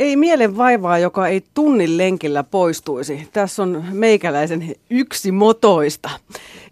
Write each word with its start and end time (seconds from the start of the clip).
Ei 0.00 0.16
mielen 0.16 0.56
vaivaa, 0.56 0.98
joka 0.98 1.28
ei 1.28 1.44
tunnin 1.54 1.98
lenkillä 1.98 2.44
poistuisi. 2.44 3.28
Tässä 3.32 3.62
on 3.62 3.84
meikäläisen 3.92 4.74
yksi 4.90 5.32
motoista. 5.32 6.10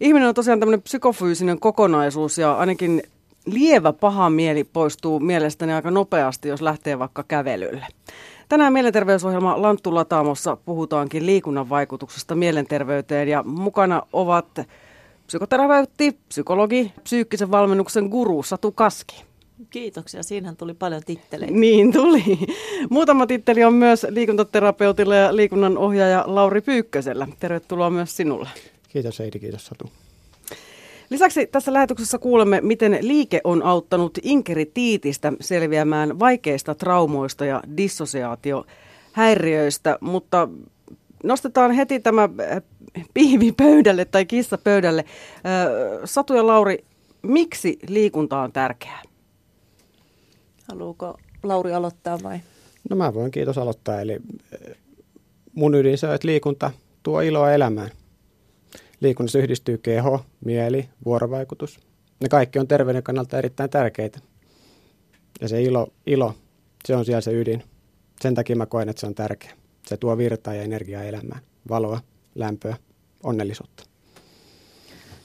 Ihminen 0.01 0.29
on 0.29 0.35
tosiaan 0.35 0.61
tämmöinen 0.61 0.83
psykofyysinen 0.83 1.61
kokonaisuus 1.61 2.39
ja 2.39 2.55
ainakin 2.55 3.03
lievä 3.47 3.93
paha 3.93 4.31
mieli 4.31 4.65
poistuu 4.65 5.21
mielestäni 5.21 5.73
aika 5.73 5.91
nopeasti, 5.91 6.49
jos 6.49 6.63
lähtee 6.63 6.99
vaikka 6.99 7.25
kävelylle. 7.29 7.87
Tänään 8.49 8.73
mielenterveysohjelma 8.73 9.63
Lanttu 9.63 9.95
Lataamossa 9.95 10.57
puhutaankin 10.57 11.27
liikunnan 11.27 11.69
vaikutuksesta 11.69 12.35
mielenterveyteen 12.35 13.29
ja 13.29 13.43
mukana 13.43 14.03
ovat 14.13 14.61
psykoterapeutti, 15.27 16.19
psykologi, 16.29 16.93
psyykkisen 17.03 17.51
valmennuksen 17.51 18.05
guru 18.05 18.43
Satu 18.43 18.73
Kaski. 18.73 19.28
Kiitoksia, 19.71 20.23
siinähän 20.23 20.57
tuli 20.57 20.75
paljon 20.75 21.03
titteleitä. 21.07 21.55
Niin 21.55 21.93
tuli. 21.93 22.39
Muutama 22.91 23.27
titteli 23.27 23.65
on 23.65 23.75
myös 23.75 24.07
liikuntaterapeutilla 24.11 25.15
ja 25.15 25.37
liikunnan 25.37 25.79
ohjaaja 25.79 26.25
Lauri 26.27 26.61
Pyykkösellä. 26.61 27.29
Tervetuloa 27.41 27.91
myös 27.91 28.17
sinulle. 28.17 28.49
Kiitos 28.89 29.21
Eidi, 29.21 29.39
kiitos 29.39 29.67
Satu. 29.67 29.91
Lisäksi 31.11 31.47
tässä 31.47 31.73
lähetyksessä 31.73 32.19
kuulemme, 32.19 32.61
miten 32.61 32.99
liike 33.01 33.41
on 33.45 33.63
auttanut 33.63 34.19
Inkeri 34.23 34.67
Tiitistä 34.67 35.33
selviämään 35.41 36.19
vaikeista 36.19 36.75
traumoista 36.75 37.45
ja 37.45 37.63
dissosiaatiohäiriöistä, 37.77 39.99
mutta 40.01 40.49
nostetaan 41.25 41.71
heti 41.71 42.01
tämä 42.01 42.29
pihvi 43.15 43.53
pöydälle 43.53 44.05
tai 44.05 44.27
kissa 44.27 44.59
pöydälle. 44.59 45.05
Satu 46.05 46.35
ja 46.35 46.47
Lauri, 46.47 46.85
miksi 47.23 47.79
liikunta 47.89 48.41
on 48.41 48.53
tärkeää? 48.53 49.03
Haluuko 50.69 51.19
Lauri 51.43 51.73
aloittaa 51.73 52.19
vai? 52.23 52.41
No 52.91 52.97
mä 52.97 53.15
voin 53.15 53.31
kiitos 53.31 53.59
aloittaa. 53.59 54.01
Eli 54.01 54.19
mun 55.53 55.75
ydin 55.75 55.99
se 55.99 56.07
on, 56.07 56.15
että 56.15 56.29
liikunta 56.29 56.71
tuo 57.03 57.21
iloa 57.21 57.53
elämään. 57.53 57.91
Liikunnassa 59.01 59.39
yhdistyy 59.39 59.79
keho, 59.79 60.25
mieli, 60.45 60.89
vuorovaikutus. 61.05 61.81
Ne 62.21 62.29
kaikki 62.29 62.59
on 62.59 62.69
terveyden 62.69 63.03
kannalta 63.03 63.39
erittäin 63.39 63.71
tärkeitä. 63.71 64.21
Ja 65.41 65.49
se 65.49 65.63
ilo, 65.63 65.89
ilo, 66.07 66.35
se 66.85 66.97
on 66.97 67.05
siellä 67.05 67.21
se 67.21 67.33
ydin. 67.33 67.63
Sen 68.21 68.35
takia 68.35 68.57
mä 68.57 68.67
koen, 68.67 68.89
että 68.89 69.01
se 69.01 69.07
on 69.07 69.15
tärkeä. 69.15 69.53
Se 69.87 69.97
tuo 69.97 70.19
virtaa 70.19 70.55
ja 70.55 70.63
energiaa 70.63 71.03
elämään, 71.03 71.41
valoa, 71.69 72.01
lämpöä, 72.35 72.77
onnellisuutta. 73.23 73.85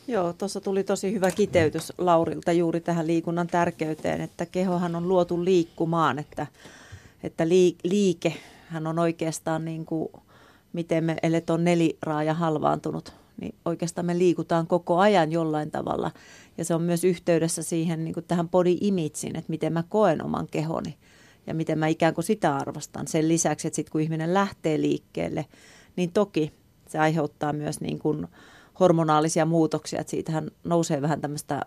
Joo, 0.07 0.33
tuossa 0.33 0.61
tuli 0.61 0.83
tosi 0.83 1.13
hyvä 1.13 1.31
kiteytys 1.31 1.93
Laurilta 1.97 2.51
juuri 2.51 2.81
tähän 2.81 3.07
liikunnan 3.07 3.47
tärkeyteen, 3.47 4.21
että 4.21 4.45
kehohan 4.45 4.95
on 4.95 5.07
luotu 5.07 5.45
liikkumaan, 5.45 6.19
että, 6.19 6.47
että 7.23 7.49
liike 7.83 8.33
hän 8.67 8.87
on 8.87 8.99
oikeastaan 8.99 9.65
niin 9.65 9.85
kuin, 9.85 10.09
miten 10.73 11.03
me 11.03 11.15
elet 11.23 11.49
on 11.49 11.63
neliraaja 11.63 12.33
halvaantunut, 12.33 13.13
niin 13.41 13.55
oikeastaan 13.65 14.05
me 14.05 14.17
liikutaan 14.17 14.67
koko 14.67 14.99
ajan 14.99 15.31
jollain 15.31 15.71
tavalla. 15.71 16.11
Ja 16.57 16.65
se 16.65 16.75
on 16.75 16.81
myös 16.81 17.03
yhteydessä 17.03 17.63
siihen 17.63 18.03
niin 18.03 18.13
kuin 18.13 18.25
tähän 18.27 18.49
body 18.49 18.75
imagein, 18.81 19.35
että 19.35 19.49
miten 19.49 19.73
mä 19.73 19.83
koen 19.89 20.25
oman 20.25 20.47
kehoni 20.51 20.97
ja 21.47 21.53
miten 21.53 21.79
mä 21.79 21.87
ikään 21.87 22.13
kuin 22.13 22.25
sitä 22.25 22.55
arvostan. 22.55 23.07
Sen 23.07 23.27
lisäksi, 23.27 23.67
että 23.67 23.75
sitten 23.75 23.91
kun 23.91 24.01
ihminen 24.01 24.33
lähtee 24.33 24.81
liikkeelle, 24.81 25.45
niin 25.95 26.11
toki 26.11 26.53
se 26.87 26.99
aiheuttaa 26.99 27.53
myös 27.53 27.81
niin 27.81 27.99
kuin 27.99 28.27
hormonaalisia 28.79 29.45
muutoksia, 29.45 30.01
että 30.01 30.11
siitähän 30.11 30.51
nousee 30.63 31.01
vähän 31.01 31.21
tämmöistä 31.21 31.61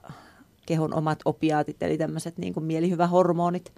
kehon 0.67 0.95
omat 0.95 1.19
opiaatit, 1.25 1.83
eli 1.83 1.99
tämmöiset 1.99 2.39
niin 2.39 2.55
kuin 2.55 2.65
mielihyvähormonit, 2.65 3.73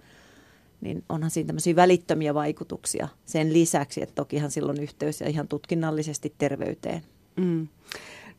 niin 0.81 1.03
onhan 1.09 1.31
siinä 1.31 1.47
tämmöisiä 1.47 1.75
välittömiä 1.75 2.33
vaikutuksia 2.33 3.07
sen 3.25 3.53
lisäksi, 3.53 4.03
että 4.03 4.15
tokihan 4.15 4.51
silloin 4.51 4.83
yhteys 4.83 5.21
ja 5.21 5.29
ihan 5.29 5.47
tutkinnallisesti 5.47 6.33
terveyteen. 6.37 7.01
Mm. 7.35 7.67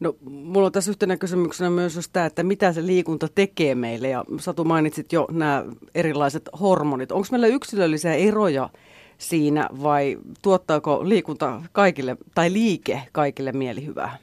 No, 0.01 0.17
mulla 0.25 0.67
on 0.67 0.73
tässä 0.73 0.91
yhtenä 0.91 1.17
kysymyksenä 1.17 1.71
myös 1.71 1.97
just 1.97 2.11
tämä, 2.13 2.27
että 2.27 2.43
mitä 2.43 2.73
se 2.73 2.87
liikunta 2.87 3.29
tekee 3.35 3.75
meille. 3.75 4.09
Ja 4.09 4.25
Satu 4.39 4.65
mainitsit 4.65 5.13
jo 5.13 5.27
nämä 5.31 5.65
erilaiset 5.95 6.49
hormonit. 6.61 7.13
Onko 7.13 7.29
meillä 7.31 7.47
yksilöllisiä 7.47 8.15
eroja 8.15 8.71
siinä 9.19 9.69
vai 9.83 10.19
tuottaako 10.43 11.09
liikunta 11.09 11.63
kaikille 11.73 12.17
tai 12.35 12.53
liike 12.53 13.03
kaikille 13.13 13.53
mielihyvää? 13.53 14.19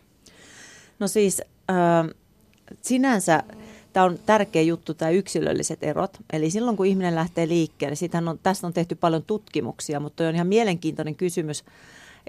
No 0.99 1.07
siis 1.07 1.41
äh, 1.69 2.15
sinänsä 2.81 3.43
tämä 3.97 4.05
on 4.05 4.19
tärkeä 4.25 4.61
juttu, 4.61 4.93
tämä 4.93 5.11
yksilölliset 5.11 5.83
erot. 5.83 6.17
Eli 6.33 6.49
silloin 6.49 6.77
kun 6.77 6.85
ihminen 6.85 7.15
lähtee 7.15 7.47
liikkeelle, 7.47 7.95
niin 8.01 8.27
on, 8.27 8.39
tästä 8.43 8.67
on 8.67 8.73
tehty 8.73 8.95
paljon 8.95 9.23
tutkimuksia, 9.23 9.99
mutta 9.99 10.27
on 10.27 10.35
ihan 10.35 10.47
mielenkiintoinen 10.47 11.15
kysymys, 11.15 11.63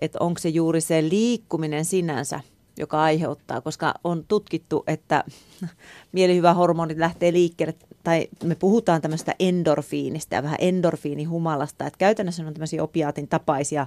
että 0.01 0.19
onko 0.21 0.39
se 0.39 0.49
juuri 0.49 0.81
se 0.81 1.03
liikkuminen 1.03 1.85
sinänsä, 1.85 2.41
joka 2.79 3.03
aiheuttaa, 3.03 3.61
koska 3.61 3.95
on 4.05 4.25
tutkittu, 4.29 4.85
että 4.87 5.25
mielihyvähormonit 6.13 6.99
lähtee 6.99 7.33
liikkeelle, 7.33 7.75
tai 8.05 8.29
me 8.45 8.55
puhutaan 8.55 9.03
tämmöistä 9.03 9.35
endorfiinista 9.39 10.35
ja 10.35 10.43
vähän 10.43 10.59
endorfiinihumalasta, 10.61 11.87
että 11.87 11.99
käytännössä 11.99 12.47
on 12.47 12.55
tämmöisiä 12.55 12.83
opiaatin 12.83 13.29
tapaisia 13.29 13.87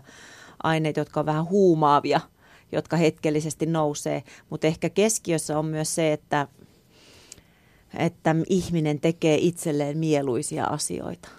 aineita, 0.63 0.99
jotka 0.99 1.19
on 1.19 1.25
vähän 1.25 1.49
huumaavia– 1.49 2.21
jotka 2.71 2.97
hetkellisesti 2.97 3.65
nousee, 3.65 4.23
mutta 4.49 4.67
ehkä 4.67 4.89
keskiössä 4.89 5.59
on 5.59 5.65
myös 5.65 5.95
se, 5.95 6.13
että, 6.13 6.47
että 7.97 8.35
ihminen 8.49 8.99
tekee 8.99 9.37
itselleen 9.37 9.97
mieluisia 9.97 10.65
asioita. 10.65 11.29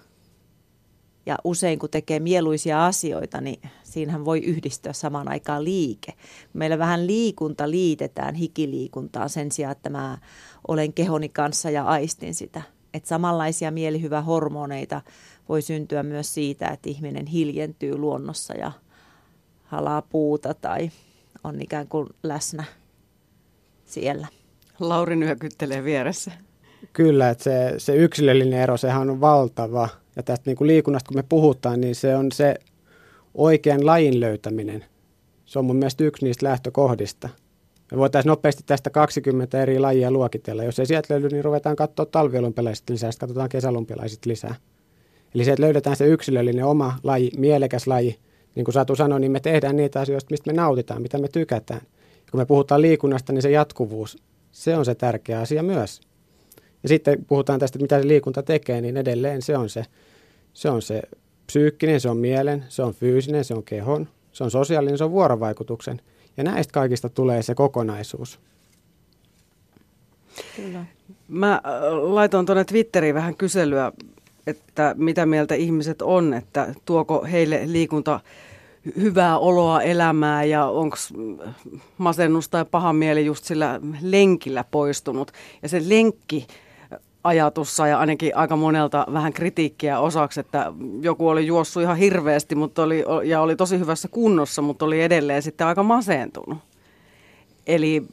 Ja 1.27 1.39
usein 1.45 1.79
kun 1.79 1.91
tekee 1.91 2.21
mieluisia 2.21 2.87
asioita, 2.87 3.41
niin 3.41 3.71
siinähän 3.83 4.25
voi 4.25 4.39
yhdistyä 4.39 4.93
samaan 4.93 5.29
aikaan 5.29 5.65
liike. 5.65 6.13
Meillä 6.53 6.79
vähän 6.79 7.07
liikunta 7.07 7.71
liitetään 7.71 8.35
hikiliikuntaan 8.35 9.31
sen 9.31 9.53
sijaan, 9.53 9.73
että 9.73 9.91
mä 9.91 10.19
olen 10.69 10.93
kehoni 10.93 11.29
kanssa 11.29 11.71
ja 11.71 11.85
aistin 11.85 12.35
sitä. 12.35 12.63
Että 12.95 13.09
samanlaisia 13.09 13.71
mielihyvähormoneita 13.71 15.03
voi 15.49 15.63
syntyä 15.63 16.03
myös 16.03 16.35
siitä, 16.35 16.69
että 16.69 16.91
ihminen 16.91 17.27
hiljentyy 17.27 17.99
luonnossa 17.99 18.55
ja 18.55 18.73
halaa 19.65 20.03
puuta 20.03 20.55
tai 20.55 20.91
on 21.45 21.63
ikään 21.63 21.89
kuin 21.89 22.09
läsnä 22.23 22.65
siellä. 23.85 24.27
Lauri 24.81 25.17
nyökyttelee 25.17 25.85
vieressä. 25.85 26.33
Kyllä, 26.93 27.31
että 27.31 27.45
se, 27.45 27.75
se 27.79 27.97
yksilöllinen 27.97 28.61
ero, 28.61 28.77
sehän 28.77 29.11
on 29.11 29.21
valtava. 29.21 29.89
Ja 30.17 30.23
tästä 30.23 30.51
niin 30.51 30.57
kuin 30.57 30.69
liikunnasta, 30.69 31.09
kun 31.09 31.19
me 31.19 31.25
puhutaan, 31.29 31.81
niin 31.81 31.95
se 31.95 32.17
on 32.17 32.33
se 32.33 32.55
oikean 33.35 33.87
lajin 33.87 34.21
löytäminen. 34.21 34.85
Se 35.45 35.59
on 35.59 35.65
mun 35.65 35.77
mielestä 35.77 36.05
yksi 36.05 36.25
niistä 36.25 36.47
lähtökohdista. 36.47 37.29
Me 37.93 37.99
voitaisiin 37.99 38.31
nopeasti 38.31 38.63
tästä 38.67 38.91
20 38.91 39.63
eri 39.63 39.79
lajia 39.79 40.11
luokitella. 40.11 40.65
Jos 40.65 40.79
ei 40.79 40.87
sieltä 40.87 41.15
löydy, 41.15 41.29
niin 41.29 41.45
ruvetaan 41.45 41.77
katsoa 41.77 42.07
talviolympialaiset 42.07 42.91
lisää, 42.91 43.13
sitten 43.13 43.29
katsotaan 43.29 43.49
kesälympialaiset 43.49 44.27
lisää. 44.27 44.55
Eli 45.35 45.45
se, 45.45 45.53
että 45.53 45.63
löydetään 45.63 45.97
se 45.97 46.07
yksilöllinen 46.07 46.65
oma 46.65 46.99
laji, 47.03 47.31
mielekäs 47.37 47.87
laji– 47.87 48.19
niin 48.55 48.65
kuin 48.65 48.73
Satu 48.73 48.97
sanoi, 48.97 49.21
niin 49.21 49.33
me 49.33 49.41
tehdään 49.41 49.77
niitä 49.77 50.01
asioita, 50.01 50.27
mistä 50.31 50.53
me 50.53 50.57
nautitaan, 50.57 51.03
mitä 51.03 51.19
me 51.19 51.29
tykätään. 51.29 51.81
Ja 52.17 52.31
kun 52.31 52.41
me 52.41 52.47
puhutaan 52.47 52.83
liikunnasta, 52.83 53.33
niin 53.33 53.43
se 53.43 53.51
jatkuvuus, 53.51 54.19
se 54.53 54.77
on 54.77 54.85
se 54.85 54.95
tärkeä 54.95 55.41
asia 55.41 55.63
myös. 55.63 56.01
Ja 56.83 56.89
sitten 56.89 57.25
puhutaan 57.25 57.61
tästä, 57.61 57.79
mitä 57.79 58.01
se 58.01 58.09
liikunta 58.09 58.43
tekee, 58.43 58.81
niin 58.81 58.97
edelleen 58.97 59.43
se 59.43 59.57
on 59.57 59.71
se, 59.71 59.85
se 60.55 60.71
on 60.71 60.83
se 60.83 61.03
psyykkinen, 61.47 62.01
se 62.01 62.09
on 62.09 62.17
mielen, 62.17 62.65
se 62.69 62.83
on 62.83 62.95
fyysinen, 62.95 63.45
se 63.45 63.55
on 63.55 63.63
kehon, 63.63 64.09
se 64.33 64.45
on 64.45 64.51
sosiaalinen, 64.51 64.99
se 64.99 65.05
on 65.05 65.11
vuorovaikutuksen. 65.11 66.01
Ja 66.37 66.45
näistä 66.45 66.73
kaikista 66.73 67.09
tulee 67.09 67.43
se 67.43 67.55
kokonaisuus. 67.55 68.41
Kyllä. 70.57 70.85
Mä 71.29 71.53
äh, 71.53 71.63
laitoin 71.93 72.47
tuonne 72.47 72.65
Twitteriin 72.65 73.15
vähän 73.15 73.37
kyselyä 73.37 73.93
että 74.47 74.95
mitä 74.99 75.27
mieltä 75.27 75.55
ihmiset 75.55 76.03
on, 76.03 76.35
että 76.35 76.75
tuoko 76.85 77.25
heille 77.33 77.63
liikunta 77.67 78.21
hyvää 78.97 79.39
oloa 79.39 79.83
elämää 79.83 80.45
ja 80.45 80.67
onko 80.67 80.97
masennus 81.99 82.49
tai 82.49 82.65
paha 82.65 82.93
mieli 82.93 83.27
just 83.27 83.45
sillä 83.45 83.81
lenkillä 84.01 84.65
poistunut. 84.71 85.33
Ja 85.63 85.69
se 85.69 85.83
lenkki 85.89 86.47
ajatus 87.25 87.77
sai 87.77 87.93
ainakin 87.93 88.37
aika 88.37 88.57
monelta 88.57 89.07
vähän 89.13 89.33
kritiikkiä 89.33 90.01
osaksi, 90.01 90.41
että 90.41 90.73
joku 91.01 91.29
oli 91.29 91.47
juossut 91.47 91.83
ihan 91.83 91.97
hirveästi 91.97 92.55
mutta 92.55 92.83
oli, 92.83 93.05
ja 93.25 93.41
oli 93.41 93.57
tosi 93.57 93.79
hyvässä 93.79 94.09
kunnossa, 94.09 94.63
mutta 94.63 94.85
oli 94.85 95.03
edelleen 95.03 95.43
sitten 95.43 95.67
aika 95.67 95.83
masentunut. 95.83 96.59
Eli 97.67 98.07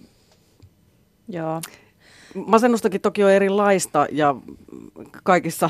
Joo. 1.30 1.62
Masennustakin 2.34 3.02
toki 3.02 3.24
on 3.24 3.32
erilaista 3.32 4.08
ja 4.12 4.36
kaikissa 5.24 5.70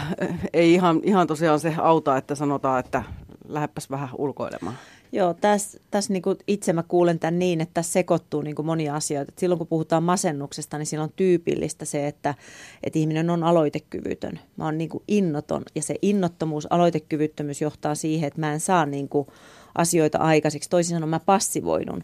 ei 0.54 0.74
ihan, 0.74 1.02
ihan 1.04 1.28
tosiaan 1.28 1.60
se 1.60 1.76
auta, 1.78 2.18
että 2.18 2.36
sanotaan, 2.36 2.80
että 2.80 3.04
lähdepäs 3.48 3.90
vähän 3.90 4.10
ulkoilemaan. 4.18 4.76
Joo, 5.12 5.34
tässä 5.34 5.80
täs 5.92 6.10
niinku 6.10 6.36
itse 6.48 6.74
mä 6.74 6.84
kuulen 6.84 7.20
tämän 7.20 7.40
niin, 7.40 7.62
että 7.62 7.74
tässä 7.74 7.92
sekoittuu 7.92 8.42
niinku 8.42 8.64
monia 8.64 8.96
asioita. 8.96 9.32
Et 9.32 9.40
silloin 9.40 9.58
kun 9.58 9.68
puhutaan 9.68 10.04
masennuksesta, 10.04 10.78
niin 10.78 10.86
silloin 10.86 11.10
on 11.10 11.16
tyypillistä 11.16 11.86
se, 11.86 12.08
että, 12.08 12.36
että 12.84 13.00
ihminen 13.00 13.30
on 13.30 13.44
aloitekyvytön. 13.44 14.40
Mä 14.58 14.66
oon 14.66 14.78
niinku 14.78 15.04
innoton 15.08 15.64
ja 15.76 15.82
se 15.82 15.96
innottomuus, 16.02 16.68
aloitekyvyttömyys 16.70 17.62
johtaa 17.62 17.96
siihen, 17.96 18.28
että 18.28 18.40
mä 18.40 18.54
en 18.54 18.60
saa 18.60 18.86
niinku 18.86 19.28
asioita 19.76 20.18
aikaiseksi. 20.18 20.70
Toisin 20.70 20.96
sanoen 20.96 21.10
mä 21.10 21.20
passivoidun. 21.20 22.04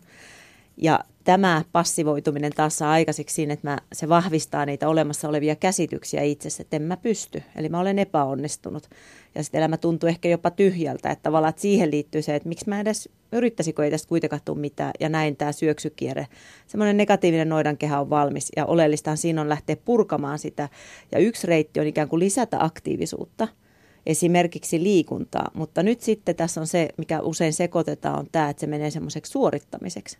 Ja 0.77 0.99
tämä 1.23 1.63
passivoituminen 1.71 2.51
taas 2.51 2.77
saa 2.77 2.91
aikaiseksi 2.91 3.35
siinä, 3.35 3.53
että 3.53 3.69
mä, 3.69 3.77
se 3.93 4.09
vahvistaa 4.09 4.65
niitä 4.65 4.89
olemassa 4.89 5.29
olevia 5.29 5.55
käsityksiä 5.55 6.21
itsessä, 6.21 6.61
että 6.61 6.75
en 6.75 6.81
mä 6.81 6.97
pysty. 6.97 7.43
Eli 7.55 7.69
mä 7.69 7.79
olen 7.79 7.99
epäonnistunut. 7.99 8.89
Ja 9.35 9.43
sitten 9.43 9.59
elämä 9.59 9.77
tuntuu 9.77 10.09
ehkä 10.09 10.29
jopa 10.29 10.51
tyhjältä, 10.51 11.09
että 11.11 11.23
tavallaan 11.23 11.49
että 11.49 11.61
siihen 11.61 11.91
liittyy 11.91 12.21
se, 12.21 12.35
että 12.35 12.49
miksi 12.49 12.69
mä 12.69 12.79
edes 12.79 13.09
yrittäisikö 13.31 13.83
ei 13.85 13.91
tästä 13.91 14.09
kuitenkaan 14.09 14.41
tule 14.45 14.59
mitään. 14.59 14.91
Ja 14.99 15.09
näin 15.09 15.35
tämä 15.35 15.51
syöksykierre. 15.51 16.27
Semmoinen 16.67 16.97
negatiivinen 16.97 17.49
noidankehä 17.49 17.99
on 17.99 18.09
valmis 18.09 18.51
ja 18.55 18.65
oleellistahan 18.65 19.17
siinä 19.17 19.41
on 19.41 19.49
lähteä 19.49 19.75
purkamaan 19.75 20.39
sitä. 20.39 20.69
Ja 21.11 21.19
yksi 21.19 21.47
reitti 21.47 21.79
on 21.79 21.87
ikään 21.87 22.09
kuin 22.09 22.19
lisätä 22.19 22.63
aktiivisuutta– 22.63 23.47
esimerkiksi 24.05 24.83
liikuntaa. 24.83 25.51
Mutta 25.53 25.83
nyt 25.83 26.01
sitten 26.01 26.35
tässä 26.35 26.61
on 26.61 26.67
se, 26.67 26.89
mikä 26.97 27.21
usein 27.21 27.53
sekoitetaan, 27.53 28.19
on 28.19 28.27
tämä, 28.31 28.49
että 28.49 28.61
se 28.61 28.67
menee 28.67 28.91
semmoiseksi 28.91 29.31
suorittamiseksi 29.31 30.17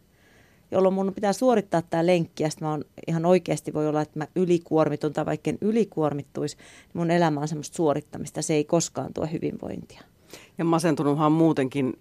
jolloin 0.75 0.95
mun 0.95 1.13
pitää 1.13 1.33
suorittaa 1.33 1.81
tämä 1.81 2.05
lenkki 2.05 2.43
ja 2.43 2.49
sitten 2.49 2.67
mä 2.67 2.71
oon 2.71 2.85
ihan 3.07 3.25
oikeasti 3.25 3.73
voi 3.73 3.87
olla, 3.87 4.01
että 4.01 4.19
mä 4.19 4.27
ylikuormitun 4.35 5.13
tai 5.13 5.25
vaikka 5.25 5.49
en 5.49 5.57
ylikuormittuisi, 5.61 6.57
niin 6.57 6.91
mun 6.93 7.11
elämä 7.11 7.39
on 7.39 7.47
semmoista 7.47 7.75
suorittamista, 7.75 8.41
se 8.41 8.53
ei 8.53 8.63
koskaan 8.63 9.13
tuo 9.13 9.25
hyvinvointia. 9.25 10.01
Ja 10.57 10.65
masentunuthan 10.65 11.25
on 11.25 11.31
muutenkin 11.31 11.99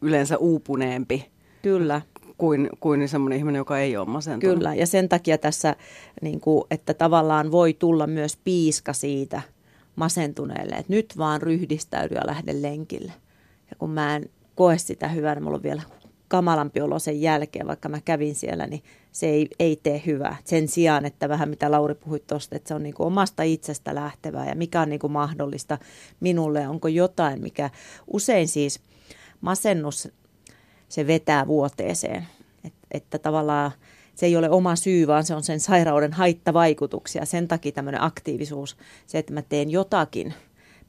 yleensä 0.00 0.38
uupuneempi. 0.38 1.30
Kyllä. 1.62 2.02
Kuin, 2.38 2.70
kuin 2.80 3.08
semmoinen 3.08 3.38
ihminen, 3.38 3.58
joka 3.58 3.78
ei 3.78 3.96
ole 3.96 4.06
masentunut. 4.08 4.56
Kyllä, 4.56 4.74
ja 4.74 4.86
sen 4.86 5.08
takia 5.08 5.38
tässä, 5.38 5.76
niin 6.22 6.40
kuin, 6.40 6.64
että 6.70 6.94
tavallaan 6.94 7.50
voi 7.50 7.74
tulla 7.74 8.06
myös 8.06 8.38
piiska 8.44 8.92
siitä 8.92 9.42
masentuneelle, 9.96 10.76
että 10.76 10.92
nyt 10.92 11.14
vaan 11.18 11.42
ryhdistäydy 11.42 12.14
ja 12.14 12.26
lähde 12.26 12.62
lenkille. 12.62 13.12
Ja 13.70 13.76
kun 13.78 13.90
mä 13.90 14.16
en 14.16 14.30
koe 14.54 14.78
sitä 14.78 15.08
hyvää, 15.08 15.34
niin 15.34 15.44
mulla 15.44 15.56
on 15.56 15.62
vielä 15.62 15.82
kamalampi 16.28 16.80
olo 16.80 16.98
sen 16.98 17.20
jälkeen, 17.20 17.66
vaikka 17.66 17.88
mä 17.88 18.00
kävin 18.04 18.34
siellä, 18.34 18.66
niin 18.66 18.82
se 19.12 19.26
ei, 19.26 19.48
ei 19.58 19.80
tee 19.82 20.02
hyvää. 20.06 20.36
Sen 20.44 20.68
sijaan, 20.68 21.04
että 21.04 21.28
vähän 21.28 21.48
mitä 21.48 21.70
Lauri 21.70 21.94
puhui 21.94 22.20
tuosta, 22.20 22.56
että 22.56 22.68
se 22.68 22.74
on 22.74 22.82
niin 22.82 22.94
kuin 22.94 23.06
omasta 23.06 23.42
itsestä 23.42 23.94
lähtevää 23.94 24.48
ja 24.48 24.54
mikä 24.54 24.80
on 24.80 24.88
niin 24.88 25.00
kuin 25.00 25.12
mahdollista 25.12 25.78
minulle, 26.20 26.68
onko 26.68 26.88
jotain, 26.88 27.42
mikä 27.42 27.70
usein 28.06 28.48
siis 28.48 28.80
masennus, 29.40 30.08
se 30.88 31.06
vetää 31.06 31.46
vuoteeseen. 31.46 32.26
Et, 32.64 32.74
että 32.90 33.18
tavallaan 33.18 33.72
se 34.14 34.26
ei 34.26 34.36
ole 34.36 34.50
oma 34.50 34.76
syy, 34.76 35.06
vaan 35.06 35.24
se 35.24 35.34
on 35.34 35.42
sen 35.42 35.60
sairauden 35.60 36.12
haittavaikutuksia. 36.12 37.24
Sen 37.24 37.48
takia 37.48 37.72
tämmöinen 37.72 38.02
aktiivisuus, 38.02 38.76
se, 39.06 39.18
että 39.18 39.32
mä 39.32 39.42
teen 39.42 39.70
jotakin– 39.70 40.34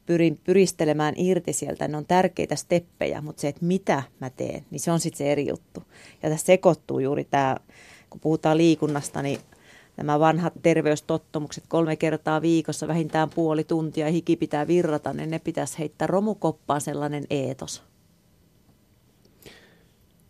pyrin 0.08 0.40
pyristelemään 0.44 1.14
irti 1.18 1.54
sieltä, 1.54 1.88
ne 1.88 1.98
on 1.98 2.06
tärkeitä 2.06 2.56
steppejä, 2.56 3.22
mutta 3.22 3.42
se, 3.42 3.48
että 3.48 3.66
mitä 3.66 4.04
mä 4.20 4.30
teen, 4.30 4.66
niin 4.72 4.80
se 4.80 4.92
on 4.92 5.00
sitten 5.00 5.18
se 5.18 5.32
eri 5.32 5.48
juttu. 5.48 5.84
Ja 6.24 6.30
tässä 6.30 6.46
sekoittuu 6.46 7.00
juuri 7.00 7.24
tämä, 7.24 7.58
kun 8.10 8.20
puhutaan 8.20 8.58
liikunnasta, 8.58 9.22
niin 9.22 9.40
nämä 9.98 10.20
vanhat 10.20 10.54
terveystottumukset 10.62 11.64
kolme 11.68 11.96
kertaa 11.96 12.42
viikossa, 12.42 12.88
vähintään 12.88 13.30
puoli 13.30 13.64
tuntia 13.64 14.08
hiki 14.08 14.36
pitää 14.36 14.68
virrata, 14.68 15.14
niin 15.14 15.32
ne 15.32 15.40
pitäisi 15.40 15.80
heittää 15.80 16.08
romukoppaan 16.08 16.82
sellainen 16.82 17.24
eetos. 17.30 17.84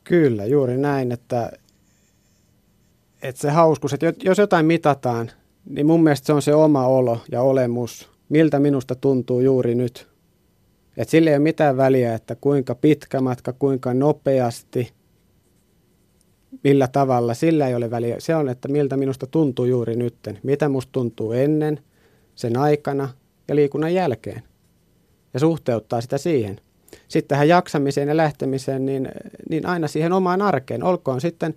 Kyllä, 0.03 0.45
juuri 0.45 0.77
näin, 0.77 1.11
että, 1.11 1.51
että 3.21 3.41
se 3.41 3.49
hauskuus, 3.49 3.93
että 3.93 4.13
jos 4.23 4.37
jotain 4.37 4.65
mitataan, 4.65 5.31
niin 5.65 5.85
mun 5.85 6.03
mielestä 6.03 6.25
se 6.25 6.33
on 6.33 6.41
se 6.41 6.55
oma 6.55 6.87
olo 6.87 7.19
ja 7.31 7.41
olemus, 7.41 8.16
miltä 8.29 8.59
minusta 8.59 8.95
tuntuu 8.95 9.39
juuri 9.39 9.75
nyt. 9.75 10.07
Et 10.97 11.09
sillä 11.09 11.29
ei 11.29 11.35
ole 11.35 11.43
mitään 11.43 11.77
väliä, 11.77 12.13
että 12.13 12.35
kuinka 12.35 12.75
pitkä 12.75 13.21
matka, 13.21 13.53
kuinka 13.53 13.93
nopeasti, 13.93 14.91
millä 16.63 16.87
tavalla, 16.87 17.33
sillä 17.33 17.67
ei 17.67 17.75
ole 17.75 17.91
väliä. 17.91 18.15
Se 18.19 18.35
on, 18.35 18.49
että 18.49 18.67
miltä 18.67 18.97
minusta 18.97 19.27
tuntuu 19.27 19.65
juuri 19.65 19.95
nytten, 19.95 20.39
mitä 20.43 20.69
musta 20.69 20.91
tuntuu 20.91 21.31
ennen, 21.31 21.79
sen 22.35 22.57
aikana 22.57 23.09
ja 23.47 23.55
liikunnan 23.55 23.93
jälkeen. 23.93 24.43
Ja 25.33 25.39
suhteuttaa 25.39 26.01
sitä 26.01 26.17
siihen. 26.17 26.61
Sitten 27.07 27.27
tähän 27.27 27.47
jaksamiseen 27.47 28.07
ja 28.07 28.17
lähtemiseen, 28.17 28.85
niin, 28.85 29.09
niin 29.49 29.65
aina 29.65 29.87
siihen 29.87 30.13
omaan 30.13 30.41
arkeen. 30.41 30.83
Olkoon 30.83 31.21
sitten 31.21 31.53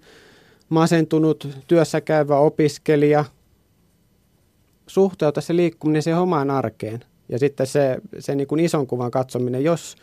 masentunut 0.68 1.48
työssä 1.66 2.00
käyvä 2.00 2.36
opiskelija– 2.38 3.24
suhteuta 4.90 5.40
se 5.40 5.56
liikkuminen 5.56 6.02
siihen 6.02 6.20
omaan 6.20 6.50
arkeen. 6.50 7.04
Ja 7.28 7.38
sitten 7.38 7.66
se, 7.66 7.98
se 8.18 8.34
niin 8.34 8.46
kuin 8.46 8.60
ison 8.60 8.86
kuvan 8.86 9.10
katsominen, 9.10 9.64
jos, 9.64 9.96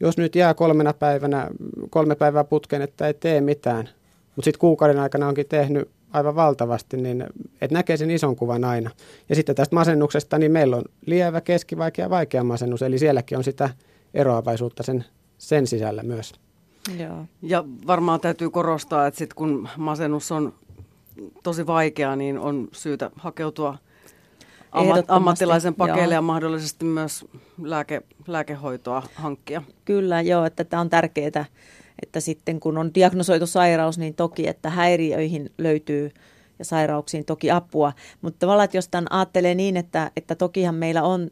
jos 0.00 0.16
nyt 0.16 0.34
jää 0.34 0.54
kolmena 0.54 0.92
päivänä, 0.92 1.48
kolme 1.90 2.14
päivää 2.14 2.44
putkeen, 2.44 2.82
että 2.82 3.06
ei 3.06 3.14
tee 3.14 3.40
mitään, 3.40 3.88
mutta 4.36 4.44
sitten 4.44 4.60
kuukauden 4.60 4.98
aikana 4.98 5.28
onkin 5.28 5.46
tehnyt 5.48 5.88
aivan 6.12 6.34
valtavasti, 6.34 6.96
niin 6.96 7.24
että 7.60 7.74
näkee 7.74 7.96
sen 7.96 8.10
ison 8.10 8.36
kuvan 8.36 8.64
aina. 8.64 8.90
Ja 9.28 9.34
sitten 9.34 9.54
tästä 9.54 9.74
masennuksesta, 9.74 10.38
niin 10.38 10.52
meillä 10.52 10.76
on 10.76 10.84
lievä, 11.06 11.40
keskivaikea 11.40 12.04
ja 12.04 12.10
vaikea 12.10 12.44
masennus, 12.44 12.82
eli 12.82 12.98
sielläkin 12.98 13.38
on 13.38 13.44
sitä 13.44 13.70
eroavaisuutta 14.14 14.82
sen, 14.82 15.04
sen 15.38 15.66
sisällä 15.66 16.02
myös. 16.02 16.32
Joo. 16.98 17.24
Ja 17.42 17.64
varmaan 17.86 18.20
täytyy 18.20 18.50
korostaa, 18.50 19.06
että 19.06 19.18
sit 19.18 19.34
kun 19.34 19.68
masennus 19.76 20.32
on 20.32 20.54
tosi 21.42 21.66
vaikea, 21.66 22.16
niin 22.16 22.38
on 22.38 22.68
syytä 22.72 23.10
hakeutua– 23.16 23.78
ammat, 24.72 25.04
ammattilaisen 25.08 25.74
pakeille 25.74 26.02
joo. 26.02 26.12
ja 26.12 26.22
mahdollisesti 26.22 26.84
myös 26.84 27.24
lääke, 27.62 28.02
lääkehoitoa 28.26 29.02
hankkia. 29.14 29.62
Kyllä, 29.84 30.20
joo, 30.20 30.44
että 30.44 30.64
tämä 30.64 30.80
on 30.80 30.90
tärkeää, 30.90 31.44
että 32.02 32.20
sitten 32.20 32.60
kun 32.60 32.78
on 32.78 32.90
diagnosoitu 32.94 33.46
sairaus, 33.46 33.98
niin 33.98 34.14
toki, 34.14 34.48
että 34.48 34.70
häiriöihin 34.70 35.50
löytyy 35.58 36.10
ja 36.58 36.64
sairauksiin 36.64 37.24
toki 37.24 37.50
apua. 37.50 37.92
Mutta 38.22 38.38
tavallaan, 38.38 38.64
että 38.64 38.76
jos 38.76 38.88
tämän 38.88 39.12
ajattelee 39.12 39.54
niin, 39.54 39.76
että, 39.76 40.10
että 40.16 40.34
tokihan 40.34 40.74
meillä 40.74 41.02
on, 41.02 41.28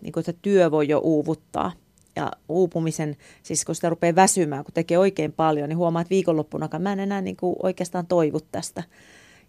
niin 0.00 0.12
kuin, 0.12 0.20
että 0.20 0.40
työ 0.42 0.70
voi 0.70 0.88
jo 0.88 0.98
uuvuttaa. 0.98 1.72
Ja 2.16 2.32
uupumisen, 2.48 3.16
siis 3.42 3.64
kun 3.64 3.74
sitä 3.74 3.88
rupeaa 3.88 4.14
väsymään, 4.14 4.64
kun 4.64 4.74
tekee 4.74 4.98
oikein 4.98 5.32
paljon, 5.32 5.68
niin 5.68 5.76
huomaa, 5.76 6.02
että 6.02 6.10
viikonloppunakaan 6.10 6.82
mä 6.82 6.92
en 6.92 7.00
enää 7.00 7.20
niin 7.20 7.36
kuin 7.36 7.56
oikeastaan 7.62 8.06
toivu 8.06 8.40
tästä. 8.40 8.82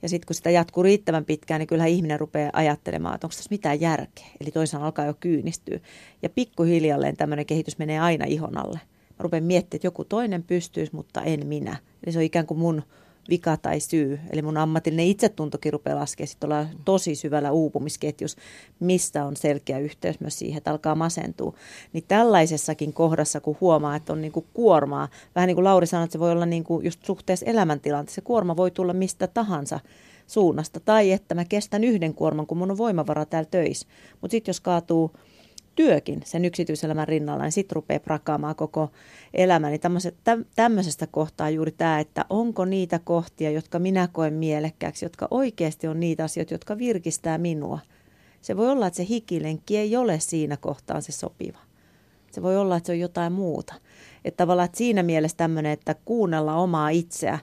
Ja 0.02 0.10
sitten 0.10 0.28
kun 0.28 0.36
sitä 0.36 0.50
jatkuu 0.50 0.84
riittävän 0.84 1.26
pitkään, 1.26 1.60
niin 1.60 1.68
kyllähän 1.68 1.90
ihminen 1.90 2.20
rupeaa 2.20 2.50
ajattelemaan, 2.54 3.16
että 3.16 3.28
onko 3.28 3.36
tässä 3.36 3.48
mitään 3.52 3.82
järkeä. 3.82 4.26
Eli 4.42 4.52
toisaalta 4.52 4.86
alkaa 4.86 5.06
jo 5.06 5.14
kyynistyä. 5.20 5.80
Ja 6.22 6.30
pikkuhiljalleen 6.30 7.18
tämmöinen 7.18 7.46
kehitys 7.46 7.78
menee 7.78 8.00
aina 8.00 8.26
ihon 8.26 8.58
alle. 8.58 8.80
Mä 9.10 9.24
rupean 9.24 9.44
miettimään, 9.44 9.78
että 9.78 9.88
joku 9.88 10.04
toinen 10.04 10.44
pystyisi, 10.44 10.96
mutta 10.96 11.22
en 11.22 11.48
minä. 11.48 11.78
Eli 12.04 12.14
se 12.14 12.20
on 12.20 12.26
ikään 12.26 12.46
kuin 12.46 12.60
mun 12.60 12.84
vika 13.30 13.58
tai 13.58 13.80
syy. 13.80 14.20
Eli 14.30 14.42
mun 14.42 14.58
ammatillinen 14.58 15.06
itsetuntokin 15.06 15.74
rupeaa 15.74 16.00
laskemaan. 16.00 16.28
Sitten 16.28 16.48
ollaan 16.48 16.70
tosi 16.86 17.16
syvällä 17.16 17.52
uupumisketjus, 17.52 18.36
mistä 18.80 19.26
on 19.26 19.36
selkeä 19.36 19.80
yhteys 19.80 20.20
myös 20.20 20.40
siihen, 20.40 20.58
että 20.58 20.72
alkaa 20.72 20.96
masentua. 20.96 21.54
Niin 21.94 22.04
tällaisessakin 22.08 22.94
kohdassa, 22.94 23.40
kun 23.40 23.58
huomaa, 23.62 23.96
että 23.96 24.14
on 24.14 24.22
niinku 24.22 24.46
kuormaa, 24.54 25.08
vähän 25.36 25.48
niin 25.48 25.56
kuin 25.56 25.64
Lauri 25.64 25.88
sanoi, 25.88 26.04
että 26.04 26.12
se 26.12 26.20
voi 26.20 26.32
olla 26.32 26.46
niinku 26.46 26.82
just 26.84 27.06
suhteessa 27.06 27.46
elämäntilanteessa. 27.46 28.16
Se 28.16 28.22
kuorma 28.22 28.58
voi 28.58 28.72
tulla 28.72 28.94
mistä 28.94 29.28
tahansa 29.28 29.80
suunnasta. 30.28 30.80
Tai 30.80 31.12
että 31.12 31.36
mä 31.36 31.46
kestän 31.46 31.84
yhden 31.84 32.14
kuorman, 32.14 32.48
kun 32.48 32.58
mun 32.58 32.72
on 32.72 32.78
voimavara 32.78 33.26
täällä 33.26 33.50
töissä. 33.52 33.88
Mutta 34.22 34.32
sitten 34.32 34.50
jos 34.50 34.60
kaatuu 34.62 35.12
työkin 35.78 36.22
sen 36.26 36.46
yksityiselämän 36.46 37.08
rinnalla, 37.08 37.44
niin 37.44 37.52
sitten 37.52 37.76
rupeaa 37.76 38.00
prakaamaan 38.00 38.56
koko 38.56 38.92
elämä. 39.34 39.70
Niin 39.70 39.82
tämmöisestä 40.56 41.08
kohtaa 41.08 41.50
juuri 41.50 41.72
tämä, 41.72 42.00
että 42.00 42.26
onko 42.30 42.66
niitä 42.66 43.00
kohtia, 43.00 43.52
jotka 43.52 43.80
minä 43.80 44.08
koen 44.12 44.34
mielekkääksi, 44.34 45.06
jotka 45.06 45.28
oikeasti 45.32 45.88
on 45.88 46.00
niitä 46.00 46.24
asioita, 46.24 46.54
jotka 46.54 46.78
virkistää 46.78 47.38
minua. 47.38 47.80
Se 48.42 48.58
voi 48.58 48.70
olla, 48.70 48.88
että 48.88 48.98
se 48.98 49.06
hikilenkki 49.10 49.78
ei 49.78 49.96
ole 49.96 50.20
siinä 50.20 50.58
kohtaan 50.58 51.02
se 51.02 51.12
sopiva. 51.12 51.60
Se 52.32 52.42
voi 52.42 52.58
olla, 52.58 52.78
että 52.78 52.88
se 52.88 52.94
on 52.94 53.00
jotain 53.00 53.34
muuta. 53.34 53.74
Että 54.26 54.38
tavallaan 54.38 54.66
että 54.66 54.78
siinä 54.78 55.04
mielessä 55.04 55.38
tämmöinen, 55.38 55.72
että 55.72 55.96
kuunnella 56.06 56.56
omaa 56.56 56.90
itseä, 56.90 57.40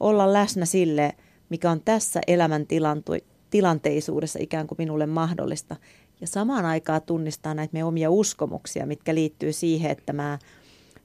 olla 0.00 0.32
läsnä 0.32 0.64
sille, 0.64 1.12
mikä 1.48 1.70
on 1.70 1.80
tässä 1.84 2.20
elämäntilanteisuudessa 2.26 4.38
ikään 4.42 4.66
kuin 4.66 4.76
minulle 4.78 5.06
mahdollista 5.06 5.76
ja 6.22 6.28
samaan 6.28 6.64
aikaan 6.64 7.02
tunnistaa 7.02 7.54
näitä 7.54 7.72
meidän 7.72 7.88
omia 7.88 8.10
uskomuksia, 8.10 8.86
mitkä 8.86 9.14
liittyy 9.14 9.52
siihen, 9.52 9.90
että 9.90 10.12
mä 10.12 10.38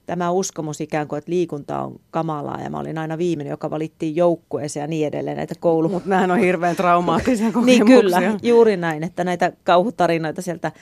tämä 0.06 0.30
uskomus 0.30 0.80
ikään 0.80 1.08
kuin, 1.08 1.18
että 1.18 1.30
liikunta 1.30 1.82
on 1.82 2.00
kamalaa 2.10 2.60
ja 2.60 2.70
mä 2.70 2.78
olin 2.78 2.98
aina 2.98 3.18
viimeinen, 3.18 3.50
joka 3.50 3.70
valittiin 3.70 4.16
joukkueeseen 4.16 4.82
ja 4.82 4.86
niin 4.86 5.06
edelleen 5.06 5.36
näitä 5.36 5.54
koulu... 5.60 5.88
Mutta 5.88 6.08
nämähän 6.08 6.30
on 6.30 6.38
hirveän 6.38 6.76
traumaattisia 6.76 7.52
kokemuksia. 7.52 7.84
niin 7.84 8.00
kyllä, 8.00 8.22
juuri 8.42 8.76
näin, 8.76 9.04
että 9.04 9.24
näitä 9.24 9.52
kauhutarinoita 9.64 10.42
sieltä 10.42 10.72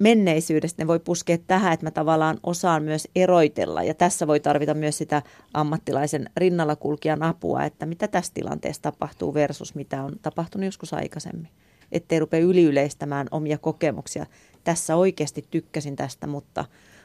menneisyydestä 0.00 0.82
ne 0.82 0.86
voi 0.86 0.98
puskea 0.98 1.38
tähän, 1.46 1.72
että 1.72 1.86
mä 1.86 1.90
tavallaan 1.90 2.38
osaan 2.42 2.82
myös 2.82 3.08
eroitella 3.16 3.82
ja 3.82 3.94
tässä 3.94 4.26
voi 4.26 4.40
tarvita 4.40 4.74
myös 4.74 4.98
sitä 4.98 5.22
ammattilaisen 5.54 6.30
rinnalla 6.36 6.76
kulkijan 6.76 7.22
apua, 7.22 7.64
että 7.64 7.86
mitä 7.86 8.08
tässä 8.08 8.34
tilanteessa 8.34 8.82
tapahtuu 8.82 9.34
versus 9.34 9.74
mitä 9.74 10.02
on 10.02 10.12
tapahtunut 10.22 10.64
joskus 10.64 10.94
aikaisemmin. 10.94 11.48
Ettei 11.92 12.18
rupea 12.18 12.40
yliyleistämään 12.40 13.26
omia 13.30 13.58
kokemuksia. 13.58 14.26
Tässä 14.64 14.96
oikeasti 14.96 15.44
tykkäsin 15.50 15.96
tästä, 15.96 16.26
mutta 16.26 16.64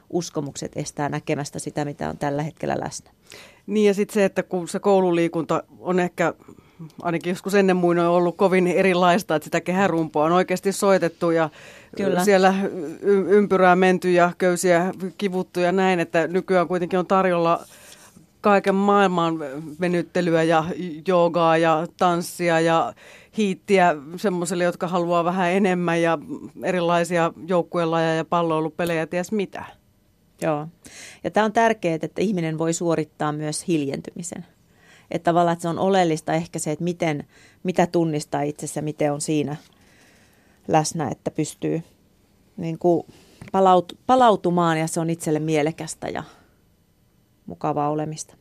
uskomukset 0.09 0.71
estää 0.75 1.09
näkemästä 1.09 1.59
sitä, 1.59 1.85
mitä 1.85 2.09
on 2.09 2.17
tällä 2.17 2.43
hetkellä 2.43 2.77
läsnä. 2.79 3.11
Niin 3.67 3.87
ja 3.87 3.93
sitten 3.93 4.13
se, 4.13 4.25
että 4.25 4.43
kun 4.43 4.67
se 4.67 4.79
koululiikunta 4.79 5.63
on 5.79 5.99
ehkä 5.99 6.33
ainakin 7.01 7.29
joskus 7.29 7.55
ennen 7.55 7.77
muinoin 7.77 8.07
ollut 8.07 8.37
kovin 8.37 8.67
erilaista, 8.67 9.35
että 9.35 9.43
sitä 9.43 9.61
kehärumpoa 9.61 10.25
on 10.25 10.31
oikeasti 10.31 10.71
soitettu 10.71 11.31
ja 11.31 11.49
Kyllä. 11.97 12.23
siellä 12.23 12.53
ympyrää 13.27 13.75
menty 13.75 14.11
ja 14.11 14.31
köysiä 14.37 14.93
kivuttu 15.17 15.59
ja 15.59 15.71
näin, 15.71 15.99
että 15.99 16.27
nykyään 16.27 16.67
kuitenkin 16.67 16.99
on 16.99 17.07
tarjolla 17.07 17.65
kaiken 18.47 18.75
maailman 18.75 19.39
venyttelyä 19.79 20.43
ja 20.43 20.63
joogaa 21.07 21.57
ja 21.57 21.87
tanssia 21.97 22.59
ja 22.59 22.93
hiittiä 23.37 23.95
semmoiselle, 24.15 24.63
jotka 24.63 24.87
haluaa 24.87 25.23
vähän 25.23 25.51
enemmän 25.51 26.01
ja 26.01 26.17
erilaisia 26.63 27.33
joukkuelajeja 27.47 28.15
ja 28.15 28.25
palloilupelejä, 28.25 29.07
ties 29.07 29.31
mitä. 29.31 29.65
Joo. 30.41 30.67
Ja 31.23 31.31
tämä 31.31 31.45
on 31.45 31.53
tärkeää, 31.53 31.99
että 32.01 32.21
ihminen 32.21 32.57
voi 32.57 32.73
suorittaa 32.73 33.31
myös 33.31 33.67
hiljentymisen. 33.67 34.45
Että 35.11 35.25
tavallaan 35.25 35.53
että 35.53 35.61
se 35.61 35.69
on 35.69 35.79
oleellista 35.79 36.33
ehkä 36.33 36.59
se, 36.59 36.71
että 36.71 36.83
miten, 36.83 37.23
mitä 37.63 37.87
tunnistaa 37.87 38.41
itsessä, 38.41 38.81
miten 38.81 39.13
on 39.13 39.21
siinä 39.21 39.55
läsnä, 40.67 41.09
että 41.09 41.31
pystyy 41.31 41.81
niin 42.57 42.79
kuin 42.79 43.05
palaut, 43.51 43.97
palautumaan 44.05 44.79
ja 44.79 44.87
se 44.87 44.99
on 44.99 45.09
itselle 45.09 45.39
mielekästä 45.39 46.07
ja 46.09 46.23
mukavaa 47.47 47.89
olemista. 47.89 48.35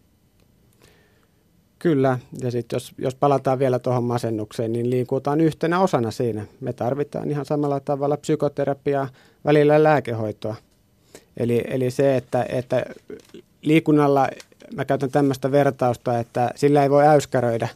Kyllä, 1.79 2.19
ja 2.41 2.51
sitten 2.51 2.77
jos, 2.77 2.93
jos 2.99 3.15
palataan 3.15 3.59
vielä 3.59 3.79
tuohon 3.79 4.05
masennukseen, 4.05 4.73
niin 4.73 4.91
liikutaan 4.91 5.41
yhtenä 5.41 5.81
osana 5.81 6.11
siinä. 6.11 6.47
Me 6.61 6.73
tarvitaan 6.73 7.31
ihan 7.31 7.45
samalla 7.45 7.81
tavalla 7.81 8.17
psykoterapiaa, 8.17 9.09
välillä 9.45 9.83
lääkehoitoa. 9.83 10.57
Eli, 11.37 11.65
eli 11.69 11.91
se, 11.91 12.17
että, 12.17 12.47
että 12.49 12.85
liikunnalla, 13.63 14.29
mä 14.75 14.85
käytän 14.85 15.11
tämmöistä 15.11 15.53
vertausta, 15.53 16.19
että 16.19 16.51
sillä 16.57 16.83
ei 16.83 16.91
voi 16.91 17.07
äyskäröidä 17.07 17.69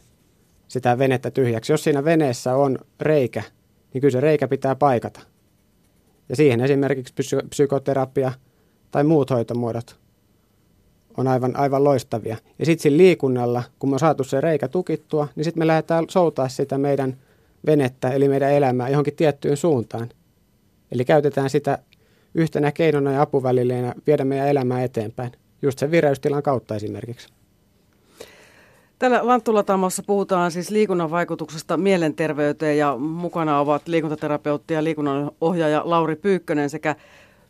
sitä 0.67 0.97
venettä 0.97 1.31
tyhjäksi. 1.31 1.73
Jos 1.73 1.83
siinä 1.83 2.03
veneessä 2.03 2.55
on 2.55 2.77
reikä, 2.99 3.43
niin 3.93 4.01
kyllä 4.01 4.11
se 4.11 4.19
reikä 4.19 4.47
pitää 4.47 4.75
paikata. 4.75 5.19
Ja 6.29 6.35
siihen 6.35 6.61
esimerkiksi 6.61 7.13
psy- 7.13 7.47
psykoterapia 7.49 8.31
tai 8.91 9.03
muut 9.03 9.29
hoitomuodot 9.29 10.00
on 11.17 11.27
aivan, 11.27 11.55
aivan 11.55 11.83
loistavia. 11.83 12.37
Ja 12.59 12.65
sitten 12.65 12.83
sillä 12.83 12.97
liikunnalla, 12.97 13.63
kun 13.79 13.89
me 13.89 13.93
on 13.93 13.99
saatu 13.99 14.23
se 14.23 14.41
reikä 14.41 14.67
tukittua, 14.67 15.27
niin 15.35 15.43
sitten 15.43 15.61
me 15.61 15.67
lähdetään 15.67 16.05
soutaa 16.09 16.49
sitä 16.49 16.77
meidän 16.77 17.17
venettä, 17.65 18.09
eli 18.09 18.27
meidän 18.27 18.51
elämää 18.51 18.89
johonkin 18.89 19.15
tiettyyn 19.15 19.57
suuntaan. 19.57 20.09
Eli 20.91 21.05
käytetään 21.05 21.49
sitä 21.49 21.77
yhtenä 22.35 22.71
keinona 22.71 23.11
ja 23.11 23.21
apuvälineenä 23.21 23.93
viedä 24.07 24.25
meidän 24.25 24.47
elämää 24.47 24.83
eteenpäin, 24.83 25.31
just 25.61 25.79
sen 25.79 25.91
vireystilan 25.91 26.43
kautta 26.43 26.75
esimerkiksi. 26.75 27.27
Täällä 28.99 29.27
Lanttulatamossa 29.27 30.03
puhutaan 30.07 30.51
siis 30.51 30.69
liikunnan 30.69 31.11
vaikutuksesta 31.11 31.77
mielenterveyteen 31.77 32.77
ja 32.77 32.97
mukana 32.97 33.59
ovat 33.59 33.87
liikuntaterapeutti 33.87 34.73
ja 34.73 34.83
liikunnanohjaaja 34.83 35.81
Lauri 35.85 36.15
Pyykkönen 36.15 36.69
sekä 36.69 36.95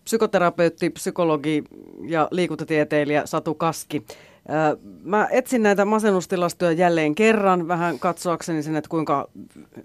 psykoterapeutti, 0.03 0.89
psykologi 0.89 1.63
ja 2.07 2.27
liikuntatieteilijä 2.31 3.25
Satu 3.25 3.55
Kaski. 3.55 4.05
Mä 5.03 5.27
etsin 5.31 5.63
näitä 5.63 5.85
masennustilastoja 5.85 6.71
jälleen 6.71 7.15
kerran 7.15 7.67
vähän 7.67 7.99
katsoakseni 7.99 8.63
sen, 8.63 8.75
että 8.75 8.89
kuinka 8.89 9.29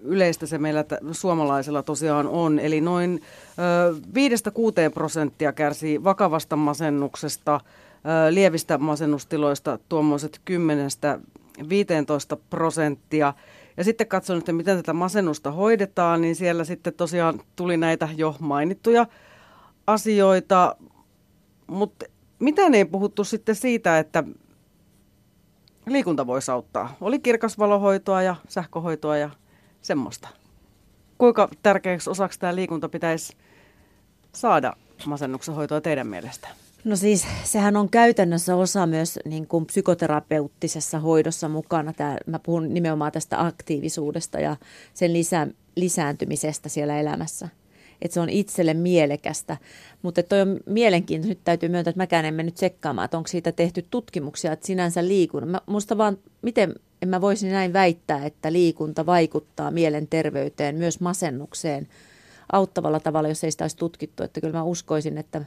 yleistä 0.01 0.45
se 0.45 0.57
meillä 0.57 0.85
suomalaisilla 1.11 1.83
tosiaan 1.83 2.27
on. 2.27 2.59
Eli 2.59 2.81
noin 2.81 3.21
5-6 4.89 4.93
prosenttia 4.93 5.53
kärsii 5.53 6.03
vakavasta 6.03 6.55
masennuksesta, 6.55 7.59
lievistä 8.29 8.77
masennustiloista 8.77 9.79
tuommoiset 9.89 10.41
10-15 12.33 12.37
prosenttia. 12.49 13.33
Ja 13.77 13.83
sitten 13.83 14.07
katson, 14.07 14.37
että 14.37 14.53
miten 14.53 14.77
tätä 14.77 14.93
masennusta 14.93 15.51
hoidetaan, 15.51 16.21
niin 16.21 16.35
siellä 16.35 16.63
sitten 16.63 16.93
tosiaan 16.93 17.41
tuli 17.55 17.77
näitä 17.77 18.09
jo 18.15 18.35
mainittuja 18.39 19.05
asioita, 19.87 20.75
mutta 21.67 22.05
miten 22.39 22.73
ei 22.73 22.85
puhuttu 22.85 23.23
sitten 23.23 23.55
siitä, 23.55 23.99
että 23.99 24.23
liikunta 25.85 26.27
voisi 26.27 26.51
auttaa. 26.51 26.95
Oli 27.01 27.19
kirkasvalohoitoa 27.19 28.21
ja 28.21 28.35
sähköhoitoa 28.49 29.17
ja 29.17 29.29
semmoista. 29.81 30.27
Kuinka 31.17 31.49
tärkeäksi 31.63 32.09
osaksi 32.09 32.39
tämä 32.39 32.55
liikunta 32.55 32.89
pitäisi 32.89 33.37
saada 34.33 34.73
masennuksen 35.05 35.55
hoitoa 35.55 35.81
teidän 35.81 36.07
mielestä? 36.07 36.47
No 36.83 36.95
siis 36.95 37.27
sehän 37.43 37.75
on 37.75 37.89
käytännössä 37.89 38.55
osa 38.55 38.85
myös 38.85 39.19
niin 39.25 39.47
kuin 39.47 39.65
psykoterapeuttisessa 39.65 40.99
hoidossa 40.99 41.49
mukana. 41.49 41.93
Tämä, 41.93 42.17
mä 42.25 42.39
puhun 42.39 42.73
nimenomaan 42.73 43.11
tästä 43.11 43.45
aktiivisuudesta 43.45 44.39
ja 44.39 44.55
sen 44.93 45.13
lisä, 45.13 45.47
lisääntymisestä 45.75 46.69
siellä 46.69 46.99
elämässä 46.99 47.49
että 48.01 48.13
se 48.13 48.19
on 48.19 48.29
itselle 48.29 48.73
mielekästä. 48.73 49.57
Mutta 50.01 50.23
toi 50.23 50.41
on 50.41 50.59
mielenkiintoista. 50.65 51.29
Nyt 51.29 51.43
täytyy 51.43 51.69
myöntää, 51.69 51.89
että 51.89 52.01
mäkään 52.01 52.25
en 52.25 52.33
mennyt 52.33 52.55
tsekkaamaan, 52.55 53.05
että 53.05 53.17
onko 53.17 53.27
siitä 53.27 53.51
tehty 53.51 53.85
tutkimuksia, 53.89 54.51
että 54.51 54.67
sinänsä 54.67 55.07
liikun. 55.07 55.47
Mä, 55.47 55.61
musta 55.65 55.97
vaan, 55.97 56.17
miten 56.41 56.75
en 57.01 57.09
mä 57.09 57.21
voisi 57.21 57.49
näin 57.49 57.73
väittää, 57.73 58.25
että 58.25 58.53
liikunta 58.53 59.05
vaikuttaa 59.05 59.71
mielenterveyteen, 59.71 60.75
myös 60.75 60.99
masennukseen 60.99 61.87
auttavalla 62.51 62.99
tavalla, 62.99 63.29
jos 63.29 63.43
ei 63.43 63.51
sitä 63.51 63.63
olisi 63.63 63.77
tutkittu. 63.77 64.23
Että 64.23 64.41
kyllä 64.41 64.57
mä 64.57 64.63
uskoisin, 64.63 65.17
että 65.17 65.45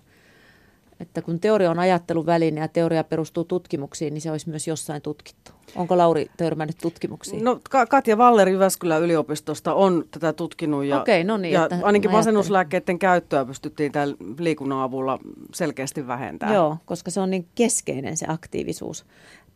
että 1.00 1.22
kun 1.22 1.40
teoria 1.40 1.70
on 1.70 1.78
ajattelun 1.78 2.26
väline 2.26 2.60
ja 2.60 2.68
teoria 2.68 3.04
perustuu 3.04 3.44
tutkimuksiin, 3.44 4.14
niin 4.14 4.22
se 4.22 4.30
olisi 4.30 4.48
myös 4.48 4.68
jossain 4.68 5.02
tutkittu. 5.02 5.52
Onko 5.76 5.98
Lauri 5.98 6.30
törmännyt 6.36 6.78
tutkimuksiin? 6.82 7.44
No 7.44 7.60
Katja 7.88 8.18
Valler 8.18 8.48
Jyväskylän 8.48 9.02
yliopistosta 9.02 9.74
on 9.74 10.04
tätä 10.10 10.32
tutkinut 10.32 10.84
ja, 10.84 11.00
Okei, 11.00 11.24
no 11.24 11.36
niin, 11.36 11.52
ja 11.52 11.68
ainakin 11.82 12.10
masennuslääkkeiden 12.10 12.98
käyttöä 12.98 13.44
pystyttiin 13.44 13.92
tämän 13.92 14.14
liikunnan 14.38 14.82
avulla 14.82 15.18
selkeästi 15.54 16.06
vähentämään. 16.06 16.56
Joo, 16.56 16.76
koska 16.84 17.10
se 17.10 17.20
on 17.20 17.30
niin 17.30 17.46
keskeinen 17.54 18.16
se 18.16 18.26
aktiivisuus. 18.28 19.04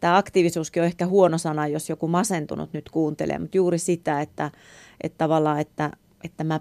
Tämä 0.00 0.16
aktiivisuuskin 0.16 0.82
on 0.82 0.86
ehkä 0.86 1.06
huono 1.06 1.38
sana, 1.38 1.66
jos 1.66 1.88
joku 1.88 2.08
masentunut 2.08 2.72
nyt 2.72 2.90
kuuntelee, 2.90 3.38
mutta 3.38 3.56
juuri 3.56 3.78
sitä, 3.78 4.20
että, 4.20 4.50
että 5.00 5.18
tavallaan, 5.18 5.60
että, 5.60 5.90
että 6.24 6.44
mä 6.44 6.60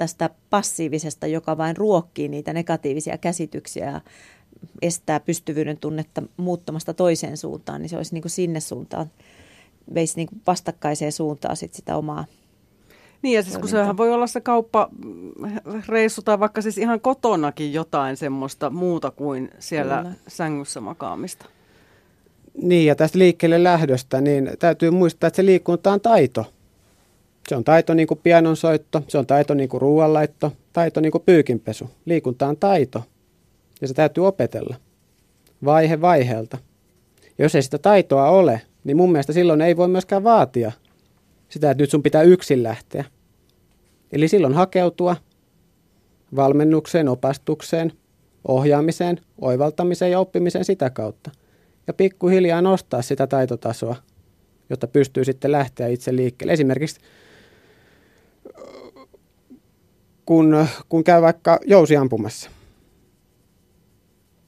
tästä 0.00 0.30
passiivisesta, 0.50 1.26
joka 1.26 1.58
vain 1.58 1.76
ruokkii 1.76 2.28
niitä 2.28 2.52
negatiivisia 2.52 3.18
käsityksiä 3.18 3.90
ja 3.90 4.00
estää 4.82 5.20
pystyvyyden 5.20 5.76
tunnetta 5.76 6.22
muuttamasta 6.36 6.94
toiseen 6.94 7.36
suuntaan, 7.36 7.82
niin 7.82 7.88
se 7.88 7.96
olisi 7.96 8.14
niin 8.14 8.22
kuin 8.22 8.30
sinne 8.30 8.60
suuntaan, 8.60 9.10
veisi 9.94 10.16
niin 10.16 10.28
kuin 10.28 10.42
vastakkaiseen 10.46 11.12
suuntaan 11.12 11.56
sit 11.56 11.74
sitä 11.74 11.96
omaa 11.96 12.24
niin 13.22 13.34
ja 13.36 13.42
siis 13.42 13.58
kun 13.58 13.68
sehän 13.68 13.96
voi 13.96 14.12
olla 14.12 14.26
se 14.26 14.40
kauppareissu 14.40 16.22
tai 16.22 16.40
vaikka 16.40 16.62
siis 16.62 16.78
ihan 16.78 17.00
kotonakin 17.00 17.72
jotain 17.72 18.16
semmoista 18.16 18.70
muuta 18.70 19.10
kuin 19.10 19.50
siellä 19.58 19.96
Kyllä. 19.96 20.14
sängyssä 20.28 20.80
makaamista. 20.80 21.46
Niin 22.62 22.86
ja 22.86 22.94
tästä 22.94 23.18
liikkeelle 23.18 23.62
lähdöstä, 23.62 24.20
niin 24.20 24.50
täytyy 24.58 24.90
muistaa, 24.90 25.28
että 25.28 25.36
se 25.36 25.46
liikunta 25.46 25.92
on 25.92 26.00
taito. 26.00 26.52
Se 27.48 27.56
on 27.56 27.64
taito 27.64 27.94
niin 27.94 28.06
kuin 28.06 28.20
pianonsoitto, 28.22 29.02
se 29.08 29.18
on 29.18 29.26
taito 29.26 29.54
niin 29.54 29.68
kuin 29.68 29.80
ruoanlaitto, 29.80 30.52
taito 30.72 31.00
niin 31.00 31.12
kuin 31.12 31.22
pyykinpesu. 31.26 31.90
Liikunta 32.04 32.46
on 32.46 32.56
taito 32.56 33.02
ja 33.80 33.88
se 33.88 33.94
täytyy 33.94 34.26
opetella 34.26 34.76
vaihe 35.64 36.00
vaiheelta. 36.00 36.58
Ja 37.38 37.44
jos 37.44 37.54
ei 37.54 37.62
sitä 37.62 37.78
taitoa 37.78 38.30
ole, 38.30 38.60
niin 38.84 38.96
mun 38.96 39.12
mielestä 39.12 39.32
silloin 39.32 39.60
ei 39.60 39.76
voi 39.76 39.88
myöskään 39.88 40.24
vaatia 40.24 40.72
sitä, 41.48 41.70
että 41.70 41.82
nyt 41.82 41.90
sun 41.90 42.02
pitää 42.02 42.22
yksin 42.22 42.62
lähteä. 42.62 43.04
Eli 44.12 44.28
silloin 44.28 44.54
hakeutua 44.54 45.16
valmennukseen, 46.36 47.08
opastukseen, 47.08 47.92
ohjaamiseen, 48.48 49.20
oivaltamiseen 49.40 50.10
ja 50.10 50.20
oppimiseen 50.20 50.64
sitä 50.64 50.90
kautta. 50.90 51.30
Ja 51.86 51.94
pikkuhiljaa 51.94 52.62
nostaa 52.62 53.02
sitä 53.02 53.26
taitotasoa, 53.26 53.96
jotta 54.70 54.86
pystyy 54.86 55.24
sitten 55.24 55.52
lähteä 55.52 55.86
itse 55.86 56.16
liikkeelle. 56.16 56.52
Esimerkiksi 56.52 57.00
kun, 60.30 60.66
kun 60.88 61.04
käy 61.04 61.22
vaikka 61.22 61.58
jousiampumassa. 61.66 62.50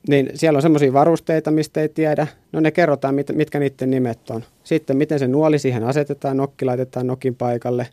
niin 0.08 0.30
siellä 0.34 0.56
on 0.56 0.62
semmoisia 0.62 0.92
varusteita, 0.92 1.50
mistä 1.50 1.80
ei 1.80 1.88
tiedä. 1.88 2.26
No 2.52 2.60
ne 2.60 2.70
kerrotaan, 2.70 3.14
mit, 3.14 3.26
mitkä 3.34 3.58
niiden 3.58 3.90
nimet 3.90 4.30
on. 4.30 4.44
Sitten 4.64 4.96
miten 4.96 5.18
se 5.18 5.28
nuoli 5.28 5.58
siihen 5.58 5.84
asetetaan, 5.84 6.36
nokki 6.36 6.64
laitetaan 6.64 7.06
nokin 7.06 7.34
paikalle. 7.34 7.86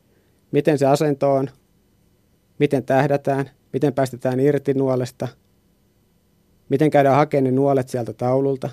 Miten 0.51 0.77
se 0.77 0.85
asento 0.85 1.33
on, 1.33 1.49
miten 2.59 2.83
tähdätään, 2.83 3.49
miten 3.73 3.93
päästetään 3.93 4.39
irti 4.39 4.73
nuolesta, 4.73 5.27
miten 6.69 6.91
käydään 6.91 7.15
hakemaan 7.15 7.43
ne 7.43 7.51
nuolet 7.51 7.89
sieltä 7.89 8.13
taululta, 8.13 8.69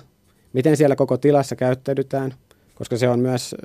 miten 0.53 0.77
siellä 0.77 0.95
koko 0.95 1.17
tilassa 1.17 1.55
käyttäydytään, 1.55 2.33
koska 2.75 2.97
se 2.97 3.09
on 3.09 3.19
myös 3.19 3.55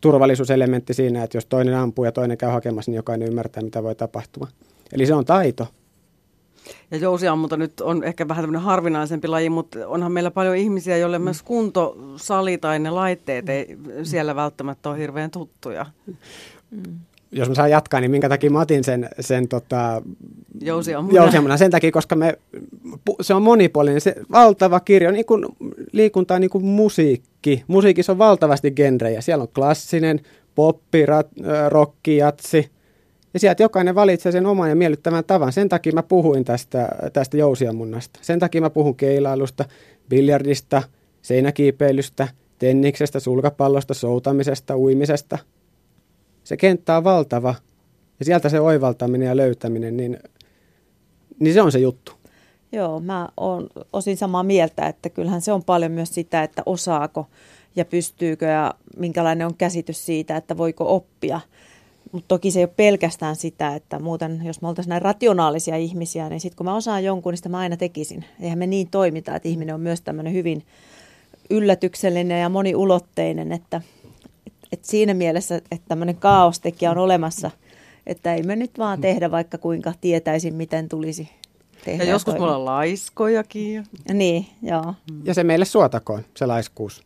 turvallisuuselementti 0.00 0.94
siinä, 0.94 1.22
että 1.22 1.36
jos 1.36 1.46
toinen 1.46 1.76
ampuu 1.76 2.04
ja 2.04 2.12
toinen 2.12 2.38
käy 2.38 2.50
hakemassa, 2.50 2.90
niin 2.90 2.96
jokainen 2.96 3.28
ymmärtää, 3.28 3.62
mitä 3.62 3.82
voi 3.82 3.94
tapahtua. 3.94 4.48
Eli 4.92 5.06
se 5.06 5.14
on 5.14 5.24
taito. 5.24 5.66
Ja 6.90 6.98
jousiammunta 6.98 7.56
nyt 7.56 7.80
on 7.80 8.04
ehkä 8.04 8.28
vähän 8.28 8.42
tämmöinen 8.42 8.62
harvinaisempi 8.62 9.28
laji, 9.28 9.50
mutta 9.50 9.88
onhan 9.88 10.12
meillä 10.12 10.30
paljon 10.30 10.56
ihmisiä, 10.56 10.96
joille 10.96 11.18
myös 11.18 11.42
kuntosali 11.42 12.58
tai 12.58 12.78
ne 12.78 12.90
laitteet 12.90 13.48
ei 13.48 13.78
siellä 14.02 14.36
välttämättä 14.36 14.90
ole 14.90 14.98
hirveän 14.98 15.30
tuttuja. 15.30 15.86
Mm 16.70 16.98
jos 17.32 17.48
mä 17.48 17.54
saan 17.54 17.70
jatkaa, 17.70 18.00
niin 18.00 18.10
minkä 18.10 18.28
takia 18.28 18.50
mä 18.50 18.60
otin 18.60 18.84
sen, 18.84 19.08
sen 19.20 19.48
tota, 19.48 20.02
jousiammunnan. 21.12 21.58
Sen 21.58 21.70
takia, 21.70 21.92
koska 21.92 22.16
me, 22.16 22.38
se 23.20 23.34
on 23.34 23.42
monipuolinen, 23.42 24.00
se 24.00 24.14
valtava 24.32 24.80
kirjo, 24.80 25.10
niin 25.10 25.26
kuin 25.26 25.46
liikunta 25.92 26.34
on 26.34 26.40
niin 26.40 26.50
kuin 26.50 26.64
musiikki. 26.64 27.64
Musiikissa 27.66 28.12
on 28.12 28.18
valtavasti 28.18 28.70
genrejä. 28.70 29.20
Siellä 29.20 29.42
on 29.42 29.48
klassinen, 29.54 30.20
poppi, 30.54 31.06
rat, 31.06 31.28
rocki, 31.68 32.16
jatsi. 32.16 32.70
Ja 33.34 33.40
sieltä 33.40 33.62
jokainen 33.62 33.94
valitsee 33.94 34.32
sen 34.32 34.46
oman 34.46 34.68
ja 34.68 34.76
miellyttävän 34.76 35.24
tavan. 35.24 35.52
Sen 35.52 35.68
takia 35.68 35.92
mä 35.92 36.02
puhuin 36.02 36.44
tästä, 36.44 36.88
tästä 37.12 37.36
jousiammunnasta. 37.36 38.18
Sen 38.22 38.38
takia 38.38 38.60
mä 38.60 38.70
puhun 38.70 38.96
keilailusta, 38.96 39.64
biljardista, 40.08 40.82
seinäkiipeilystä, 41.22 42.28
tenniksestä, 42.58 43.20
sulkapallosta, 43.20 43.94
soutamisesta, 43.94 44.76
uimisesta– 44.76 45.38
se 46.48 46.56
kenttä 46.56 46.96
on 46.96 47.04
valtava 47.04 47.54
ja 48.18 48.24
sieltä 48.24 48.48
se 48.48 48.60
oivaltaminen 48.60 49.26
ja 49.26 49.36
löytäminen, 49.36 49.96
niin, 49.96 50.18
niin 51.38 51.54
se 51.54 51.62
on 51.62 51.72
se 51.72 51.78
juttu. 51.78 52.12
Joo, 52.72 53.00
mä 53.00 53.28
oon 53.36 53.66
osin 53.92 54.16
samaa 54.16 54.42
mieltä, 54.42 54.86
että 54.86 55.08
kyllähän 55.08 55.40
se 55.40 55.52
on 55.52 55.64
paljon 55.64 55.92
myös 55.92 56.14
sitä, 56.14 56.42
että 56.42 56.62
osaako 56.66 57.26
ja 57.76 57.84
pystyykö 57.84 58.46
ja 58.46 58.74
minkälainen 58.96 59.46
on 59.46 59.54
käsitys 59.54 60.06
siitä, 60.06 60.36
että 60.36 60.56
voiko 60.56 60.96
oppia. 60.96 61.40
Mutta 62.12 62.28
toki 62.28 62.50
se 62.50 62.58
ei 62.58 62.64
ole 62.64 62.72
pelkästään 62.76 63.36
sitä, 63.36 63.74
että 63.74 63.98
muuten 63.98 64.40
jos 64.44 64.62
me 64.62 64.68
oltaisiin 64.68 64.90
näin 64.90 65.02
rationaalisia 65.02 65.76
ihmisiä, 65.76 66.28
niin 66.28 66.40
sitten 66.40 66.56
kun 66.56 66.66
mä 66.66 66.76
osaan 66.76 67.04
jonkun, 67.04 67.32
niin 67.32 67.36
sitä 67.36 67.48
mä 67.48 67.58
aina 67.58 67.76
tekisin. 67.76 68.24
Eihän 68.40 68.58
me 68.58 68.66
niin 68.66 68.90
toimita, 68.90 69.36
että 69.36 69.48
ihminen 69.48 69.74
on 69.74 69.80
myös 69.80 70.00
tämmöinen 70.00 70.32
hyvin 70.32 70.62
yllätyksellinen 71.50 72.40
ja 72.40 72.48
moniulotteinen, 72.48 73.52
että 73.52 73.80
et 74.72 74.84
siinä 74.84 75.14
mielessä, 75.14 75.56
että 75.56 75.88
tämmöinen 75.88 76.16
kaostekijä 76.16 76.90
on 76.90 76.98
olemassa, 76.98 77.50
että 78.06 78.34
ei 78.34 78.42
me 78.42 78.56
nyt 78.56 78.78
vaan 78.78 79.00
tehdä 79.00 79.30
vaikka 79.30 79.58
kuinka 79.58 79.92
tietäisin, 80.00 80.54
miten 80.54 80.88
tulisi 80.88 81.28
tehdä. 81.84 82.04
Ja 82.04 82.10
joskus 82.10 82.34
me 82.34 82.40
ollaan 82.40 82.64
laiskojakin. 82.64 83.74
Ja... 83.74 83.82
Niin, 84.14 84.46
joo. 84.62 84.94
Ja 85.24 85.34
se 85.34 85.44
meille 85.44 85.64
suotakoon, 85.64 86.22
se 86.36 86.46
laiskuus. 86.46 87.02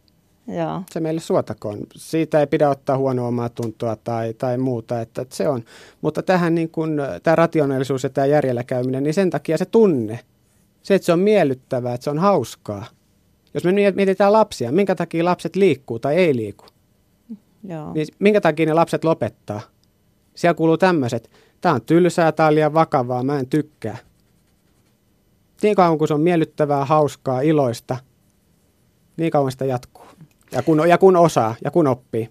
Joo. 0.49 0.83
Se 0.91 1.01
meille 1.01 1.21
suotakoon. 1.21 1.79
Siitä 1.97 2.41
ei 2.41 2.47
pidä 2.47 2.71
ottaa 2.71 2.99
huonoa 2.99 3.29
omaa 3.29 3.49
tuntoa 3.49 3.97
tai, 3.97 4.35
tai 4.35 4.59
muuta, 4.59 5.01
että, 5.01 5.23
että 5.23 5.37
se 5.37 5.49
on. 5.49 5.65
Mutta 6.01 6.23
tähän 6.23 6.55
niin 6.55 6.71
kuin, 6.71 7.01
tämä 7.23 7.37
rationaalisuus 7.37 8.03
ja 8.03 8.11
tämä 8.11 8.27
järjellä 8.27 8.65
käyminen, 8.65 9.03
niin 9.03 9.15
sen 9.15 9.31
takia 9.31 9.59
se 9.59 9.65
tunne, 9.65 10.19
se, 10.83 10.95
että 10.95 11.07
se 11.07 11.13
on 11.13 11.19
miellyttävää, 11.19 11.95
että 11.95 12.05
se 12.05 12.11
on 12.11 12.19
hauskaa. 12.19 12.85
Jos 13.55 13.65
me 13.65 13.73
mietitään 13.95 14.33
lapsia, 14.33 14.73
minkä 14.73 14.95
takia 14.95 15.25
lapset 15.25 15.57
liikkuu 15.57 15.99
tai 15.99 16.17
ei 16.17 16.37
liiku? 16.37 16.67
Joo. 17.69 17.93
Niin 17.93 18.07
minkä 18.19 18.41
takia 18.41 18.67
ne 18.67 18.73
lapset 18.73 19.05
lopettaa? 19.05 19.61
Siellä 20.35 20.55
kuuluu 20.55 20.79
tämmöiset, 20.79 21.31
tämä 21.61 21.75
on 21.75 21.83
tylsää, 21.83 22.33
tämä 22.33 22.47
on 22.47 22.55
liian 22.55 22.75
vakavaa, 22.75 23.23
mä 23.23 23.39
en 23.39 23.47
tykkää. 23.47 23.97
Niin 25.63 25.75
kauan 25.75 25.99
kuin 25.99 26.09
se 26.09 26.15
on 26.15 26.21
miellyttävää, 26.21 26.85
hauskaa, 26.85 27.41
iloista, 27.41 27.97
niin 29.17 29.31
kauan 29.31 29.53
sitä 29.53 29.65
jatkuu. 29.65 30.07
Ja 30.53 30.63
kun, 30.63 30.89
ja 30.89 30.99
kun 30.99 31.17
osaa 31.17 31.55
ja 31.65 31.71
kun 31.71 31.87
oppii. 31.87 32.29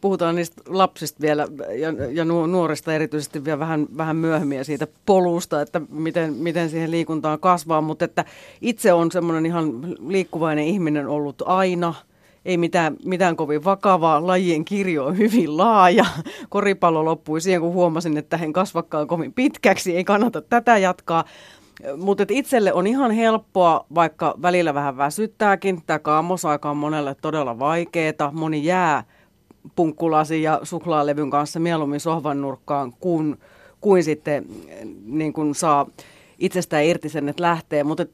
Puhutaan 0.00 0.34
niistä 0.34 0.62
lapsista 0.66 1.20
vielä 1.20 1.46
ja, 1.78 1.92
ja 2.12 2.24
nuorista 2.24 2.94
erityisesti 2.94 3.44
vielä 3.44 3.58
vähän, 3.58 3.86
vähän 3.96 4.16
myöhemmin 4.16 4.58
ja 4.58 4.64
siitä 4.64 4.86
polusta, 5.06 5.62
että 5.62 5.80
miten, 5.90 6.32
miten 6.32 6.70
siihen 6.70 6.90
liikuntaan 6.90 7.40
kasvaa. 7.40 7.80
Mutta 7.80 8.04
että 8.04 8.24
itse 8.60 8.92
on 8.92 9.12
semmoinen 9.12 9.46
ihan 9.46 9.96
liikkuvainen 10.08 10.64
ihminen 10.64 11.08
ollut 11.08 11.42
aina– 11.46 11.94
ei 12.48 12.56
mitään, 12.56 12.96
mitään 13.04 13.36
kovin 13.36 13.64
vakavaa. 13.64 14.26
Lajien 14.26 14.64
kirjo 14.64 15.04
on 15.06 15.18
hyvin 15.18 15.56
laaja. 15.56 16.04
Koripallo 16.48 17.04
loppui 17.04 17.40
siihen, 17.40 17.60
kun 17.60 17.72
huomasin, 17.72 18.16
että 18.16 18.38
en 18.42 18.52
kasvakaan 18.52 19.06
kovin 19.06 19.32
pitkäksi. 19.32 19.96
Ei 19.96 20.04
kannata 20.04 20.42
tätä 20.42 20.78
jatkaa. 20.78 21.24
Mutta 21.96 22.24
itselle 22.30 22.72
on 22.72 22.86
ihan 22.86 23.10
helppoa, 23.10 23.86
vaikka 23.94 24.34
välillä 24.42 24.74
vähän 24.74 24.96
väsyttääkin. 24.96 25.82
Tämä 25.86 25.98
kaamosaika 25.98 26.70
on 26.70 26.76
monelle 26.76 27.16
todella 27.22 27.58
vaikeaa. 27.58 28.30
Moni 28.32 28.64
jää 28.64 29.04
punkkulasi 29.76 30.42
ja 30.42 30.60
suklaalevyn 30.62 31.30
kanssa 31.30 31.60
mieluummin 31.60 32.00
sohvan 32.00 32.40
nurkkaan, 32.40 32.92
kuin, 33.00 33.38
kuin 33.80 34.04
sitten 34.04 34.46
niin 35.06 35.32
kun 35.32 35.54
saa 35.54 35.86
itsestään 36.38 36.84
irti 36.84 37.08
sen, 37.08 37.28
että 37.28 37.42
lähtee. 37.42 37.84
Mutta 37.84 38.06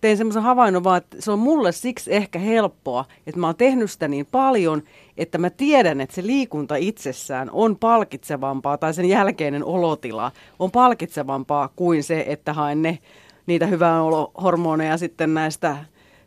tein 0.00 0.16
semmoisen 0.16 0.42
havainnon 0.42 0.84
vaan, 0.84 0.98
että 0.98 1.16
se 1.20 1.30
on 1.30 1.38
mulle 1.38 1.72
siksi 1.72 2.14
ehkä 2.14 2.38
helppoa, 2.38 3.04
että 3.26 3.40
mä 3.40 3.46
oon 3.46 3.56
tehnyt 3.56 3.90
sitä 3.90 4.08
niin 4.08 4.26
paljon, 4.26 4.82
että 5.16 5.38
mä 5.38 5.50
tiedän, 5.50 6.00
että 6.00 6.14
se 6.14 6.26
liikunta 6.26 6.76
itsessään 6.76 7.50
on 7.50 7.76
palkitsevampaa 7.76 8.78
tai 8.78 8.94
sen 8.94 9.08
jälkeinen 9.08 9.64
olotila 9.64 10.32
on 10.58 10.70
palkitsevampaa 10.70 11.68
kuin 11.76 12.02
se, 12.02 12.24
että 12.28 12.52
haen 12.52 12.82
ne, 12.82 12.98
niitä 13.46 13.66
hyvää 13.66 14.00
hormoneja 14.42 14.98
sitten 14.98 15.34
näistä 15.34 15.76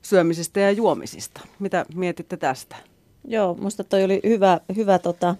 syömisistä 0.01 0.59
ja 0.59 0.71
juomisista. 0.71 1.41
Mitä 1.59 1.85
mietitte 1.95 2.37
tästä? 2.37 2.75
Joo, 3.27 3.55
musta 3.61 3.83
toi 3.83 4.03
oli 4.03 4.21
hyvä, 4.23 4.59
hyvä 4.75 4.99
tota, 4.99 5.35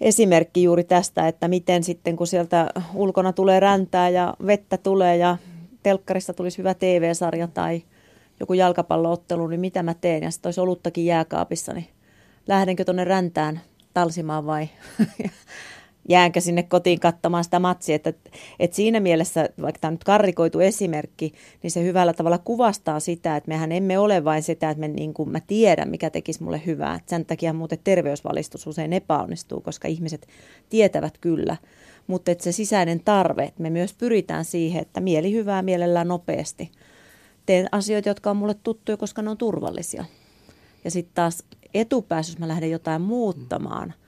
esimerkki 0.00 0.62
juuri 0.62 0.84
tästä, 0.84 1.28
että 1.28 1.48
miten 1.48 1.84
sitten 1.84 2.16
kun 2.16 2.26
sieltä 2.26 2.70
ulkona 2.94 3.32
tulee 3.32 3.60
räntää 3.60 4.08
ja 4.08 4.34
vettä 4.46 4.76
tulee 4.76 5.16
ja 5.16 5.36
telkkarista 5.82 6.32
tulisi 6.32 6.58
hyvä 6.58 6.74
TV-sarja 6.74 7.48
tai 7.48 7.82
joku 8.40 8.52
jalkapalloottelu, 8.52 9.46
niin 9.46 9.60
mitä 9.60 9.82
mä 9.82 9.94
teen? 9.94 10.22
Ja 10.22 10.30
sitten 10.30 10.48
olisi 10.48 10.60
oluttakin 10.60 11.06
jääkaapissa, 11.06 11.72
niin 11.72 11.88
lähdenkö 12.46 12.84
tuonne 12.84 13.04
räntään 13.04 13.60
talsimaan 13.94 14.46
vai 14.46 14.68
jäänkö 16.08 16.40
sinne 16.40 16.62
kotiin 16.62 17.00
katsomaan 17.00 17.44
sitä 17.44 17.58
matsia. 17.58 17.96
Että, 17.96 18.12
että 18.60 18.76
siinä 18.76 19.00
mielessä, 19.00 19.48
vaikka 19.62 19.78
tämä 19.80 19.88
on 19.88 19.94
nyt 19.94 20.04
karrikoitu 20.04 20.60
esimerkki, 20.60 21.32
niin 21.62 21.70
se 21.70 21.82
hyvällä 21.82 22.12
tavalla 22.12 22.38
kuvastaa 22.38 23.00
sitä, 23.00 23.36
että 23.36 23.48
mehän 23.48 23.72
emme 23.72 23.98
ole 23.98 24.24
vain 24.24 24.42
sitä, 24.42 24.70
että 24.70 24.80
me 24.80 24.88
niin 24.88 25.14
kuin, 25.14 25.30
mä 25.30 25.40
tiedän, 25.40 25.88
mikä 25.88 26.10
tekisi 26.10 26.42
mulle 26.42 26.62
hyvää. 26.66 26.94
Että 26.94 27.10
sen 27.10 27.24
takia 27.24 27.52
muuten 27.52 27.78
terveysvalistus 27.84 28.66
usein 28.66 28.92
epäonnistuu, 28.92 29.60
koska 29.60 29.88
ihmiset 29.88 30.28
tietävät 30.70 31.18
kyllä. 31.18 31.56
Mutta 32.06 32.30
että 32.30 32.44
se 32.44 32.52
sisäinen 32.52 33.00
tarve, 33.04 33.44
että 33.44 33.62
me 33.62 33.70
myös 33.70 33.94
pyritään 33.94 34.44
siihen, 34.44 34.82
että 34.82 35.00
mieli 35.00 35.32
hyvää 35.32 35.62
mielellään 35.62 36.08
nopeasti. 36.08 36.70
Teen 37.46 37.68
asioita, 37.72 38.08
jotka 38.08 38.30
on 38.30 38.36
mulle 38.36 38.54
tuttuja, 38.54 38.96
koska 38.96 39.22
ne 39.22 39.30
on 39.30 39.36
turvallisia. 39.36 40.04
Ja 40.84 40.90
sitten 40.90 41.14
taas 41.14 41.44
etupäässä, 41.74 42.32
jos 42.32 42.38
mä 42.38 42.48
lähden 42.48 42.70
jotain 42.70 43.02
muuttamaan– 43.02 43.94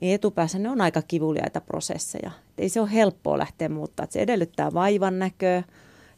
niin 0.00 0.14
etupäässä 0.14 0.58
ne 0.58 0.70
on 0.70 0.80
aika 0.80 1.02
kivuliaita 1.02 1.60
prosesseja. 1.60 2.30
Ei 2.58 2.68
se 2.68 2.80
ole 2.80 2.92
helppoa 2.92 3.38
lähteä 3.38 3.68
muuttaa. 3.68 4.06
Se 4.10 4.20
edellyttää 4.20 4.74
vaivan 4.74 5.18
näköä, 5.18 5.62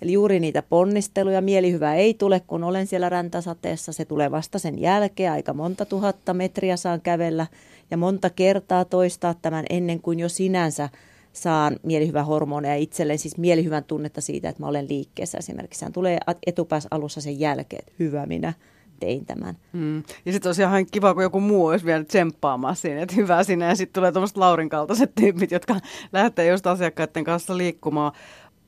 eli 0.03 0.13
juuri 0.13 0.41
niitä 0.41 0.63
ponnisteluja. 0.63 1.41
Mielihyvä 1.41 1.95
ei 1.95 2.15
tule, 2.15 2.41
kun 2.41 2.65
olen 2.65 2.87
siellä 2.87 3.09
räntäsateessa. 3.09 3.93
Se 3.93 4.05
tulee 4.05 4.31
vasta 4.31 4.59
sen 4.59 4.79
jälkeen. 4.79 5.33
Aika 5.33 5.55
monta 5.55 5.85
tuhatta 5.85 6.35
metriä 6.35 6.77
saan 6.77 7.01
kävellä 7.01 7.47
ja 7.91 7.97
monta 7.97 8.31
kertaa 8.31 8.85
toistaa 8.85 9.35
tämän 9.43 9.65
ennen 9.71 10.01
kuin 10.01 10.21
jo 10.21 10.29
sinänsä 10.29 10.89
saan 11.33 11.77
mielihyvän 11.83 12.27
hormoneja 12.27 12.77
itselleen, 12.77 13.19
siis 13.19 13.39
mielihyvän 13.39 13.85
tunnetta 13.85 14.21
siitä, 14.21 14.49
että 14.49 14.63
mä 14.63 14.69
olen 14.69 14.89
liikkeessä 14.89 15.39
esimerkiksi. 15.39 15.79
Sehän 15.79 15.93
tulee 15.93 16.19
etupäässä 16.47 16.89
alussa 16.91 17.21
sen 17.21 17.41
jälkeen, 17.41 17.81
että 17.81 17.93
hyvä 17.99 18.27
minä 18.27 18.53
tein 19.03 19.27
tämän. 19.27 19.57
Mm. 19.73 20.03
Ja 20.27 20.33
sitten 20.33 20.49
olisi 20.49 20.63
ihan 20.63 20.87
kiva, 20.87 21.15
kun 21.15 21.23
joku 21.23 21.41
muu 21.41 21.67
olisi 21.67 21.87
vielä 21.87 22.05
tsemppaamaan 22.05 22.77
siinä, 22.77 23.03
että 23.03 23.15
hyvä 23.15 23.45
sinä. 23.45 23.69
Ja 23.69 23.75
sitten 23.77 23.93
tulee 23.93 24.13
tuommoiset 24.13 24.37
Laurin 24.37 24.69
kaltaiset 24.69 25.15
tyypit, 25.15 25.51
jotka 25.51 25.77
lähtee 26.13 26.47
just 26.47 26.67
asiakkaiden 26.67 27.25
kanssa 27.25 27.57
liikkumaan. 27.57 28.13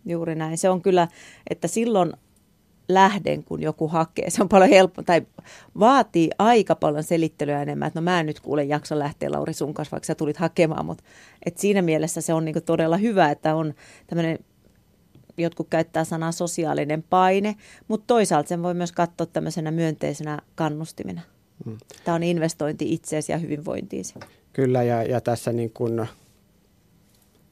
Juuri 0.07 0.35
näin. 0.35 0.59
Se 0.59 0.71
on 0.71 0.83
kyllä, 0.83 1.09
että 1.51 1.69
silloin 1.69 2.13
lähden, 2.89 3.45
kun 3.45 3.63
joku 3.63 3.89
hakee. 3.89 4.31
Se 4.31 4.43
on 4.43 4.49
paljon 4.49 4.71
helppo, 4.71 5.03
tai 5.03 5.23
vaatii 5.79 6.31
aika 6.39 6.75
paljon 6.75 7.05
selittelyä 7.05 7.63
enemmän, 7.63 7.87
että 7.87 8.01
no 8.01 8.05
mä 8.05 8.21
en 8.21 8.27
nyt 8.27 8.41
kuule 8.41 8.65
jaksa 8.65 8.99
lähteä 8.99 9.33
Lauri 9.33 9.53
sun 9.53 9.75
kanssa, 9.75 9.93
vaikka 9.93 10.07
sä 10.07 10.15
tulit 10.15 10.37
hakemaan, 10.37 10.87
mutta 10.87 11.05
et 11.47 11.59
siinä 11.59 11.83
mielessä 11.83 12.21
se 12.21 12.35
on 12.35 12.45
niinku 12.45 12.61
todella 12.61 12.97
hyvä, 12.97 13.31
että 13.31 13.55
on 13.55 13.75
tämmöinen 14.07 14.39
jotkut 15.39 15.69
käyttää 15.71 16.05
sanaa 16.05 16.33
sosiaalinen 16.33 17.03
paine, 17.03 17.57
mutta 17.89 18.07
toisaalta 18.07 18.49
sen 18.49 18.63
voi 18.63 18.75
myös 18.75 18.93
katsoa 18.93 19.27
tämmöisenä 19.27 19.71
myönteisenä 19.71 20.39
kannustimena. 20.55 21.21
Hmm. 21.65 21.79
Tämä 22.05 22.15
on 22.15 22.23
investointi 22.23 22.93
itseesi 22.93 23.33
ja 23.33 23.39
hyvinvointiisi. 23.39 24.15
Kyllä, 24.53 24.83
ja, 24.83 25.03
ja 25.03 25.21
tässä, 25.21 25.53
niin 25.53 25.71
kun, 25.71 26.07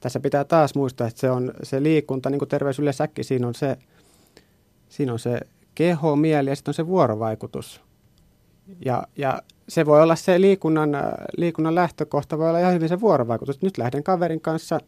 tässä 0.00 0.20
pitää 0.20 0.44
taas 0.44 0.74
muistaa, 0.74 1.06
että 1.06 1.20
se, 1.20 1.30
on, 1.30 1.54
se 1.62 1.82
liikunta, 1.82 2.30
niin 2.30 2.38
kuin 2.38 2.48
terveys 2.48 2.78
yleensäkin, 2.78 3.24
siinä 3.24 3.46
on 3.46 3.54
se, 3.54 3.76
siinä 4.88 5.12
on 5.12 5.18
se 5.18 5.40
keho, 5.74 6.16
mieli 6.16 6.50
ja 6.50 6.56
sitten 6.56 6.70
on 6.70 6.74
se 6.74 6.86
vuorovaikutus. 6.86 7.80
Ja, 8.84 9.06
ja 9.16 9.42
se 9.68 9.86
voi 9.86 10.02
olla 10.02 10.16
se 10.16 10.40
liikunnan, 10.40 10.90
liikunnan 11.36 11.74
lähtökohta, 11.74 12.38
voi 12.38 12.48
olla 12.48 12.58
ihan 12.58 12.74
hyvin 12.74 12.88
se 12.88 13.00
vuorovaikutus. 13.00 13.62
Nyt 13.62 13.78
lähden 13.78 14.02
kaverin 14.02 14.40
kanssa 14.40 14.80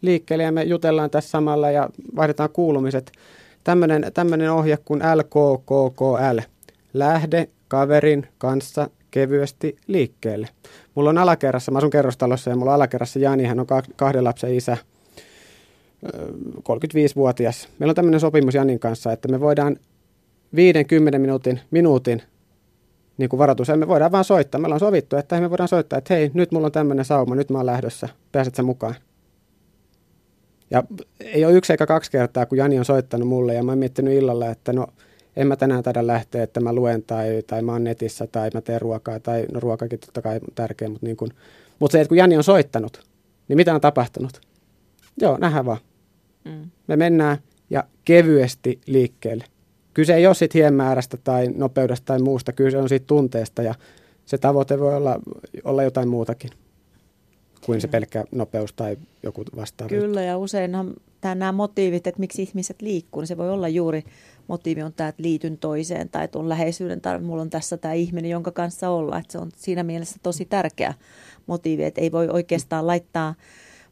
liikkeelle 0.00 0.44
ja 0.44 0.52
me 0.52 0.62
jutellaan 0.62 1.10
tässä 1.10 1.30
samalla 1.30 1.70
ja 1.70 1.90
vaihdetaan 2.16 2.50
kuulumiset. 2.52 3.12
Tämmöinen 4.14 4.52
ohje 4.52 4.78
kuin 4.84 5.02
LKKKL. 5.14 6.38
Lähde 6.94 7.48
kaverin 7.68 8.26
kanssa 8.38 8.90
kevyesti 9.10 9.76
liikkeelle. 9.86 10.48
Mulla 10.94 11.10
on 11.10 11.18
alakerrassa, 11.18 11.72
mä 11.72 11.78
asun 11.78 11.90
kerrostalossa 11.90 12.50
ja 12.50 12.56
mulla 12.56 12.70
on 12.70 12.74
alakerrassa 12.74 13.18
Jani, 13.18 13.44
hän 13.44 13.60
on 13.60 13.66
kahden 13.96 14.24
lapsen 14.24 14.54
isä, 14.54 14.76
35-vuotias. 16.58 17.68
Meillä 17.78 17.90
on 17.90 17.94
tämmöinen 17.94 18.20
sopimus 18.20 18.54
Janin 18.54 18.78
kanssa, 18.78 19.12
että 19.12 19.28
me 19.28 19.40
voidaan 19.40 19.76
50 20.54 21.18
minuutin, 21.18 21.60
minuutin 21.70 22.22
niin 23.18 23.28
kuin 23.28 23.38
varoitus. 23.38 23.68
Me 23.76 23.88
voidaan 23.88 24.12
vaan 24.12 24.24
soittaa. 24.24 24.60
Meillä 24.60 24.74
on 24.74 24.80
sovittu, 24.80 25.16
että 25.16 25.40
me 25.40 25.50
voidaan 25.50 25.68
soittaa, 25.68 25.98
että 25.98 26.14
hei, 26.14 26.30
nyt 26.34 26.52
mulla 26.52 26.66
on 26.66 26.72
tämmöinen 26.72 27.04
sauma, 27.04 27.34
nyt 27.34 27.50
mä 27.50 27.58
oon 27.58 27.66
lähdössä. 27.66 28.08
Pääset 28.32 28.54
sä 28.54 28.62
mukaan? 28.62 28.94
Ja 30.70 30.82
ei 31.20 31.44
ole 31.44 31.52
yksi 31.52 31.72
eikä 31.72 31.86
kaksi 31.86 32.10
kertaa, 32.10 32.46
kun 32.46 32.58
Jani 32.58 32.78
on 32.78 32.84
soittanut 32.84 33.28
mulle 33.28 33.54
ja 33.54 33.62
mä 33.62 33.70
oon 33.70 33.78
miettinyt 33.78 34.14
illalla, 34.14 34.50
että 34.50 34.72
no 34.72 34.86
en 35.36 35.46
mä 35.46 35.56
tänään 35.56 35.82
taida 35.82 36.06
lähteä, 36.06 36.42
että 36.42 36.60
mä 36.60 36.72
luen 36.72 37.02
tai, 37.02 37.42
tai 37.46 37.62
mä 37.62 37.72
oon 37.72 37.84
netissä 37.84 38.26
tai 38.26 38.50
mä 38.54 38.60
teen 38.60 38.80
ruokaa 38.80 39.20
tai 39.20 39.46
no 39.52 39.60
ruokakin 39.60 39.98
totta 39.98 40.22
kai 40.22 40.40
tärkeä, 40.54 40.88
mutta, 40.88 41.06
niin 41.06 41.16
kun, 41.16 41.30
mutta 41.78 41.92
se, 41.92 42.00
että 42.00 42.08
kun 42.08 42.18
Jani 42.18 42.36
on 42.36 42.44
soittanut, 42.44 43.00
niin 43.48 43.56
mitä 43.56 43.74
on 43.74 43.80
tapahtunut? 43.80 44.40
Joo, 45.20 45.38
nähdään 45.38 45.66
vaan. 45.66 45.78
Mm. 46.44 46.70
Me 46.86 46.96
mennään 46.96 47.38
ja 47.70 47.84
kevyesti 48.04 48.80
liikkeelle. 48.86 49.44
Kyse 49.94 50.14
ei 50.14 50.26
ole 50.26 50.34
siitä 50.34 50.58
hienmäärästä 50.58 51.16
tai 51.16 51.48
nopeudesta 51.54 52.04
tai 52.04 52.18
muusta, 52.18 52.52
kyse 52.52 52.78
on 52.78 52.88
siitä 52.88 53.06
tunteesta 53.06 53.62
ja 53.62 53.74
se 54.24 54.38
tavoite 54.38 54.80
voi 54.80 54.94
olla, 54.94 55.20
olla 55.64 55.82
jotain 55.82 56.08
muutakin 56.08 56.50
kuin 57.64 57.80
se 57.80 57.88
pelkkä 57.88 58.24
nopeus 58.32 58.72
tai 58.72 58.96
joku 59.22 59.44
vastaava. 59.56 59.88
Kyllä, 59.88 60.22
ja 60.22 60.38
useinhan 60.38 60.94
nämä 61.34 61.52
motiivit, 61.52 62.06
että 62.06 62.20
miksi 62.20 62.42
ihmiset 62.42 62.82
liikkuu, 62.82 63.20
niin 63.20 63.26
se 63.26 63.36
voi 63.36 63.50
olla 63.50 63.68
juuri 63.68 64.04
motiivi 64.48 64.82
on 64.82 64.92
tämä, 64.92 65.08
että 65.08 65.22
liityn 65.22 65.58
toiseen 65.58 66.08
tai 66.08 66.28
tuon 66.28 66.48
läheisyyden 66.48 67.00
tai 67.00 67.20
mulla 67.20 67.42
on 67.42 67.50
tässä 67.50 67.76
tämä 67.76 67.94
ihminen, 67.94 68.30
jonka 68.30 68.52
kanssa 68.52 68.90
olla. 68.90 69.18
Että 69.18 69.32
se 69.32 69.38
on 69.38 69.50
siinä 69.56 69.82
mielessä 69.82 70.16
tosi 70.22 70.44
tärkeä 70.44 70.94
motiivi, 71.46 71.84
että 71.84 72.00
ei 72.00 72.12
voi 72.12 72.28
oikeastaan 72.28 72.86
laittaa, 72.86 73.34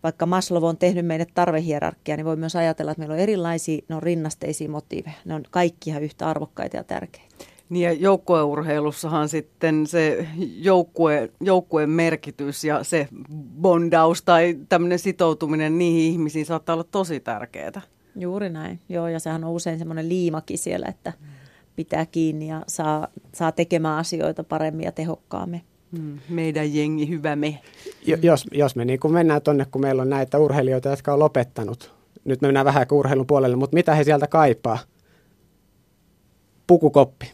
vaikka 0.03 0.27
Maslow 0.27 0.65
on 0.65 0.77
tehnyt 0.77 1.07
meille 1.07 1.27
tarvehierarkia, 1.35 2.17
niin 2.17 2.27
voi 2.27 2.37
myös 2.37 2.57
ajatella, 2.57 2.91
että 2.91 3.01
meillä 3.01 3.15
on 3.15 3.21
erilaisia, 3.21 3.83
ne 3.89 3.95
on 3.95 4.03
rinnasteisia 4.03 4.69
motiiveja. 4.69 5.17
Ne 5.25 5.35
on 5.35 5.43
kaikki 5.51 5.91
ihan 5.91 6.03
yhtä 6.03 6.29
arvokkaita 6.29 6.77
ja 6.77 6.85
tärkeitä. 6.85 7.54
Niin 7.69 7.83
ja 7.83 7.93
joukkueurheilussahan 7.93 9.29
sitten 9.29 9.87
se 9.87 10.29
joukkue, 10.39 11.31
joukkueen 11.41 11.91
merkitys 11.91 12.65
ja 12.65 12.85
se 12.85 13.09
bondaus 13.61 14.23
tai 14.23 14.59
tämmöinen 14.69 14.99
sitoutuminen 14.99 15.79
niihin 15.79 16.13
ihmisiin 16.13 16.47
saattaa 16.47 16.75
olla 16.75 16.85
tosi 16.85 17.21
tärkeää. 17.21 17.83
Juuri 18.17 18.51
näin, 18.51 18.81
joo, 18.89 19.09
ja 19.09 19.19
sehän 19.19 19.45
on 19.45 19.51
usein 19.51 19.79
semmoinen 19.79 20.09
liimakin 20.09 20.59
siellä, 20.59 20.87
että 20.87 21.13
pitää 21.77 22.07
kiinni 22.07 22.49
ja 22.49 22.63
saa, 22.69 23.09
saa 23.33 23.53
tekemään 23.53 23.99
asioita 23.99 24.45
paremmin 24.45 24.85
ja 24.85 24.93
tehokkaammin. 24.93 25.63
Hmm, 25.97 26.19
meidän 26.29 26.75
jengi, 26.75 27.09
hyvä 27.09 27.37
me. 27.37 27.61
Jos, 28.23 28.47
jos 28.53 28.77
me 28.77 28.85
niin 28.85 29.01
kuin 29.01 29.13
mennään 29.13 29.43
tuonne, 29.43 29.67
kun 29.71 29.81
meillä 29.81 30.03
on 30.03 30.11
näitä 30.11 30.39
urheilijoita, 30.39 30.89
jotka 30.89 31.13
on 31.13 31.19
lopettanut, 31.19 31.95
nyt 32.25 32.41
me 32.41 32.49
mennään 32.49 32.67
vähän 32.67 32.87
urheilun 32.93 33.27
puolelle, 33.27 33.57
mutta 33.57 33.75
mitä 33.75 33.95
he 33.95 34.05
sieltä 34.05 34.27
kaipaa? 34.27 34.79
Pukukoppi 36.67 37.33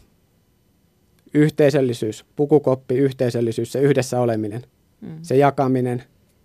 yhteisöllisyys, 1.33 2.25
pukukoppi, 2.35 2.95
yhteisöllisyys, 2.95 3.71
se 3.71 3.81
yhdessä 3.81 4.19
oleminen, 4.19 4.61
mm. 5.01 5.17
se 5.21 5.37
jakaminen, 5.37 6.03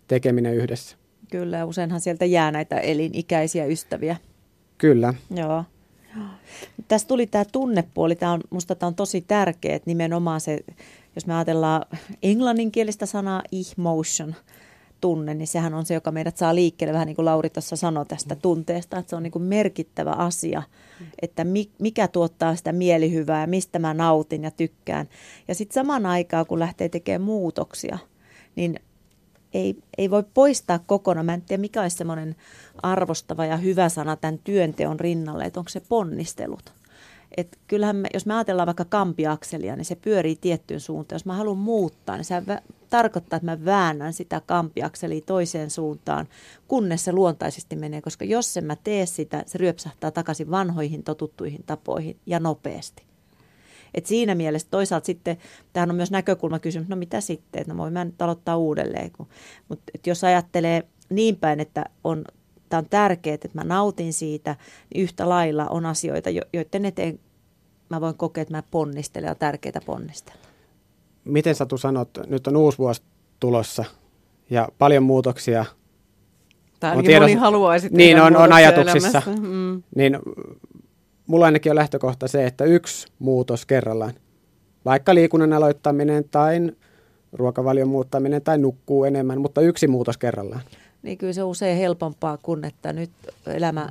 tekeminen 0.09 0.55
yhdessä. 0.55 0.97
Kyllä, 1.31 1.65
useinhan 1.65 2.01
sieltä 2.01 2.25
jää 2.25 2.51
näitä 2.51 2.79
elinikäisiä 2.79 3.67
ystäviä. 3.67 4.17
Kyllä. 4.79 5.15
Joo. 5.37 5.65
Tässä 6.89 7.09
tuli 7.09 7.27
tämä 7.27 7.45
tunnepuoli, 7.45 8.17
tämä 8.17 8.33
on, 8.33 8.41
musta 8.51 8.75
tämä 8.75 8.89
on 8.89 8.95
tosi 8.95 9.21
tärkeä, 9.21 9.77
että 9.77 9.91
nimenomaan 9.91 10.41
se, 10.41 10.61
jos 11.15 11.27
me 11.27 11.35
ajatellaan 11.35 11.83
englanninkielistä 12.23 13.07
sanaa 13.07 13.43
emotion, 13.53 14.35
tunne, 15.01 15.35
niin 15.35 15.49
sehän 15.49 15.75
on 15.75 15.87
se, 15.87 15.95
joka 15.95 16.11
meidät 16.11 16.37
saa 16.37 16.55
liikkeelle, 16.55 16.93
vähän 16.93 17.07
niin 17.07 17.17
kuin 17.17 17.25
Lauri 17.25 17.51
tuossa 17.51 17.77
sanoi 17.77 18.07
tästä 18.07 18.35
mm. 18.35 18.41
tunteesta, 18.41 18.99
että 18.99 19.11
se 19.11 19.17
on 19.17 19.23
niin 19.23 19.31
kuin 19.31 19.43
merkittävä 19.43 20.13
asia, 20.13 20.63
mm. 21.01 21.07
että 21.23 21.47
mikä 21.79 22.09
tuottaa 22.09 22.57
sitä 22.57 22.73
mielihyvää, 22.73 23.47
mistä 23.47 23.79
mä 23.79 23.95
nautin 23.95 24.45
ja 24.45 24.51
tykkään. 24.51 25.09
Ja 25.49 25.55
sitten 25.55 25.75
saman 25.75 26.07
aikaan, 26.07 26.47
kun 26.47 26.59
lähtee 26.59 26.89
tekemään 26.89 27.23
muutoksia, 27.23 27.99
niin 28.57 28.81
ei, 29.55 29.77
ei 29.99 30.11
voi 30.11 30.25
poistaa 30.35 30.79
kokonaan. 30.79 31.27
Mä 31.27 31.35
en 31.35 31.43
tiedä, 31.43 31.61
mikä 31.61 31.83
olisi 31.83 31.97
semmoinen 31.97 32.37
arvostava 32.83 33.45
ja 33.45 33.57
hyvä 33.57 33.89
sana 33.89 34.17
tämän 34.17 34.39
työnteon 34.45 35.01
rinnalle, 35.01 35.45
että 35.45 35.61
onko 35.61 35.69
se 35.69 35.81
ponnistelut. 35.89 36.76
Et 37.37 37.59
kyllähän 37.67 37.97
me, 37.97 38.09
jos 38.15 38.27
me 38.27 38.35
ajatellaan 38.35 38.67
vaikka 38.67 38.85
kampiakselia, 38.85 39.77
niin 39.77 39.85
se 39.85 39.95
pyörii 39.95 40.37
tiettyyn 40.37 40.81
suuntaan. 40.81 41.17
Jos 41.17 41.25
mä 41.25 41.35
haluan 41.35 41.59
muuttaa, 41.59 42.17
niin 42.17 42.25
se 42.25 42.35
tarkoittaa, 42.91 43.37
että 43.37 43.47
mä 43.47 43.65
väännän 43.65 44.13
sitä 44.13 44.43
kampiakselia 44.47 45.21
toiseen 45.21 45.71
suuntaan, 45.71 46.29
kunnes 46.69 47.05
se 47.05 47.13
luontaisesti 47.13 47.77
menee. 47.77 48.03
Koska 48.03 48.25
jos 48.25 48.57
en 48.57 48.65
mä 48.65 48.77
tee 48.85 49.07
sitä, 49.07 49.43
se 49.47 49.59
ryöpsähtää 49.59 50.11
takaisin 50.11 50.51
vanhoihin 50.51 51.03
totuttuihin 51.03 51.65
tapoihin 51.67 52.17
ja 52.27 52.41
nopeasti. 52.41 53.03
Et 53.95 54.07
siinä 54.07 54.35
mielessä 54.35 54.69
toisaalta 54.71 55.07
sitten, 55.07 55.37
tähän 55.73 55.91
on 55.91 55.97
myös 55.97 56.11
näkökulmakysymys, 56.11 56.89
no 56.89 56.97
mitä 56.97 57.21
sitten, 57.21 57.61
että 57.61 57.73
no 57.73 57.79
voin 57.79 57.93
mä 57.93 58.05
nyt 58.05 58.23
aloittaa 58.23 58.57
uudelleen. 58.57 59.11
Mutta 59.69 59.93
jos 60.07 60.25
ajattelee 60.25 60.83
niin 61.11 61.37
päin, 61.37 61.61
että 61.61 61.85
on 62.05 62.25
tämä 62.69 62.79
on 62.79 62.89
tärkeää, 62.91 63.35
että 63.35 63.49
mä 63.55 63.65
nautin 63.65 64.13
siitä, 64.13 64.57
niin 64.95 65.03
yhtä 65.03 65.29
lailla 65.29 65.67
on 65.67 65.87
asioita, 65.87 66.31
joiden 66.53 66.85
eteen 66.85 67.21
mä 67.89 68.01
voin 68.01 68.17
kokea, 68.17 68.43
että 68.43 68.55
mä 68.55 68.63
ponnistelen 68.71 69.27
ja 69.27 69.31
on 69.31 69.37
tärkeää 69.37 69.81
ponnistella. 69.87 70.41
Miten 71.25 71.55
Satu 71.55 71.79
sanot, 71.79 72.11
nyt 72.27 72.47
on 72.47 72.57
uusi 72.57 72.79
vuosi 72.79 73.03
tulossa 73.41 73.85
ja 74.51 74.69
paljon 74.79 75.03
muutoksia. 75.03 75.65
Tai 76.81 76.97
on 76.97 77.05
tiedos... 77.05 77.29
moni 77.29 77.35
haluaisi 77.35 77.89
Niin, 77.93 78.21
on, 78.21 78.37
on 78.37 78.53
ajatuksissa. 78.53 79.23
Mm. 79.41 79.83
Niin 79.97 80.19
mulla 81.27 81.47
ainakin 81.47 81.73
on 81.73 81.77
lähtökohta 81.77 82.29
se, 82.29 82.47
että 82.47 82.65
yksi 82.65 83.07
muutos 83.19 83.67
kerrallaan. 83.67 84.15
Vaikka 84.85 85.15
liikunnan 85.15 85.53
aloittaminen 85.53 86.25
tai 86.31 86.73
ruokavalion 87.33 87.89
muuttaminen 87.89 88.43
tai 88.43 88.59
nukkuu 88.59 89.05
enemmän, 89.05 89.41
mutta 89.41 89.61
yksi 89.61 89.87
muutos 89.87 90.19
kerrallaan 90.19 90.63
niin 91.07 91.19
kyllä 91.19 91.33
se 91.33 91.43
on 91.43 91.51
usein 91.51 91.79
helpompaa 91.79 92.39
kuin, 92.43 92.65
että 92.65 92.93
nyt 92.93 93.11
elämä 93.47 93.89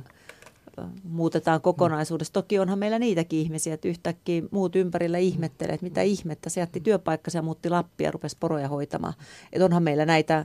muutetaan 1.04 1.60
kokonaisuudessa. 1.60 2.32
Toki 2.32 2.58
onhan 2.58 2.78
meillä 2.78 2.98
niitäkin 2.98 3.38
ihmisiä, 3.38 3.74
että 3.74 3.88
yhtäkkiä 3.88 4.42
muut 4.50 4.76
ympärillä 4.76 5.18
ihmettelee, 5.18 5.74
että 5.74 5.84
mitä 5.84 6.02
ihmettä. 6.02 6.50
Se 6.50 6.60
jätti 6.60 6.80
työpaikkansa 6.80 7.38
ja 7.38 7.42
muutti 7.42 7.70
Lappia 7.70 8.06
ja 8.06 8.10
rupesi 8.10 8.36
poroja 8.40 8.68
hoitamaan. 8.68 9.14
Että 9.52 9.64
onhan 9.64 9.82
meillä 9.82 10.06
näitä, 10.06 10.44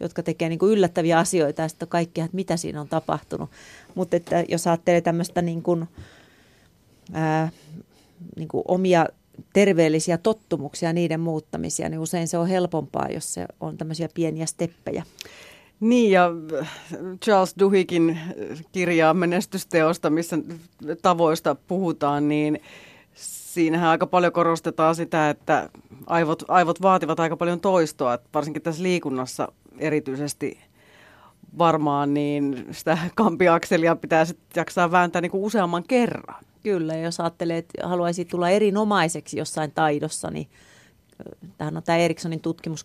jotka 0.00 0.22
tekee 0.22 0.48
niin 0.48 0.58
kuin 0.58 0.72
yllättäviä 0.72 1.18
asioita 1.18 1.62
ja 1.62 1.68
sitten 1.68 1.88
kaikkea, 1.88 2.24
että 2.24 2.36
mitä 2.36 2.56
siinä 2.56 2.80
on 2.80 2.88
tapahtunut. 2.88 3.50
Mutta 3.94 4.16
että 4.16 4.44
jos 4.48 4.66
ajattelee 4.66 5.00
tämmöistä 5.00 5.42
niin 5.42 5.62
kuin, 5.62 5.86
ää, 7.12 7.48
niin 8.36 8.48
kuin 8.48 8.64
omia 8.68 9.06
terveellisiä 9.52 10.18
tottumuksia, 10.18 10.92
niiden 10.92 11.20
muuttamisia, 11.20 11.88
niin 11.88 12.00
usein 12.00 12.28
se 12.28 12.38
on 12.38 12.48
helpompaa, 12.48 13.08
jos 13.14 13.34
se 13.34 13.46
on 13.60 13.78
tämmöisiä 13.78 14.08
pieniä 14.14 14.46
steppejä. 14.46 15.04
Niin 15.80 16.10
ja 16.10 16.30
Charles 17.24 17.54
Duhikin 17.58 18.18
kirjaa 18.72 19.14
menestysteosta, 19.14 20.10
missä 20.10 20.38
tavoista 21.02 21.54
puhutaan, 21.54 22.28
niin 22.28 22.60
siinähän 23.14 23.90
aika 23.90 24.06
paljon 24.06 24.32
korostetaan 24.32 24.94
sitä, 24.94 25.30
että 25.30 25.68
aivot, 26.06 26.42
aivot 26.48 26.82
vaativat 26.82 27.20
aika 27.20 27.36
paljon 27.36 27.60
toistoa, 27.60 28.14
että 28.14 28.28
varsinkin 28.34 28.62
tässä 28.62 28.82
liikunnassa 28.82 29.52
erityisesti 29.78 30.58
varmaan, 31.58 32.14
niin 32.14 32.66
sitä 32.70 32.98
kampiakselia 33.14 33.96
pitää 33.96 34.24
sitten 34.24 34.60
jaksaa 34.60 34.90
vääntää 34.90 35.22
niin 35.22 35.30
kuin 35.30 35.44
useamman 35.44 35.84
kerran. 35.84 36.44
Kyllä, 36.62 36.96
jos 36.96 37.20
ajattelee, 37.20 37.58
että 37.58 37.88
haluaisi 37.88 38.24
tulla 38.24 38.50
erinomaiseksi 38.50 39.38
jossain 39.38 39.72
taidossa, 39.72 40.30
niin 40.30 40.48
tähän 41.58 41.76
on 41.76 41.82
tämä 41.82 41.98
Erikssonin 41.98 42.40
tutkimus 42.40 42.84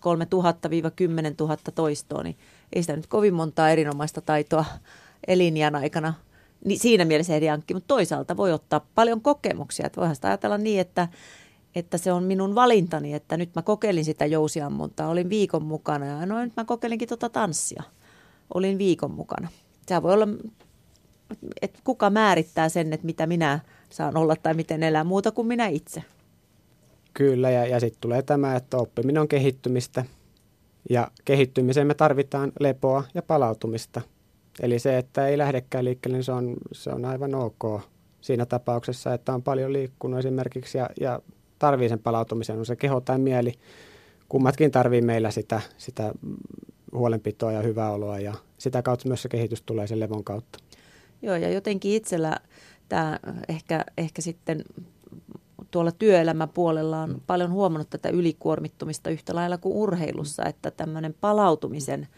000 1.40 1.56
toistoa, 1.74 2.22
niin 2.22 2.36
ei 2.72 2.82
sitä 2.82 2.96
nyt 2.96 3.06
kovin 3.06 3.34
montaa 3.34 3.70
erinomaista 3.70 4.20
taitoa 4.20 4.64
elinjään 5.26 5.74
aikana 5.74 6.14
niin 6.64 6.78
siinä 6.78 7.04
mielessä 7.04 7.36
eri 7.36 7.50
ankki, 7.50 7.74
mutta 7.74 7.88
toisaalta 7.88 8.36
voi 8.36 8.52
ottaa 8.52 8.86
paljon 8.94 9.20
kokemuksia. 9.20 9.86
Että 9.86 10.00
voihan 10.00 10.14
sitä 10.14 10.28
ajatella 10.28 10.58
niin, 10.58 10.80
että, 10.80 11.08
että 11.74 11.98
se 11.98 12.12
on 12.12 12.24
minun 12.24 12.54
valintani, 12.54 13.14
että 13.14 13.36
nyt 13.36 13.50
mä 13.54 13.62
kokeilin 13.62 14.04
sitä 14.04 14.26
jousiammuntaa, 14.26 15.08
olin 15.08 15.30
viikon 15.30 15.64
mukana 15.64 16.06
ja 16.06 16.26
no 16.26 16.40
nyt 16.40 16.52
mä 16.56 16.64
kokeilinkin 16.64 17.08
tuota 17.08 17.28
tanssia, 17.28 17.82
olin 18.54 18.78
viikon 18.78 19.10
mukana. 19.10 19.48
Se 19.86 20.02
voi 20.02 20.14
olla, 20.14 20.28
että 21.62 21.80
kuka 21.84 22.10
määrittää 22.10 22.68
sen, 22.68 22.92
että 22.92 23.06
mitä 23.06 23.26
minä 23.26 23.60
saan 23.90 24.16
olla 24.16 24.36
tai 24.36 24.54
miten 24.54 24.82
elää 24.82 25.04
muuta 25.04 25.30
kuin 25.30 25.46
minä 25.46 25.66
itse. 25.66 26.04
Kyllä, 27.14 27.50
ja, 27.50 27.66
ja 27.66 27.80
sitten 27.80 28.00
tulee 28.00 28.22
tämä, 28.22 28.56
että 28.56 28.76
oppiminen 28.76 29.20
on 29.20 29.28
kehittymistä, 29.28 30.04
ja 30.90 31.10
kehittymiseen 31.24 31.86
me 31.86 31.94
tarvitaan 31.94 32.52
lepoa 32.60 33.04
ja 33.14 33.22
palautumista. 33.22 34.00
Eli 34.60 34.78
se, 34.78 34.98
että 34.98 35.26
ei 35.26 35.38
lähdekään 35.38 35.84
liikkeelle, 35.84 36.16
niin 36.16 36.24
se 36.24 36.32
on, 36.32 36.56
se 36.72 36.90
on 36.90 37.04
aivan 37.04 37.34
ok 37.34 37.80
siinä 38.20 38.46
tapauksessa, 38.46 39.14
että 39.14 39.34
on 39.34 39.42
paljon 39.42 39.72
liikkunut 39.72 40.18
esimerkiksi 40.18 40.78
ja, 40.78 40.90
ja 41.00 41.20
tarvii 41.58 41.88
sen 41.88 41.98
palautumisen, 41.98 42.58
on 42.58 42.66
se 42.66 42.76
keho 42.76 43.00
tai 43.00 43.18
mieli. 43.18 43.52
Kummatkin 44.28 44.70
tarvii 44.70 45.02
meillä 45.02 45.30
sitä, 45.30 45.60
sitä 45.78 46.12
huolenpitoa 46.92 47.52
ja 47.52 47.62
hyvää 47.62 47.90
oloa 47.90 48.18
ja 48.18 48.34
sitä 48.58 48.82
kautta 48.82 49.08
myös 49.08 49.22
se 49.22 49.28
kehitys 49.28 49.62
tulee 49.62 49.86
sen 49.86 50.00
levon 50.00 50.24
kautta. 50.24 50.58
Joo, 51.22 51.36
ja 51.36 51.50
jotenkin 51.50 51.92
itsellä 51.92 52.36
tämä 52.88 53.18
ehkä, 53.48 53.84
ehkä 53.98 54.22
sitten 54.22 54.64
tuolla 55.72 55.92
työelämäpuolella 55.92 57.02
on 57.02 57.10
mm. 57.10 57.20
paljon 57.26 57.50
huomannut 57.50 57.90
tätä 57.90 58.08
ylikuormittumista 58.08 59.10
yhtä 59.10 59.34
lailla 59.34 59.58
kuin 59.58 59.76
urheilussa, 59.76 60.44
että 60.44 60.70
tämmöinen 60.70 61.14
palautumisen 61.20 62.08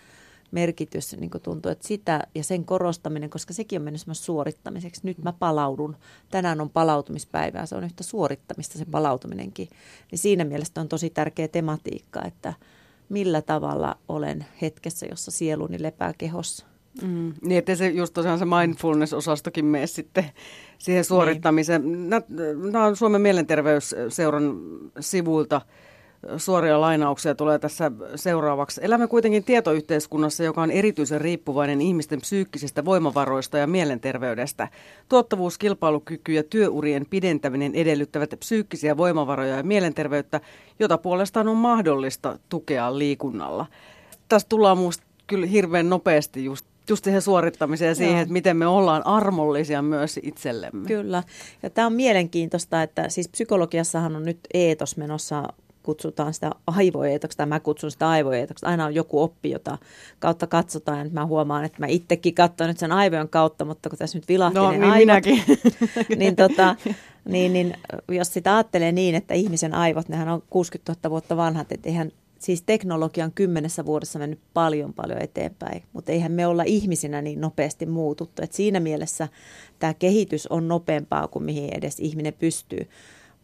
merkitys 0.50 1.16
niin 1.16 1.30
tuntuu, 1.42 1.72
että 1.72 1.88
sitä 1.88 2.20
ja 2.34 2.44
sen 2.44 2.64
korostaminen, 2.64 3.30
koska 3.30 3.52
sekin 3.52 3.80
on 3.80 3.84
mennyt 3.84 4.02
suorittamiseksi. 4.12 5.00
Nyt 5.04 5.18
mä 5.18 5.32
palaudun. 5.32 5.96
Tänään 6.30 6.60
on 6.60 6.70
palautumispäivää. 6.70 7.66
Se 7.66 7.74
on 7.74 7.84
yhtä 7.84 8.02
suorittamista 8.02 8.78
se 8.78 8.84
palautuminenkin. 8.84 9.68
Niin 10.10 10.18
siinä 10.18 10.44
mielessä 10.44 10.80
on 10.80 10.88
tosi 10.88 11.10
tärkeä 11.10 11.48
tematiikka, 11.48 12.22
että 12.24 12.54
millä 13.08 13.42
tavalla 13.42 13.96
olen 14.08 14.46
hetkessä, 14.62 15.06
jossa 15.06 15.30
sieluni 15.30 15.82
lepää 15.82 16.12
kehossa. 16.18 16.66
Mm, 17.02 17.32
niin, 17.42 17.58
että 17.58 17.74
se 17.74 17.88
just 17.88 18.14
tosiaan 18.14 18.38
se 18.38 18.44
mindfulness-osastokin 18.44 19.64
mene 19.64 19.86
sitten 19.86 20.24
siihen 20.78 21.04
suorittamiseen. 21.04 21.92
Niin. 21.92 22.10
Nämä 22.72 22.84
on 22.84 22.96
Suomen 22.96 23.20
mielenterveysseuran 23.20 24.60
sivuilta 25.00 25.60
suoria 26.36 26.80
lainauksia 26.80 27.34
tulee 27.34 27.58
tässä 27.58 27.90
seuraavaksi. 28.14 28.80
Elämme 28.84 29.06
kuitenkin 29.06 29.44
tietoyhteiskunnassa, 29.44 30.44
joka 30.44 30.62
on 30.62 30.70
erityisen 30.70 31.20
riippuvainen 31.20 31.80
ihmisten 31.80 32.20
psyykkisistä 32.20 32.84
voimavaroista 32.84 33.58
ja 33.58 33.66
mielenterveydestä. 33.66 34.68
Tuottavuus, 35.08 35.58
kilpailukyky 35.58 36.32
ja 36.32 36.42
työurien 36.42 37.06
pidentäminen 37.10 37.74
edellyttävät 37.74 38.34
psyykkisiä 38.38 38.96
voimavaroja 38.96 39.56
ja 39.56 39.62
mielenterveyttä, 39.62 40.40
jota 40.78 40.98
puolestaan 40.98 41.48
on 41.48 41.56
mahdollista 41.56 42.38
tukea 42.48 42.98
liikunnalla. 42.98 43.66
Tässä 44.28 44.48
tullaan 44.48 44.78
minusta 44.78 45.04
kyllä 45.26 45.46
hirveän 45.46 45.90
nopeasti 45.90 46.44
just 46.44 46.66
just 46.88 47.04
siihen 47.04 47.22
suorittamiseen 47.22 47.88
ja 47.88 47.94
siihen, 47.94 48.12
Joo. 48.12 48.22
että 48.22 48.32
miten 48.32 48.56
me 48.56 48.66
ollaan 48.66 49.06
armollisia 49.06 49.82
myös 49.82 50.20
itsellemme. 50.22 50.88
Kyllä. 50.88 51.22
Ja 51.62 51.70
tämä 51.70 51.86
on 51.86 51.92
mielenkiintoista, 51.92 52.82
että 52.82 53.08
siis 53.08 53.28
psykologiassahan 53.28 54.16
on 54.16 54.24
nyt 54.24 54.38
eetos 54.54 54.96
menossa 54.96 55.48
kutsutaan 55.84 56.34
sitä 56.34 56.50
aivoeetoksi, 56.66 57.36
tai 57.36 57.46
mä 57.46 57.60
kutsun 57.60 57.90
sitä 57.90 58.08
aivoeetoksi. 58.08 58.66
Aina 58.66 58.84
on 58.84 58.94
joku 58.94 59.22
oppi, 59.22 59.50
jota 59.50 59.78
kautta 60.18 60.46
katsotaan. 60.46 60.98
Ja 60.98 61.12
mä 61.12 61.26
huomaan, 61.26 61.64
että 61.64 61.78
mä 61.80 61.86
itsekin 61.86 62.34
katson 62.34 62.66
nyt 62.68 62.78
sen 62.78 62.92
aivojen 62.92 63.28
kautta, 63.28 63.64
mutta 63.64 63.88
kun 63.88 63.98
tässä 63.98 64.18
nyt 64.18 64.28
vilahti 64.28 64.58
no, 64.58 64.70
niin 64.70 64.84
aivot, 64.84 64.98
minäkin. 64.98 65.42
niin, 66.16 66.36
tota, 66.36 66.76
niin, 67.24 67.52
niin, 67.52 67.74
jos 68.08 68.32
sitä 68.32 68.54
ajattelee 68.56 68.92
niin, 68.92 69.14
että 69.14 69.34
ihmisen 69.34 69.74
aivot, 69.74 70.08
nehän 70.08 70.28
on 70.28 70.42
60 70.50 70.92
000 70.92 71.10
vuotta 71.10 71.36
vanhat, 71.36 71.72
että 71.72 71.88
eihän 71.88 72.12
siis 72.44 72.62
teknologia 72.62 73.24
on 73.24 73.32
kymmenessä 73.32 73.86
vuodessa 73.86 74.18
mennyt 74.18 74.40
paljon 74.54 74.94
paljon 74.94 75.22
eteenpäin, 75.22 75.82
mutta 75.92 76.12
eihän 76.12 76.32
me 76.32 76.46
olla 76.46 76.62
ihmisinä 76.62 77.22
niin 77.22 77.40
nopeasti 77.40 77.86
muututtu. 77.86 78.42
Et 78.42 78.52
siinä 78.52 78.80
mielessä 78.80 79.28
tämä 79.78 79.94
kehitys 79.94 80.46
on 80.46 80.68
nopeampaa 80.68 81.28
kuin 81.28 81.44
mihin 81.44 81.74
edes 81.74 82.00
ihminen 82.00 82.34
pystyy. 82.38 82.88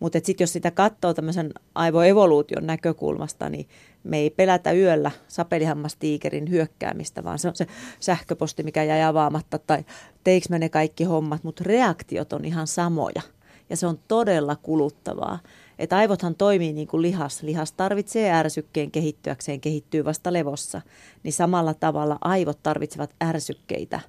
Mutta 0.01 0.19
sitten 0.23 0.45
jos 0.45 0.53
sitä 0.53 0.71
katsoo 0.71 1.15
tämmöisen 1.15 1.53
aivoevoluution 1.75 2.67
näkökulmasta, 2.67 3.49
niin 3.49 3.69
me 4.05 4.19
ei 4.19 4.31
pelätä 4.31 4.73
yöllä 4.73 5.11
sapelihammastiikerin 5.29 6.51
hyökkäämistä, 6.51 7.25
vaan 7.25 7.39
se 7.39 7.49
on 7.49 7.57
se 7.57 7.67
sähköposti, 8.01 8.63
mikä 8.63 8.85
jäi 8.85 9.03
avaamatta, 9.03 9.59
tai 9.59 9.85
teikö 10.25 10.47
me 10.51 10.59
ne 10.59 10.69
kaikki 10.69 11.05
hommat, 11.05 11.45
mutta 11.45 11.65
reaktiot 11.67 12.33
on 12.33 12.45
ihan 12.45 12.67
samoja. 12.67 13.23
Ja 13.71 13.77
se 13.77 13.87
on 13.87 13.99
todella 14.09 14.57
kuluttavaa. 14.57 15.39
Että 15.81 15.97
aivothan 15.97 16.35
toimii 16.35 16.73
niin 16.73 16.88
kuin 16.88 17.03
lihas. 17.03 17.43
Lihas 17.43 17.73
tarvitsee 17.73 18.33
ärsykkeen 18.33 18.90
kehittyäkseen, 18.90 19.61
kehittyy 19.61 20.05
vasta 20.05 20.33
levossa. 20.33 20.83
Niin 21.23 21.33
samalla 21.33 21.75
tavalla 21.75 22.19
aivot 22.21 22.62
tarvitsevat 22.62 23.14
ärsykkeitä, 23.23 24.01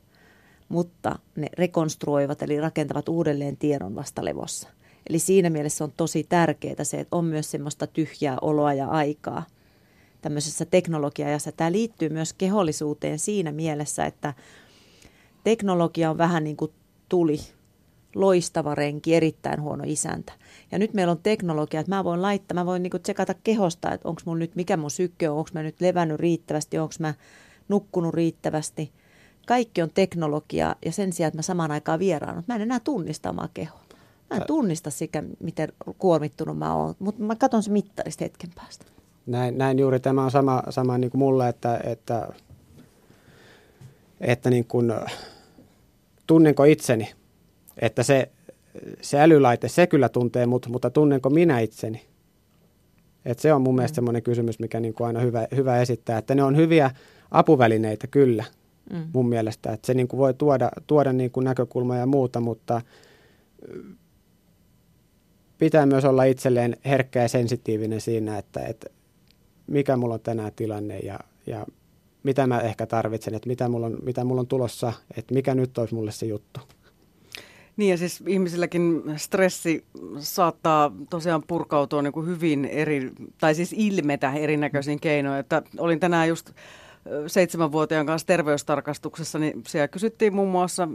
mutta 0.69 1.19
ne 1.35 1.47
rekonstruoivat 1.57 2.41
eli 2.41 2.61
rakentavat 2.61 3.09
uudelleen 3.09 3.57
tiedon 3.57 3.95
vasta 3.95 4.25
levossa. 4.25 4.69
Eli 5.09 5.19
siinä 5.19 5.49
mielessä 5.49 5.83
on 5.83 5.93
tosi 5.97 6.23
tärkeää 6.29 6.83
se, 6.83 6.99
että 6.99 7.15
on 7.15 7.25
myös 7.25 7.51
semmoista 7.51 7.87
tyhjää 7.87 8.37
oloa 8.41 8.73
ja 8.73 8.87
aikaa 8.87 9.45
tämmöisessä 10.21 10.65
teknologiajassa. 10.65 11.51
Tämä 11.51 11.71
liittyy 11.71 12.09
myös 12.09 12.33
kehollisuuteen 12.33 13.19
siinä 13.19 13.51
mielessä, 13.51 14.05
että 14.05 14.33
teknologia 15.43 16.09
on 16.09 16.17
vähän 16.17 16.43
niin 16.43 16.57
kuin 16.57 16.71
tuli, 17.09 17.39
loistava 18.15 18.75
renki, 18.75 19.15
erittäin 19.15 19.61
huono 19.61 19.83
isäntä. 19.87 20.33
Ja 20.71 20.79
nyt 20.79 20.93
meillä 20.93 21.11
on 21.11 21.19
teknologia, 21.23 21.79
että 21.79 21.95
mä 21.95 22.03
voin 22.03 22.21
laittaa, 22.21 22.55
mä 22.55 22.65
voin 22.65 22.83
niinku 22.83 22.99
tsekata 22.99 23.33
kehosta, 23.43 23.91
että 23.91 24.07
onko 24.07 24.21
mun 24.25 24.39
nyt, 24.39 24.55
mikä 24.55 24.77
mun 24.77 24.91
sykke 24.91 25.29
on, 25.29 25.37
onko 25.37 25.49
mä 25.53 25.63
nyt 25.63 25.81
levännyt 25.81 26.19
riittävästi, 26.19 26.79
onko 26.79 26.93
mä 26.99 27.13
nukkunut 27.69 28.13
riittävästi. 28.13 28.91
Kaikki 29.47 29.81
on 29.81 29.89
teknologia 29.93 30.75
ja 30.85 30.91
sen 30.91 31.13
sijaan, 31.13 31.27
että 31.27 31.37
mä 31.37 31.41
samaan 31.41 31.71
aikaan 31.71 31.99
vieraan, 31.99 32.43
mä 32.47 32.55
en 32.55 32.61
enää 32.61 32.79
tunnista 32.79 33.29
omaa 33.29 33.49
kehoa. 33.53 33.81
Mä 34.29 34.37
en 34.37 34.47
tunnista 34.47 34.89
sitä, 34.89 35.23
miten 35.39 35.73
kuormittunut 35.97 36.57
mä 36.57 36.75
oon, 36.75 36.95
mutta 36.99 37.23
mä 37.23 37.35
katson 37.35 37.63
se 37.63 37.71
mittarista 37.71 38.23
hetken 38.23 38.49
päästä. 38.55 38.85
Näin, 39.25 39.57
näin 39.57 39.79
juuri 39.79 39.99
tämä 39.99 40.23
on 40.23 40.31
sama, 40.31 40.63
sama 40.69 40.97
niin 40.97 41.11
kuin 41.11 41.19
mulle, 41.19 41.49
että, 41.49 41.79
että, 41.83 42.27
että 44.21 44.49
niin 44.49 44.65
kuin, 44.65 44.93
tunnenko 46.27 46.63
itseni, 46.63 47.11
että 47.81 48.03
se, 48.03 48.31
se 49.01 49.21
älylaite, 49.21 49.67
se 49.67 49.87
kyllä 49.87 50.09
tuntee 50.09 50.45
mut, 50.45 50.67
mutta 50.67 50.89
tunnenko 50.89 51.29
minä 51.29 51.59
itseni? 51.59 52.01
Et 53.25 53.39
se 53.39 53.53
on 53.53 53.61
mun 53.61 53.75
mielestä 53.75 53.93
mm. 53.93 53.95
semmoinen 53.95 54.23
kysymys, 54.23 54.59
mikä 54.59 54.79
niin 54.79 54.93
kuin 54.93 55.07
aina 55.07 55.19
hyvä, 55.19 55.47
hyvä 55.55 55.81
esittää, 55.81 56.17
että 56.17 56.35
ne 56.35 56.43
on 56.43 56.57
hyviä 56.57 56.91
apuvälineitä 57.31 58.07
kyllä 58.07 58.43
mm. 58.93 59.07
mun 59.13 59.29
mielestä, 59.29 59.71
että 59.71 59.87
se 59.87 59.93
niin 59.93 60.07
kuin 60.07 60.17
voi 60.17 60.33
tuoda, 60.33 60.71
tuoda 60.87 61.13
niin 61.13 61.31
kuin 61.31 61.43
näkökulmaa 61.43 61.97
ja 61.97 62.05
muuta, 62.05 62.39
mutta 62.39 62.81
pitää 65.57 65.85
myös 65.85 66.05
olla 66.05 66.23
itselleen 66.23 66.77
herkkä 66.85 67.21
ja 67.21 67.29
sensitiivinen 67.29 68.01
siinä, 68.01 68.37
että, 68.37 68.59
että 68.59 68.89
mikä 69.67 69.97
mulla 69.97 70.13
on 70.13 70.19
tänään 70.19 70.51
tilanne 70.55 70.99
ja, 70.99 71.19
ja 71.47 71.65
mitä 72.23 72.47
mä 72.47 72.59
ehkä 72.59 72.85
tarvitsen, 72.85 73.35
että 73.35 73.49
mitä 73.49 73.69
mulla, 73.69 73.85
on, 73.85 73.97
mitä 74.03 74.23
mulla 74.23 74.41
on 74.41 74.47
tulossa, 74.47 74.93
että 75.17 75.33
mikä 75.33 75.55
nyt 75.55 75.77
olisi 75.77 75.95
mulle 75.95 76.11
se 76.11 76.25
juttu. 76.25 76.59
Niin 77.77 77.89
ja 77.91 77.97
siis 77.97 78.23
ihmisilläkin 78.27 79.03
stressi 79.17 79.85
saattaa 80.19 80.91
tosiaan 81.09 81.43
purkautua 81.47 82.01
niin 82.01 82.13
kuin 82.13 82.27
hyvin 82.27 82.65
eri, 82.65 83.11
tai 83.39 83.55
siis 83.55 83.73
ilmetä 83.77 84.33
erinäköisiin 84.33 84.99
keinoin. 84.99 85.39
Että 85.39 85.61
olin 85.77 85.99
tänään 85.99 86.27
just 86.27 86.51
seitsemänvuotiaan 87.27 88.05
kanssa 88.05 88.27
terveystarkastuksessa, 88.27 89.39
niin 89.39 89.61
siellä 89.67 89.87
kysyttiin 89.87 90.33
muun 90.33 90.51
muassa 90.51 90.87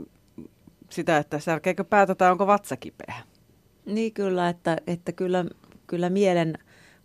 sitä, 0.91 1.19
että 1.19 1.39
särkeekö 1.39 1.85
päätä 1.85 2.15
tai 2.15 2.31
onko 2.31 2.47
vatsa 2.47 2.77
kipeä. 2.77 3.15
Niin 3.87 4.13
kyllä, 4.13 4.49
että, 4.49 4.77
että 4.87 5.13
kyllä, 5.13 5.45
kyllä 5.87 6.11
mielen 6.11 6.59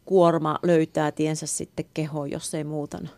kuorma 0.05 0.59
löytää 0.63 1.11
tiensä 1.11 1.47
sitten 1.47 1.85
kehoon, 1.93 2.31
jos 2.31 2.53
ei 2.53 2.63
muutan, 2.63 3.09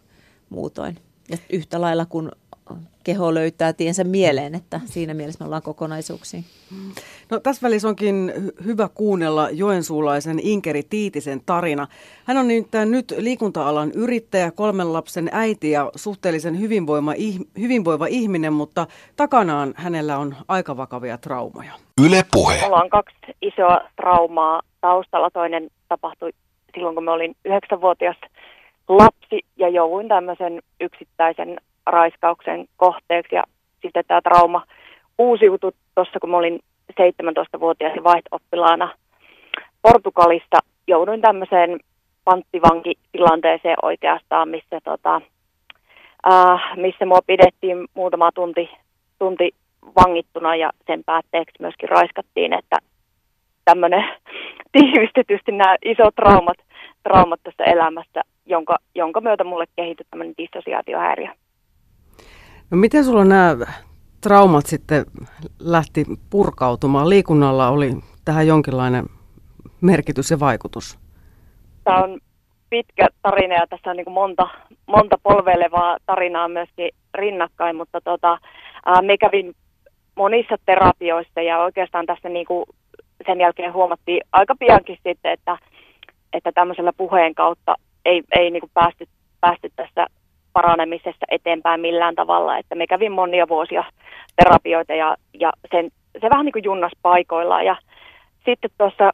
muutoin. 0.49 0.97
Ja 1.29 1.37
yhtä 1.49 1.81
lailla 1.81 2.05
kuin 2.05 2.31
keho 3.03 3.33
löytää 3.33 3.73
tiensä 3.73 4.03
mieleen, 4.03 4.55
että 4.55 4.81
siinä 4.85 5.13
mielessä 5.13 5.43
me 5.43 5.45
ollaan 5.45 5.61
kokonaisuuksia. 5.61 6.39
No, 7.31 7.39
tässä 7.39 7.67
välissä 7.67 7.87
onkin 7.87 8.33
hyvä 8.65 8.89
kuunnella 8.93 9.49
joensuulaisen 9.49 10.39
Inkeri 10.39 10.83
Tiitisen 10.89 11.41
tarina. 11.45 11.87
Hän 12.25 12.37
on 12.37 12.47
nyt 12.91 13.13
liikunta-alan 13.17 13.91
yrittäjä, 13.91 14.51
kolmen 14.51 14.93
lapsen 14.93 15.29
äiti 15.31 15.71
ja 15.71 15.91
suhteellisen 15.95 16.59
hyvinvoiva, 16.59 17.13
hyvinvoiva 17.59 18.07
ihminen, 18.07 18.53
mutta 18.53 18.87
takanaan 19.15 19.73
hänellä 19.75 20.17
on 20.17 20.35
aika 20.47 20.77
vakavia 20.77 21.17
traumoja. 21.17 21.73
Yle 22.05 22.25
puhe. 22.31 22.59
Mulla 22.63 22.81
on 22.81 22.89
kaksi 22.89 23.15
isoa 23.41 23.81
traumaa 23.95 24.61
taustalla. 24.81 25.29
Toinen 25.31 25.69
tapahtui 25.89 26.31
silloin, 26.75 26.95
kun 26.95 27.03
me 27.03 27.11
olin 27.11 27.35
yhdeksänvuotias 27.45 28.17
lapsi 28.87 29.39
ja 29.57 29.69
jouduin 29.69 30.07
tämmöisen 30.07 30.61
yksittäisen 30.81 31.57
raiskauksen 31.85 32.65
kohteeksi 32.77 33.35
ja 33.35 33.43
sitten 33.81 34.03
tämä 34.07 34.21
trauma 34.21 34.63
uusiutu 35.17 35.71
tuossa, 35.95 36.19
kun 36.19 36.29
mä 36.29 36.37
olin 36.37 36.59
17-vuotias 36.91 38.03
vaihto-oppilaana 38.03 38.89
Portugalista. 39.81 40.57
Jouduin 40.87 41.21
tämmöiseen 41.21 41.79
panttivankitilanteeseen 42.23 43.77
oikeastaan, 43.81 44.49
missä, 44.49 44.79
tota, 44.83 45.21
äh, 46.31 46.77
missä 46.77 47.05
mua 47.05 47.19
pidettiin 47.27 47.87
muutama 47.93 48.31
tunti, 48.31 48.69
tunti 49.19 49.51
vangittuna 49.95 50.55
ja 50.55 50.69
sen 50.87 51.03
päätteeksi 51.05 51.55
myöskin 51.59 51.89
raiskattiin, 51.89 52.53
että 52.53 52.77
tämmöinen 53.65 54.03
tiivistetysti 54.71 55.51
nämä 55.51 55.75
isot 55.85 56.15
traumat, 56.15 56.57
traumat 57.03 57.39
tässä 57.43 57.63
elämässä, 57.63 58.21
jonka, 58.45 58.75
jonka 58.95 59.21
myötä 59.21 59.43
mulle 59.43 59.65
kehittyi 59.75 60.05
tämmöinen 60.09 60.35
dissosiaatiohäiriö. 60.37 61.29
No 62.73 62.77
miten 62.77 63.03
sulla 63.03 63.25
nämä 63.25 63.57
traumat 64.21 64.65
sitten 64.65 65.05
lähti 65.59 66.05
purkautumaan? 66.29 67.09
Liikunnalla 67.09 67.69
oli 67.69 67.91
tähän 68.25 68.47
jonkinlainen 68.47 69.05
merkitys 69.81 70.31
ja 70.31 70.39
vaikutus? 70.39 70.99
Tämä 71.83 72.03
on 72.03 72.19
pitkä 72.69 73.07
tarina 73.21 73.55
ja 73.55 73.67
tässä 73.69 73.89
on 73.89 73.97
niin 73.97 74.11
monta, 74.11 74.47
monta 74.85 75.17
polveilevaa 75.23 75.97
tarinaa 76.05 76.47
myöskin 76.47 76.89
rinnakkain, 77.13 77.75
mutta 77.75 78.01
tota, 78.01 78.37
ää, 78.85 79.01
me 79.01 79.17
kävin 79.17 79.55
monissa 80.15 80.55
terapioissa 80.65 81.41
ja 81.41 81.59
oikeastaan 81.59 82.05
tässä 82.05 82.29
niin 82.29 82.45
kuin 82.45 82.65
sen 83.25 83.39
jälkeen 83.39 83.73
huomattiin 83.73 84.21
aika 84.31 84.55
piankin 84.59 84.97
sitten, 85.03 85.31
että, 85.31 85.57
että 86.33 86.51
tämmöisellä 86.51 86.93
puheen 86.93 87.35
kautta 87.35 87.75
ei, 88.05 88.23
ei 88.35 88.51
niin 88.51 88.61
kuin 88.61 88.71
päästy, 88.73 89.07
päästy 89.41 89.71
tässä 89.75 90.07
paranemisessa 90.53 91.25
eteenpäin 91.31 91.81
millään 91.81 92.15
tavalla. 92.15 92.57
Että 92.57 92.75
me 92.75 92.87
kävin 92.87 93.11
monia 93.11 93.47
vuosia 93.47 93.83
terapioita 94.35 94.93
ja, 94.93 95.17
ja 95.33 95.51
sen, 95.71 95.91
se 96.21 96.29
vähän 96.29 96.45
niin 96.45 96.53
kuin 96.53 96.63
junnas 96.63 96.91
paikoillaan. 97.01 97.65
Ja 97.65 97.75
sitten 98.45 98.71
tuossa, 98.77 99.11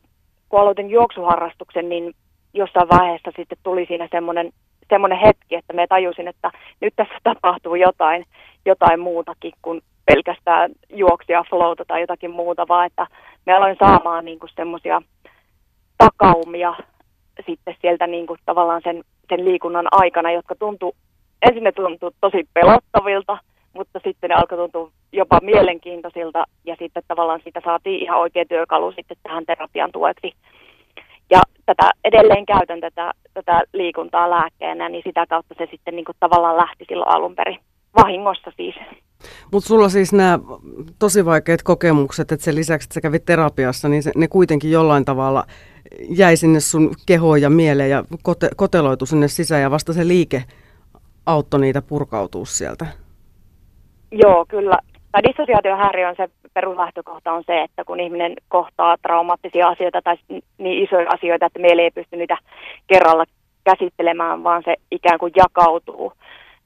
kun 0.50 0.60
aloitin 0.60 0.90
juoksuharrastuksen, 0.90 1.90
niin 1.90 2.14
jossain 2.54 2.90
vaiheessa 2.90 3.32
sitten 3.36 3.58
tuli 3.64 3.86
siinä 3.86 4.08
semmoinen 4.12 4.52
semmoinen 4.90 5.20
hetki, 5.20 5.56
että 5.56 5.74
me 5.74 5.88
tajusin, 5.88 6.28
että 6.28 6.52
nyt 6.82 6.94
tässä 6.96 7.14
tapahtuu 7.24 7.76
jotain, 7.76 8.26
jotain 8.66 9.00
muutakin 9.00 9.54
kuin 9.62 9.82
pelkästään 10.06 10.72
juoksia, 10.90 11.44
flowta 11.50 11.86
tai 11.88 12.02
jotakin 12.02 12.32
muuta, 12.32 12.68
vaan 12.68 12.86
että 12.86 13.08
me 13.46 13.54
aloin 13.54 13.76
saamaan 13.80 14.26
niin 14.26 14.40
kuin 14.40 14.50
semmoisia 14.56 15.02
takaumia 15.98 16.74
sitten 17.46 17.76
sieltä 17.82 18.08
niin 18.08 18.28
kuin 18.28 18.40
tavallaan 18.46 18.82
sen, 18.84 19.04
sen 19.30 19.46
liikunnan 19.46 19.88
aikana, 19.92 20.32
jotka 20.32 20.56
tuntuu, 20.56 20.96
ensin 21.48 21.64
ne 21.64 21.72
tuntuu 21.72 22.12
tosi 22.22 22.48
pelottavilta, 22.54 23.38
mutta 23.74 24.00
sitten 24.04 24.30
ne 24.30 24.36
alkoi 24.36 24.58
tuntua 24.58 24.92
jopa 25.12 25.40
mielenkiintoisilta 25.42 26.46
ja 26.66 26.76
sitten 26.80 27.04
tavallaan 27.08 27.40
siitä 27.44 27.62
saatiin 27.66 28.04
ihan 28.04 28.20
oikea 28.20 28.46
työkalu 28.46 28.92
sitten 28.92 29.18
tähän 29.24 29.46
terapian 29.46 29.92
tueksi. 29.92 30.34
Ja 31.30 31.42
tätä 31.66 31.92
edelleen 32.04 32.46
käytän 32.46 32.82
tätä, 32.82 33.12
tätä 33.34 33.62
liikuntaa 33.74 34.30
lääkkeenä, 34.30 34.90
niin 34.90 35.04
sitä 35.06 35.26
kautta 35.30 35.56
se 35.58 35.68
sitten 35.72 35.96
niin 35.96 36.06
kuin 36.06 36.18
tavallaan 36.20 36.58
lähti 36.58 36.86
silloin 36.88 37.16
alun 37.16 37.36
perin. 37.36 37.60
Vahingossa 38.04 38.52
siis. 38.58 38.76
Mutta 39.52 39.68
sulla 39.68 39.90
siis 39.90 40.14
nämä 40.14 40.40
tosi 41.00 41.26
vaikeat 41.26 41.64
kokemukset, 41.64 42.32
että 42.32 42.46
sen 42.46 42.56
lisäksi, 42.56 42.86
että 42.86 42.94
sä 42.94 43.02
kävit 43.02 43.26
terapiassa, 43.26 43.90
niin 43.90 44.04
se, 44.04 44.12
ne 44.16 44.28
kuitenkin 44.28 44.72
jollain 44.72 45.06
tavalla 45.06 45.44
jäi 46.10 46.38
sinne 46.38 46.60
sun 46.60 46.94
kehoon 47.06 47.42
ja 47.42 47.50
mieleen 47.50 47.90
ja 47.90 48.04
kote, 48.24 48.50
koteloitu 48.56 49.06
sinne 49.06 49.28
sisään 49.28 49.62
ja 49.62 49.72
vasta 49.72 49.94
se 49.94 50.08
liike 50.08 50.44
auttoi 51.34 51.60
niitä 51.60 51.82
purkautua 51.82 52.46
sieltä. 52.46 52.86
Joo, 54.12 54.46
kyllä. 54.48 54.78
Tämä 55.12 55.24
dissosiaatiohäiriö 55.28 56.10
on 56.10 56.16
se 56.18 56.30
peruslähtökohta 56.54 57.34
on 57.34 57.44
se, 57.48 57.64
että 57.64 57.84
kun 57.86 58.00
ihminen 58.00 58.34
kohtaa 58.48 58.96
traumaattisia 59.02 59.68
asioita 59.68 60.02
tai 60.02 60.16
niin 60.58 60.84
isoja 60.84 61.10
asioita, 61.14 61.46
että 61.46 61.60
mieli 61.60 61.82
ei 61.82 61.92
pysty 61.92 62.16
niitä 62.16 62.38
kerralla 62.88 63.26
käsittelemään, 63.64 64.44
vaan 64.44 64.62
se 64.66 64.76
ikään 64.92 65.20
kuin 65.20 65.34
jakautuu 65.36 66.14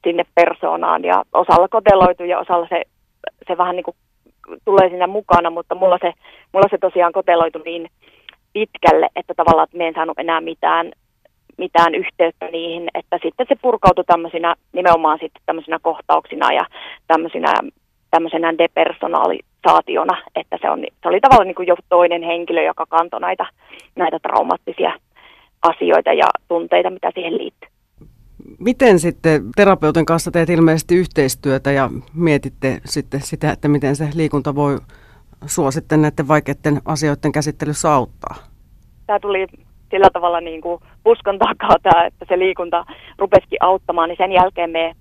sinne 0.04 0.24
persoonaan 0.36 1.04
ja 1.04 1.24
osalla 1.34 1.68
koteloituu 1.68 2.26
ja 2.26 2.40
osalla 2.40 2.68
se, 2.70 2.82
se 3.48 3.58
vähän 3.58 3.76
niin 3.76 3.84
kuin 3.84 3.96
tulee 4.66 4.90
siinä 4.90 5.08
mukana, 5.08 5.50
mutta 5.50 5.76
mulla 5.76 5.98
se, 6.02 6.14
mulla 6.54 6.68
se 6.70 6.78
tosiaan 6.78 7.14
koteloitu 7.14 7.60
niin 7.66 7.90
pitkälle, 8.54 9.08
että 9.16 9.34
tavallaan 9.34 9.64
että 9.64 9.78
me 9.78 9.88
en 9.88 9.94
saanut 9.94 10.20
enää 10.20 10.42
mitään, 10.42 10.92
mitään 11.58 11.96
yhteyttä 11.96 12.46
niihin, 12.52 12.90
että 12.94 13.20
sitten 13.24 13.46
se 13.50 13.56
purkautui 13.62 14.04
tämmöisinä, 14.08 14.56
nimenomaan 14.74 15.20
sitten 15.22 15.42
tämmöisinä 15.46 15.80
kohtauksina 15.82 16.54
ja 16.54 16.66
tämmöisinä, 17.08 17.54
tämmöisenä 18.12 18.58
depersonalisaationa, 18.58 20.24
että 20.36 20.58
se, 20.62 20.70
on, 20.70 20.80
se 21.02 21.08
oli 21.08 21.20
tavallaan 21.22 21.48
niin 21.48 21.56
kuin 21.56 21.68
jo 21.68 21.76
toinen 21.90 22.24
henkilö, 22.24 22.64
joka 22.64 22.86
kantoi 22.86 23.22
näitä, 23.22 23.46
näitä 23.96 24.20
traumaattisia 24.20 24.92
asioita 25.62 26.14
ja 26.14 26.30
tunteita, 26.48 26.90
mitä 26.90 27.12
siihen 27.14 27.38
liittyy. 27.38 27.70
Miten 28.60 29.00
sitten 29.00 29.42
terapeutin 29.56 30.06
kanssa 30.06 30.32
teet 30.32 30.50
ilmeisesti 30.50 30.96
yhteistyötä 30.96 31.72
ja 31.72 31.90
mietitte 32.14 32.82
sitten 32.86 33.22
sitä, 33.22 33.52
että 33.52 33.68
miten 33.68 33.96
se 33.96 34.10
liikunta 34.16 34.56
voi 34.56 34.78
sua 35.46 35.72
sitten 35.72 36.02
näiden 36.02 36.28
vaikeiden 36.28 36.82
asioiden 36.86 37.32
käsittelyssä 37.32 37.94
auttaa? 37.94 38.36
Tämä 39.08 39.20
tuli 39.20 39.48
sillä 39.94 40.10
tavalla 40.14 40.42
niin 40.42 40.62
kuin 40.62 40.82
puskon 41.04 41.40
takaa 41.40 41.78
tämä, 41.84 42.06
että 42.06 42.26
se 42.30 42.40
liikunta 42.40 42.86
rupesikin 43.18 43.64
auttamaan, 43.64 44.10
niin 44.10 44.18
sen 44.18 44.32
jälkeen 44.32 44.70
me, 44.70 44.94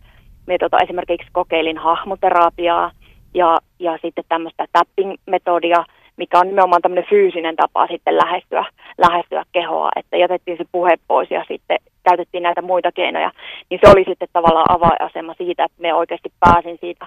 me 0.46 0.58
tota, 0.58 0.78
esimerkiksi 0.82 1.28
kokeilin 1.32 1.78
hahmoterapiaa 1.78 2.90
ja, 3.34 3.58
ja 3.78 3.98
sitten 4.02 4.24
tämmöistä 4.28 4.66
tapping-metodia, 4.72 5.84
mikä 6.16 6.38
on 6.38 6.46
nimenomaan 6.46 6.82
tämmöinen 6.82 7.10
fyysinen 7.10 7.56
tapa 7.56 7.86
sitten 7.86 8.16
lähestyä, 8.16 8.64
lähestyä 8.98 9.44
kehoa, 9.52 9.90
että 9.96 10.16
jätettiin 10.16 10.58
se 10.58 10.64
puhe 10.72 10.94
pois 11.08 11.30
ja 11.30 11.44
sitten 11.48 11.78
käytettiin 12.08 12.42
näitä 12.42 12.62
muita 12.62 12.92
keinoja, 12.92 13.30
niin 13.70 13.80
se 13.84 13.92
oli 13.92 14.04
sitten 14.08 14.28
tavallaan 14.32 14.76
avainasema 14.76 15.34
siitä, 15.34 15.64
että 15.64 15.82
me 15.82 15.94
oikeasti 15.94 16.32
pääsin 16.40 16.78
siitä 16.80 17.06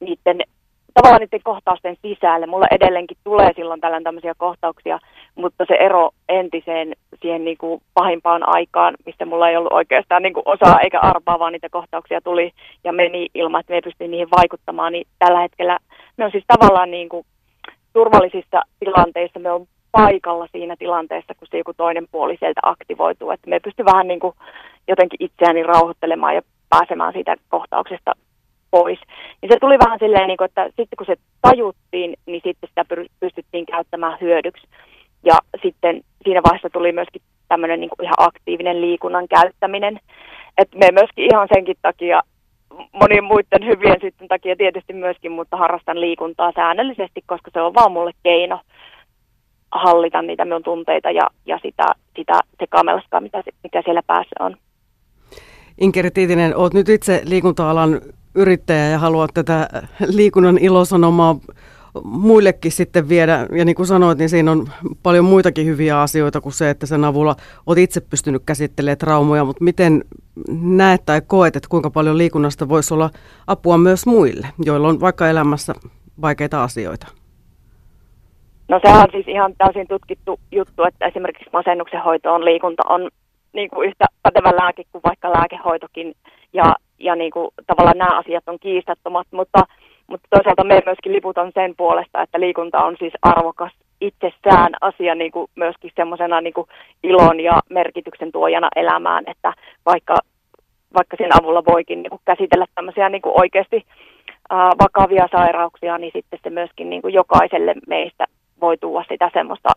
niiden 0.00 0.40
tavallaan 0.94 1.20
niiden 1.20 1.40
kohtausten 1.42 1.96
sisälle. 2.02 2.46
Mulla 2.46 2.66
edelleenkin 2.70 3.16
tulee 3.24 3.52
silloin 3.56 3.80
tällöin 3.80 4.04
tämmöisiä 4.04 4.34
kohtauksia, 4.38 4.98
mutta 5.34 5.64
se 5.68 5.74
ero 5.74 6.10
entiseen 6.28 6.92
siihen 7.22 7.44
niin 7.44 7.58
kuin 7.58 7.82
pahimpaan 7.94 8.48
aikaan, 8.48 8.94
mistä 9.06 9.26
mulla 9.26 9.48
ei 9.48 9.56
ollut 9.56 9.72
oikeastaan 9.72 10.22
niin 10.22 10.34
kuin 10.34 10.42
osaa 10.46 10.80
eikä 10.80 11.00
arpaa, 11.00 11.38
vaan 11.38 11.52
niitä 11.52 11.68
kohtauksia 11.68 12.20
tuli 12.20 12.52
ja 12.84 12.92
meni 12.92 13.28
ilman, 13.34 13.60
että 13.60 13.72
me 13.72 13.80
ei 14.00 14.08
niihin 14.08 14.30
vaikuttamaan, 14.38 14.92
niin 14.92 15.06
tällä 15.18 15.40
hetkellä 15.40 15.78
ne 16.16 16.24
on 16.24 16.30
siis 16.30 16.44
tavallaan 16.46 16.90
niin 16.90 17.08
kuin 17.08 17.26
turvallisissa 17.92 18.62
tilanteissa 18.80 19.40
me 19.40 19.50
on 19.50 19.66
paikalla 19.92 20.46
siinä 20.52 20.76
tilanteessa, 20.78 21.34
kun 21.34 21.48
se 21.50 21.58
joku 21.58 21.72
toinen 21.76 22.06
puoli 22.12 22.36
sieltä 22.40 22.60
aktivoituu. 22.62 23.30
Että 23.30 23.50
me 23.50 23.60
pysty 23.60 23.84
vähän 23.84 24.08
niin 24.08 24.20
kuin 24.20 24.34
jotenkin 24.88 25.16
itseäni 25.20 25.62
rauhoittelemaan 25.62 26.34
ja 26.34 26.42
pääsemään 26.70 27.12
siitä 27.12 27.36
kohtauksesta 27.48 28.12
pois. 28.76 29.00
Niin 29.42 29.52
se 29.52 29.58
tuli 29.60 29.78
vähän 29.84 29.98
silleen, 29.98 30.26
niin 30.28 30.36
kuin, 30.36 30.48
että 30.50 30.64
sitten 30.64 30.96
kun 30.98 31.06
se 31.06 31.16
tajuttiin, 31.42 32.10
niin 32.26 32.42
sitten 32.44 32.68
sitä 32.68 32.84
pystyttiin 33.20 33.66
käyttämään 33.66 34.18
hyödyksi. 34.20 34.66
Ja 35.24 35.36
sitten 35.62 36.00
siinä 36.24 36.40
vaiheessa 36.42 36.70
tuli 36.70 36.92
myöskin 36.92 37.22
tämmöinen 37.48 37.80
niin 37.80 38.02
ihan 38.02 38.20
aktiivinen 38.28 38.80
liikunnan 38.80 39.28
käyttäminen. 39.28 40.00
Että 40.58 40.78
me 40.78 40.88
myöskin 40.92 41.28
ihan 41.32 41.48
senkin 41.54 41.76
takia 41.82 42.22
monien 42.92 43.24
muiden 43.24 43.66
hyvien 43.66 44.00
sitten 44.00 44.28
takia 44.28 44.56
tietysti 44.56 44.92
myöskin, 44.92 45.32
mutta 45.32 45.56
harrastan 45.56 46.00
liikuntaa 46.00 46.52
säännöllisesti, 46.56 47.20
koska 47.26 47.50
se 47.52 47.60
on 47.60 47.74
vaan 47.74 47.92
mulle 47.92 48.12
keino 48.22 48.60
hallita 49.72 50.22
niitä 50.22 50.44
minun 50.44 50.62
tunteita 50.62 51.10
ja, 51.10 51.26
ja 51.46 51.58
sitä, 51.62 51.86
sitä 52.16 52.38
sekamelskaa, 52.58 53.20
mitä, 53.20 53.42
mikä 53.62 53.82
siellä 53.84 54.02
päässä 54.06 54.36
on. 54.40 54.56
Inkeri 55.80 56.10
Tiitinen, 56.10 56.56
olet 56.56 56.74
nyt 56.74 56.88
itse 56.88 57.22
liikunta-alan 57.24 58.00
yrittäjä 58.34 58.88
ja 58.88 58.98
haluat 58.98 59.30
tätä 59.34 59.68
liikunnan 60.06 60.58
ilosanomaa 60.58 61.36
muillekin 62.04 62.72
sitten 62.72 63.08
viedä. 63.08 63.46
Ja 63.52 63.64
niin 63.64 63.74
kuin 63.74 63.86
sanoit, 63.86 64.18
niin 64.18 64.28
siinä 64.28 64.50
on 64.50 64.66
paljon 65.02 65.24
muitakin 65.24 65.66
hyviä 65.66 66.00
asioita 66.00 66.40
kuin 66.40 66.52
se, 66.52 66.70
että 66.70 66.86
sen 66.86 67.04
avulla 67.04 67.36
olet 67.66 67.78
itse 67.78 68.00
pystynyt 68.00 68.42
käsittelemään 68.46 68.98
traumoja. 68.98 69.44
Mutta 69.44 69.64
miten 69.64 70.04
näet 70.60 71.02
tai 71.06 71.22
koet, 71.26 71.56
että 71.56 71.68
kuinka 71.68 71.90
paljon 71.90 72.18
liikunnasta 72.18 72.68
voisi 72.68 72.94
olla 72.94 73.10
apua 73.46 73.78
myös 73.78 74.06
muille, 74.06 74.46
joilla 74.64 74.88
on 74.88 75.00
vaikka 75.00 75.28
elämässä 75.28 75.74
vaikeita 76.22 76.62
asioita? 76.62 77.06
No 78.68 78.80
se 78.86 78.92
on 78.92 79.06
siis 79.12 79.28
ihan 79.28 79.54
täysin 79.58 79.88
tutkittu 79.88 80.40
juttu, 80.52 80.82
että 80.84 81.06
esimerkiksi 81.06 81.50
masennuksen 81.52 82.02
hoito 82.02 82.34
on 82.34 82.44
liikunta 82.44 82.82
on 82.88 83.10
niin 83.52 83.70
kuin 83.70 83.88
yhtä 83.88 84.04
pätevä 84.22 84.56
lääke 84.56 84.82
kuin 84.92 85.02
vaikka 85.04 85.32
lääkehoitokin. 85.32 86.14
Ja, 86.52 86.74
ja 86.98 87.16
niin 87.16 87.30
kuin, 87.30 87.48
tavallaan 87.66 87.98
nämä 87.98 88.18
asiat 88.18 88.44
on 88.46 88.58
kiistattomat, 88.58 89.26
mutta, 89.30 89.58
mutta 90.06 90.28
toisaalta 90.30 90.64
me 90.64 90.82
myöskin 90.86 91.12
liputan 91.12 91.52
sen 91.54 91.74
puolesta, 91.76 92.22
että 92.22 92.40
liikunta 92.40 92.84
on 92.84 92.96
siis 92.98 93.12
arvokas 93.22 93.72
itsessään 94.00 94.72
asia 94.80 95.14
niin 95.14 95.32
kuin 95.32 95.50
myöskin 95.54 95.90
semmoisena 95.96 96.40
niin 96.40 96.54
ilon 97.02 97.40
ja 97.40 97.60
merkityksen 97.70 98.32
tuojana 98.32 98.68
elämään, 98.76 99.24
että 99.26 99.52
vaikka, 99.86 100.16
vaikka 100.94 101.16
sen 101.16 101.42
avulla 101.42 101.64
voikin 101.64 102.02
niin 102.02 102.10
kuin 102.10 102.20
käsitellä 102.24 102.66
tämmöisiä 102.74 103.08
niin 103.08 103.22
kuin 103.22 103.40
oikeasti 103.40 103.86
ää, 104.50 104.70
vakavia 104.82 105.28
sairauksia, 105.32 105.98
niin 105.98 106.12
sitten 106.14 106.38
se 106.42 106.50
myöskin 106.50 106.90
niin 106.90 107.02
kuin 107.02 107.14
jokaiselle 107.14 107.74
meistä 107.88 108.24
voi 108.60 108.76
tuoda 108.76 109.04
sitä 109.08 109.30
semmoista 109.32 109.68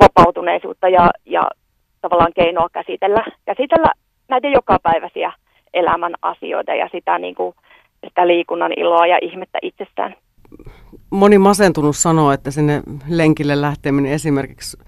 vapautuneisuutta 0.00 0.88
ja, 0.88 1.10
ja 1.26 1.42
tavallaan 2.00 2.32
keinoa 2.34 2.68
käsitellä, 2.72 3.24
käsitellä 3.44 3.90
näitä 4.28 4.48
jokapäiväisiä 4.48 5.32
elämän 5.74 6.14
asioita 6.22 6.74
ja 6.74 6.88
sitä, 6.92 7.18
niin 7.18 7.34
kuin, 7.34 7.54
sitä 8.04 8.26
liikunnan 8.26 8.72
iloa 8.76 9.06
ja 9.06 9.18
ihmettä 9.22 9.58
itsestään. 9.62 10.14
Moni 11.10 11.38
masentunut 11.38 11.96
sanoo, 11.96 12.32
että 12.32 12.50
sinne 12.50 12.82
lenkille 13.08 13.60
lähteminen 13.60 14.12
esimerkiksi 14.12 14.78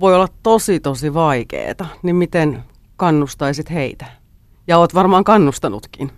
voi 0.00 0.14
olla 0.14 0.28
tosi 0.42 0.80
tosi 0.80 1.14
vaikeaa, 1.14 1.86
niin 2.02 2.16
miten 2.16 2.58
kannustaisit 2.96 3.70
heitä? 3.70 4.04
Ja 4.66 4.78
olet 4.78 4.94
varmaan 4.94 5.24
kannustanutkin. 5.24 6.10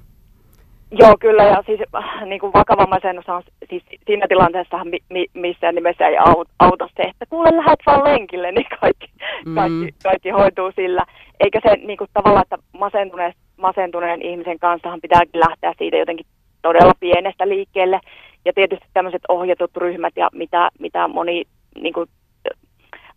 Joo, 0.98 1.16
kyllä. 1.20 1.44
Ja 1.44 1.62
siis 1.66 1.80
äh, 1.94 2.26
niin 2.26 2.40
kuin 2.40 2.52
vakava 2.52 2.86
masennus 2.86 3.28
on 3.28 3.42
siis 3.68 3.82
siinä 4.06 4.26
tilanteessa, 4.28 4.84
mi, 4.84 4.98
mi, 5.08 5.26
missään 5.34 5.74
nimessä 5.74 6.06
ei 6.06 6.16
auta 6.58 6.88
se, 6.96 7.02
että 7.02 7.26
kuule 7.26 7.56
lähdet 7.56 7.80
vaan 7.86 8.04
lenkille, 8.04 8.52
niin 8.52 8.66
kaikki, 8.80 9.06
mm. 9.46 9.54
kaikki, 9.54 9.94
kaikki 10.02 10.30
hoituu 10.30 10.72
sillä. 10.76 11.04
Eikä 11.40 11.60
se 11.62 11.76
niin 11.76 11.98
kuin, 11.98 12.10
tavallaan, 12.14 12.42
että 12.42 12.58
masentuneen, 12.78 13.34
masentuneen 13.56 14.22
ihmisen 14.22 14.58
kanssahan 14.58 15.00
pitääkin 15.00 15.40
lähteä 15.40 15.74
siitä 15.78 15.96
jotenkin 15.96 16.26
todella 16.62 16.92
pienestä 17.00 17.48
liikkeelle. 17.48 18.00
Ja 18.44 18.52
tietysti 18.52 18.86
tämmöiset 18.94 19.22
ohjatut 19.28 19.76
ryhmät 19.76 20.12
ja 20.16 20.28
mitä, 20.32 20.70
mitä 20.78 21.08
moni 21.08 21.44
niin 21.80 21.94
kuin, 21.94 22.08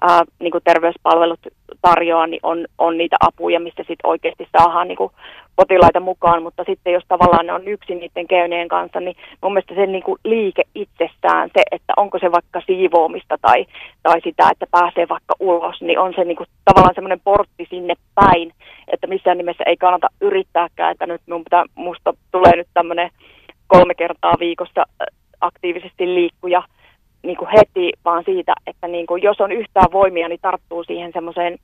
ää, 0.01 0.23
niin 0.39 0.51
kuin 0.51 0.63
terveyspalvelut 0.63 1.39
tarjoaa, 1.81 2.27
niin 2.27 2.39
on, 2.43 2.65
on 2.77 2.97
niitä 2.97 3.15
apuja, 3.19 3.59
missä 3.59 3.83
sitten 3.87 4.09
oikeasti 4.09 4.47
saadaan 4.57 4.87
niin 4.87 4.97
kuin 4.97 5.11
potilaita 5.55 5.99
mukaan, 5.99 6.43
mutta 6.43 6.63
sitten 6.63 6.93
jos 6.93 7.03
tavallaan 7.07 7.45
ne 7.45 7.53
on 7.53 7.67
yksin 7.67 7.99
niiden 7.99 8.27
keyneen 8.27 8.67
kanssa, 8.67 8.99
niin 8.99 9.15
mun 9.41 9.53
mielestä 9.53 9.75
se 9.75 9.85
niin 9.85 10.03
kuin 10.03 10.19
liike 10.23 10.63
itsessään, 10.75 11.49
se, 11.53 11.63
että 11.71 11.93
onko 11.97 12.19
se 12.19 12.31
vaikka 12.31 12.61
siivoamista 12.65 13.37
tai, 13.41 13.65
tai 14.03 14.21
sitä, 14.21 14.49
että 14.51 14.65
pääsee 14.71 15.05
vaikka 15.09 15.35
ulos, 15.39 15.81
niin 15.81 15.99
on 15.99 16.13
se 16.15 16.23
niin 16.23 16.37
kuin 16.37 16.47
tavallaan 16.65 16.95
semmoinen 16.95 17.21
portti 17.23 17.67
sinne 17.69 17.93
päin, 18.15 18.51
että 18.87 19.07
missään 19.07 19.37
nimessä 19.37 19.63
ei 19.67 19.77
kannata 19.77 20.07
yrittääkään, 20.21 20.91
että 20.91 21.07
nyt 21.07 21.21
mun 21.29 21.43
pitää, 21.43 21.63
musta 21.75 22.13
tulee 22.31 22.55
nyt 22.55 22.67
tämmöinen 22.73 23.09
kolme 23.67 23.95
kertaa 23.95 24.35
viikossa 24.39 24.83
aktiivisesti 25.41 26.13
liikkuja, 26.13 26.63
niin 27.25 27.37
kuin 27.37 27.49
heti, 27.57 27.93
vaan 28.05 28.23
siitä, 28.25 28.53
että 28.67 28.87
niin 28.87 29.07
kuin, 29.07 29.23
jos 29.23 29.41
on 29.41 29.51
yhtään 29.51 29.91
voimia, 29.91 30.29
niin 30.29 30.39
tarttuu 30.41 30.83
siihen 30.83 31.11
semmoiseen 31.13 31.57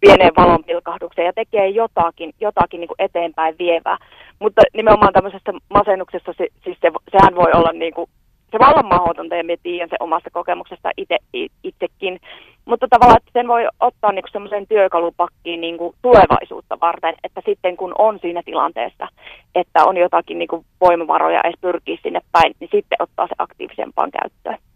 pieneen 0.00 0.32
valonpilkahdukseen 0.36 1.26
ja 1.26 1.32
tekee 1.32 1.68
jotakin, 1.68 2.32
jotakin 2.40 2.80
niin 2.80 2.88
kuin 2.88 3.02
eteenpäin 3.02 3.54
vievää. 3.58 3.96
Mutta 4.38 4.62
nimenomaan 4.74 5.12
tämmöisessä 5.12 5.52
masennuksessa, 5.74 6.32
se, 6.38 6.46
siis 6.64 6.78
se, 6.80 6.90
sehän 7.12 7.34
voi 7.34 7.50
olla 7.54 7.72
niin 7.72 7.94
kuin, 7.94 8.10
se 8.50 8.56
olla 8.60 8.82
mahdotonta 8.82 9.36
ja 9.36 9.44
tiedän 9.62 9.88
se 9.88 9.96
omasta 10.00 10.30
kokemuksesta 10.30 10.90
itse, 10.96 11.18
itsekin. 11.62 12.20
Mutta 12.64 12.86
tavallaan, 12.90 13.16
että 13.16 13.30
sen 13.32 13.48
voi 13.48 13.66
ottaa 13.80 14.12
niin 14.12 14.24
semmoisen 14.32 14.66
työkalupakkiin 14.66 15.60
niin 15.60 15.78
kuin 15.78 15.94
tulevaisuutta 16.02 16.80
varten, 16.80 17.14
että 17.24 17.42
sitten 17.46 17.76
kun 17.76 17.94
on 17.98 18.18
siinä 18.18 18.42
tilanteessa, 18.44 19.08
että 19.54 19.84
on 19.84 19.96
jotakin 19.96 20.38
niin 20.38 20.48
kuin 20.48 20.64
voimavaroja 20.80 21.40
edes 21.44 21.60
pyrkiä 21.60 21.98
sinne 22.02 22.20
päin, 22.32 22.54
niin 22.60 22.70
sitten 22.72 23.02
ottaa 23.02 23.26
se 23.26 23.34
aktiivisempaan 23.38 24.10
käyttöön. 24.10 24.69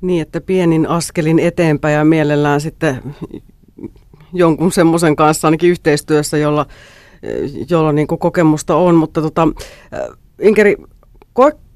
Niin, 0.00 0.22
että 0.22 0.40
pienin 0.40 0.88
askelin 0.88 1.38
eteenpäin 1.38 1.94
ja 1.94 2.04
mielellään 2.04 2.60
sitten 2.60 3.02
jonkun 4.32 4.72
semmoisen 4.72 5.16
kanssa 5.16 5.48
ainakin 5.48 5.70
yhteistyössä, 5.70 6.38
jolla, 6.38 6.66
jolla 7.70 7.92
niin 7.92 8.06
kuin 8.06 8.18
kokemusta 8.18 8.76
on. 8.76 8.94
Mutta 8.94 9.22
tota, 9.22 9.48
Inkeri, 10.40 10.76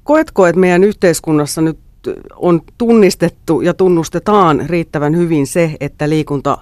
koetko, 0.03 0.47
että 0.47 0.59
meidän 0.59 0.83
yhteiskunnassa 0.83 1.61
nyt 1.61 1.79
on 2.35 2.61
tunnistettu 2.77 3.61
ja 3.61 3.73
tunnustetaan 3.73 4.65
riittävän 4.69 5.17
hyvin 5.17 5.47
se, 5.47 5.75
että 5.79 6.09
liikunta 6.09 6.57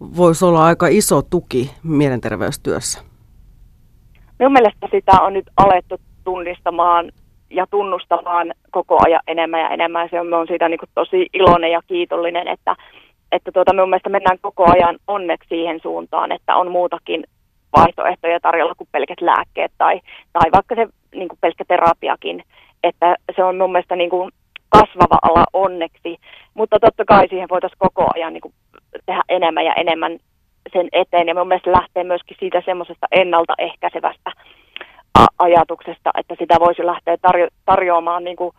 voisi 0.00 0.44
olla 0.44 0.64
aika 0.64 0.86
iso 0.86 1.22
tuki 1.22 1.70
mielenterveystyössä? 1.82 3.00
Minun 4.38 4.52
mielestä 4.52 4.88
sitä 4.90 5.12
on 5.20 5.32
nyt 5.32 5.50
alettu 5.56 5.96
tunnistamaan 6.24 7.12
ja 7.54 7.66
tunnustamaan 7.70 8.52
koko 8.70 8.98
ajan 9.06 9.20
enemmän 9.26 9.60
ja 9.60 9.68
enemmän. 9.68 10.08
Se 10.10 10.20
on, 10.20 10.34
on 10.34 10.46
siitä 10.46 10.68
niin 10.68 10.78
kuin 10.78 10.90
tosi 10.94 11.26
iloinen 11.34 11.72
ja 11.72 11.80
kiitollinen, 11.86 12.48
että, 12.48 12.76
että 13.32 13.52
tuota, 13.52 13.72
minun 13.72 13.90
mielestä 13.90 14.08
mennään 14.08 14.38
koko 14.40 14.64
ajan 14.72 14.98
onneksi 15.06 15.48
siihen 15.48 15.80
suuntaan, 15.82 16.32
että 16.32 16.56
on 16.56 16.70
muutakin 16.70 17.24
vaihtoehtoja 17.76 18.40
tarjolla 18.40 18.74
kuin 18.74 18.88
pelkät 18.92 19.20
lääkkeet 19.20 19.72
tai, 19.78 20.00
tai 20.32 20.50
vaikka 20.52 20.74
se 20.74 20.86
niin 21.14 21.28
kuin 21.28 21.38
pelkkä 21.40 21.64
terapiakin, 21.68 22.42
että 22.82 23.16
se 23.36 23.44
on 23.44 23.56
mun 23.56 23.72
mielestä 23.72 23.96
niin 23.96 24.10
kuin 24.10 24.30
kasvava 24.68 25.18
ala 25.22 25.44
onneksi, 25.52 26.16
mutta 26.54 26.78
totta 26.80 27.04
kai 27.04 27.28
siihen 27.28 27.48
voitaisiin 27.48 27.78
koko 27.78 28.06
ajan 28.14 28.32
niin 28.32 28.40
kuin 28.40 28.54
tehdä 29.06 29.22
enemmän 29.28 29.64
ja 29.64 29.74
enemmän 29.74 30.18
sen 30.72 30.88
eteen. 30.92 31.28
Ja 31.28 31.34
mun 31.34 31.48
mielestä 31.48 31.72
lähtee 31.72 32.04
myöskin 32.04 32.36
siitä 32.40 32.62
semmoisesta 32.64 33.06
ennaltaehkäisevästä 33.12 34.30
ajatuksesta, 35.38 36.10
että 36.18 36.34
sitä 36.38 36.54
voisi 36.60 36.86
lähteä 36.86 37.16
tarjo- 37.16 37.54
tarjoamaan 37.64 38.24
niin 38.24 38.36
kuin 38.36 38.54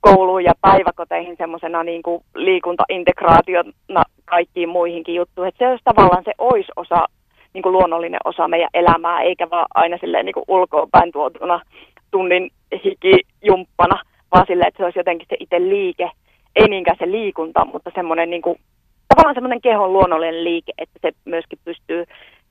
kouluun 0.00 0.44
ja 0.44 0.52
päiväkoteihin 0.60 1.36
semmoisena 1.38 1.82
niin 1.82 2.02
liikuntaintegraationa 2.34 4.02
kaikkiin 4.24 4.68
muihinkin 4.68 5.14
juttuihin. 5.14 5.48
Että 5.48 5.58
se 5.58 5.68
olisi 5.68 5.84
tavallaan 5.84 6.24
se 6.24 6.32
olisi 6.38 6.72
osa, 6.76 7.06
niin 7.52 7.62
kuin 7.62 7.72
luonnollinen 7.72 8.20
osa 8.24 8.48
meidän 8.48 8.70
elämää, 8.74 9.20
eikä 9.20 9.50
vaan 9.50 9.66
aina 9.74 9.98
silleen 10.00 10.26
niin 10.26 10.34
kuin 10.34 10.44
ulkoa 10.48 10.86
päin 10.92 11.12
tuotuna 11.12 11.60
tunnin 12.10 12.50
hikijumppana, 12.84 14.02
vaan 14.34 14.46
silleen, 14.46 14.68
että 14.68 14.78
se 14.78 14.84
olisi 14.84 14.98
jotenkin 14.98 15.26
se 15.30 15.36
itse 15.40 15.60
liike, 15.60 16.10
ei 16.56 16.68
niinkään 16.68 16.96
se 16.98 17.10
liikunta, 17.10 17.64
mutta 17.64 17.90
semmoinen 17.94 18.30
niin 18.30 18.42
kuin, 18.42 18.58
tavallaan 19.08 19.34
semmoinen 19.34 19.60
kehon 19.60 19.92
luonnollinen 19.92 20.44
liike, 20.44 20.72
että 20.78 20.98
se 21.02 21.12
myöskin 21.24 21.58
pystyy 21.64 22.04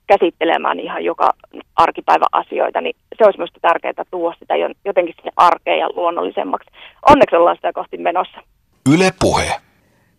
käsittelemään 0.06 0.80
ihan 0.80 1.04
joka 1.04 1.32
arkipäivä 1.76 2.26
asioita, 2.32 2.80
niin 2.80 2.96
se 3.18 3.24
olisi 3.24 3.38
minusta 3.38 3.58
tärkeää 3.62 4.04
tuoda 4.10 4.36
sitä 4.38 4.54
jotenkin 4.84 5.14
sinne 5.16 5.32
arkeen 5.36 5.78
ja 5.78 5.88
luonnollisemmaksi. 5.94 6.70
Onneksi 7.10 7.36
ollaan 7.36 7.56
sitä 7.56 7.72
kohti 7.72 7.98
menossa. 7.98 8.42
Yle 8.94 9.10
Puhe. 9.20 9.52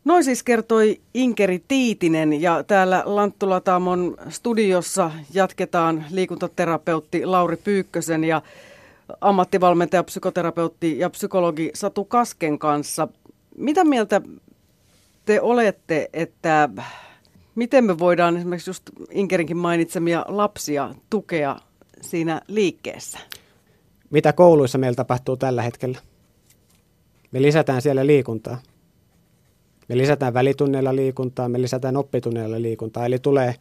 Noin 0.05 0.23
siis 0.23 0.43
kertoi 0.43 0.97
Inkeri 1.13 1.59
Tiitinen 1.67 2.41
ja 2.41 2.63
täällä 2.63 3.03
Lanttulataamon 3.05 4.17
studiossa 4.29 5.11
jatketaan 5.33 6.05
liikuntaterapeutti 6.11 7.25
Lauri 7.25 7.57
Pyykkösen 7.57 8.23
ja 8.23 8.41
ammattivalmentaja, 9.21 10.03
psykoterapeutti 10.03 10.99
ja 10.99 11.09
psykologi 11.09 11.71
Satu 11.73 12.05
Kasken 12.05 12.59
kanssa. 12.59 13.07
Mitä 13.57 13.83
mieltä 13.83 14.21
te 15.25 15.41
olette, 15.41 16.09
että 16.13 16.69
Miten 17.57 17.85
me 17.85 17.99
voidaan 17.99 18.37
esimerkiksi 18.37 18.69
just 18.69 18.83
Inkerinkin 19.11 19.57
mainitsemia 19.57 20.25
lapsia 20.27 20.95
tukea 21.09 21.57
siinä 22.01 22.41
liikkeessä? 22.47 23.19
Mitä 24.09 24.33
kouluissa 24.33 24.77
meillä 24.77 24.95
tapahtuu 24.95 25.37
tällä 25.37 25.61
hetkellä? 25.61 25.99
Me 27.31 27.41
lisätään 27.41 27.81
siellä 27.81 28.07
liikuntaa. 28.07 28.61
Me 29.87 29.97
lisätään 29.97 30.33
välitunneilla 30.33 30.95
liikuntaa, 30.95 31.49
me 31.49 31.61
lisätään 31.61 31.97
oppitunneilla 31.97 32.61
liikuntaa. 32.61 33.05
Eli 33.05 33.19
tulee 33.19 33.55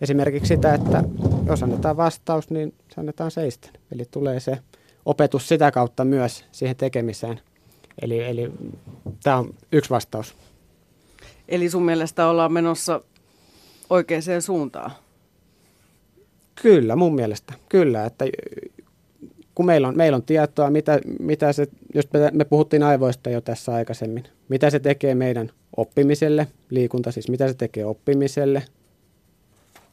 esimerkiksi 0.00 0.48
sitä, 0.48 0.74
että 0.74 1.04
jos 1.46 1.62
annetaan 1.62 1.96
vastaus, 1.96 2.50
niin 2.50 2.74
se 2.94 3.00
annetaan 3.00 3.30
seistä. 3.30 3.68
Eli 3.92 4.04
tulee 4.10 4.40
se 4.40 4.58
opetus 5.04 5.48
sitä 5.48 5.70
kautta 5.70 6.04
myös 6.04 6.44
siihen 6.52 6.76
tekemiseen. 6.76 7.40
Eli, 8.02 8.24
eli 8.24 8.52
tämä 9.22 9.36
on 9.36 9.54
yksi 9.72 9.90
vastaus. 9.90 10.34
Eli 11.48 11.70
sun 11.70 11.82
mielestä 11.82 12.26
ollaan 12.26 12.52
menossa 12.52 13.00
oikeaan 13.90 14.42
suuntaan? 14.42 14.90
Kyllä, 16.62 16.96
mun 16.96 17.14
mielestä. 17.14 17.54
Kyllä, 17.68 18.04
että 18.04 18.24
kun 19.54 19.66
meillä 19.66 19.88
on, 19.88 19.96
meillä 19.96 20.16
on 20.16 20.22
tietoa, 20.22 20.70
mitä, 20.70 21.00
mitä 21.18 21.52
se, 21.52 21.68
jos 21.94 22.08
me, 22.12 22.30
me 22.32 22.44
puhuttiin 22.44 22.82
aivoista 22.82 23.30
jo 23.30 23.40
tässä 23.40 23.74
aikaisemmin, 23.74 24.24
mitä 24.48 24.70
se 24.70 24.78
tekee 24.78 25.14
meidän 25.14 25.50
oppimiselle, 25.76 26.46
liikunta 26.70 27.12
siis, 27.12 27.28
mitä 27.28 27.48
se 27.48 27.54
tekee 27.54 27.84
oppimiselle, 27.84 28.62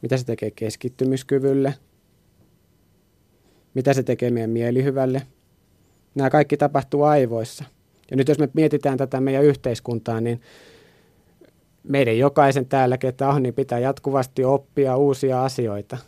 mitä 0.02 0.16
se 0.16 0.26
tekee 0.26 0.50
keskittymiskyvylle, 0.50 1.74
mitä 3.74 3.94
se 3.94 4.02
tekee 4.02 4.30
meidän 4.30 4.50
mielihyvälle. 4.50 5.22
Nämä 6.14 6.30
kaikki 6.30 6.56
tapahtuu 6.56 7.02
aivoissa. 7.02 7.64
Ja 8.10 8.16
nyt 8.16 8.28
jos 8.28 8.38
me 8.38 8.48
mietitään 8.52 8.98
tätä 8.98 9.20
meidän 9.20 9.44
yhteiskuntaa, 9.44 10.20
niin 10.20 10.40
meidän 11.88 12.18
jokaisen 12.18 12.66
täällä, 12.66 12.98
ketä 12.98 13.28
on, 13.28 13.42
niin 13.42 13.54
pitää 13.54 13.78
jatkuvasti 13.78 14.44
oppia 14.44 14.96
uusia 14.96 15.44
asioita. 15.44 15.98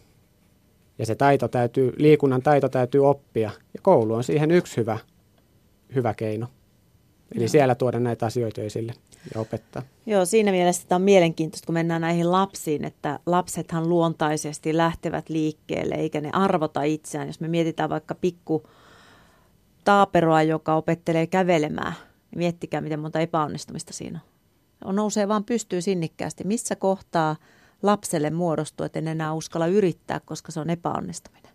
Ja 0.99 1.07
se 1.07 1.15
taito 1.15 1.49
täytyy, 1.49 1.93
liikunnan 1.97 2.43
taito 2.43 2.69
täytyy 2.69 3.09
oppia. 3.09 3.51
Ja 3.75 3.81
koulu 3.83 4.15
on 4.15 4.25
siihen 4.25 4.51
yksi 4.51 4.77
hyvä, 4.77 4.99
hyvä 5.95 6.15
keino. 6.15 6.47
Eli 7.35 7.43
Joo. 7.43 7.49
siellä 7.49 7.75
tuoda 7.75 8.01
näitä 8.01 8.27
asioita 8.27 8.61
esille 8.61 8.93
ja 9.35 9.41
opettaa. 9.41 9.83
Joo, 10.07 10.25
siinä 10.25 10.51
mielessä 10.51 10.89
tämä 10.89 10.97
on 10.97 11.03
mielenkiintoista, 11.03 11.67
kun 11.67 11.73
mennään 11.73 12.01
näihin 12.01 12.33
lapsiin, 12.33 12.85
että 12.85 13.19
lapsethan 13.27 13.89
luontaisesti 13.89 14.77
lähtevät 14.77 15.29
liikkeelle, 15.29 15.95
eikä 15.95 16.21
ne 16.21 16.31
arvota 16.33 16.83
itseään. 16.83 17.27
Jos 17.27 17.41
me 17.41 17.49
mietitään 17.49 17.91
vaikka 17.91 18.15
pikku 18.15 18.69
taaperoa, 19.85 20.43
joka 20.43 20.75
opettelee 20.75 21.27
kävelemään. 21.27 21.95
Miettikää, 22.37 22.81
miten 22.81 23.01
monta 23.01 23.21
epäonnistumista 23.21 23.93
siinä 23.93 24.21
on. 24.25 24.30
On 24.85 24.97
nousee 24.97 25.29
vaan 25.29 25.45
pystyy 25.45 25.83
sinnikkäästi. 25.83 26.45
Missä 26.45 26.77
kohtaa 26.77 27.37
lapselle 27.83 28.31
muodostuu, 28.31 28.87
että 28.87 28.99
en 28.99 29.09
enää 29.09 29.35
uskalla 29.35 29.67
yrittää, 29.67 30.21
koska 30.21 30.53
se 30.53 30.61
on 30.61 30.71
epäonnistuminen. 30.71 31.53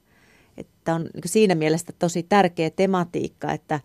Että 0.57 0.95
on 0.95 1.01
niin 1.01 1.23
siinä 1.26 1.55
mielessä 1.55 1.93
tosi 1.99 2.23
tärkeä 2.23 2.69
tematiikka, 2.69 3.51
että, 3.51 3.80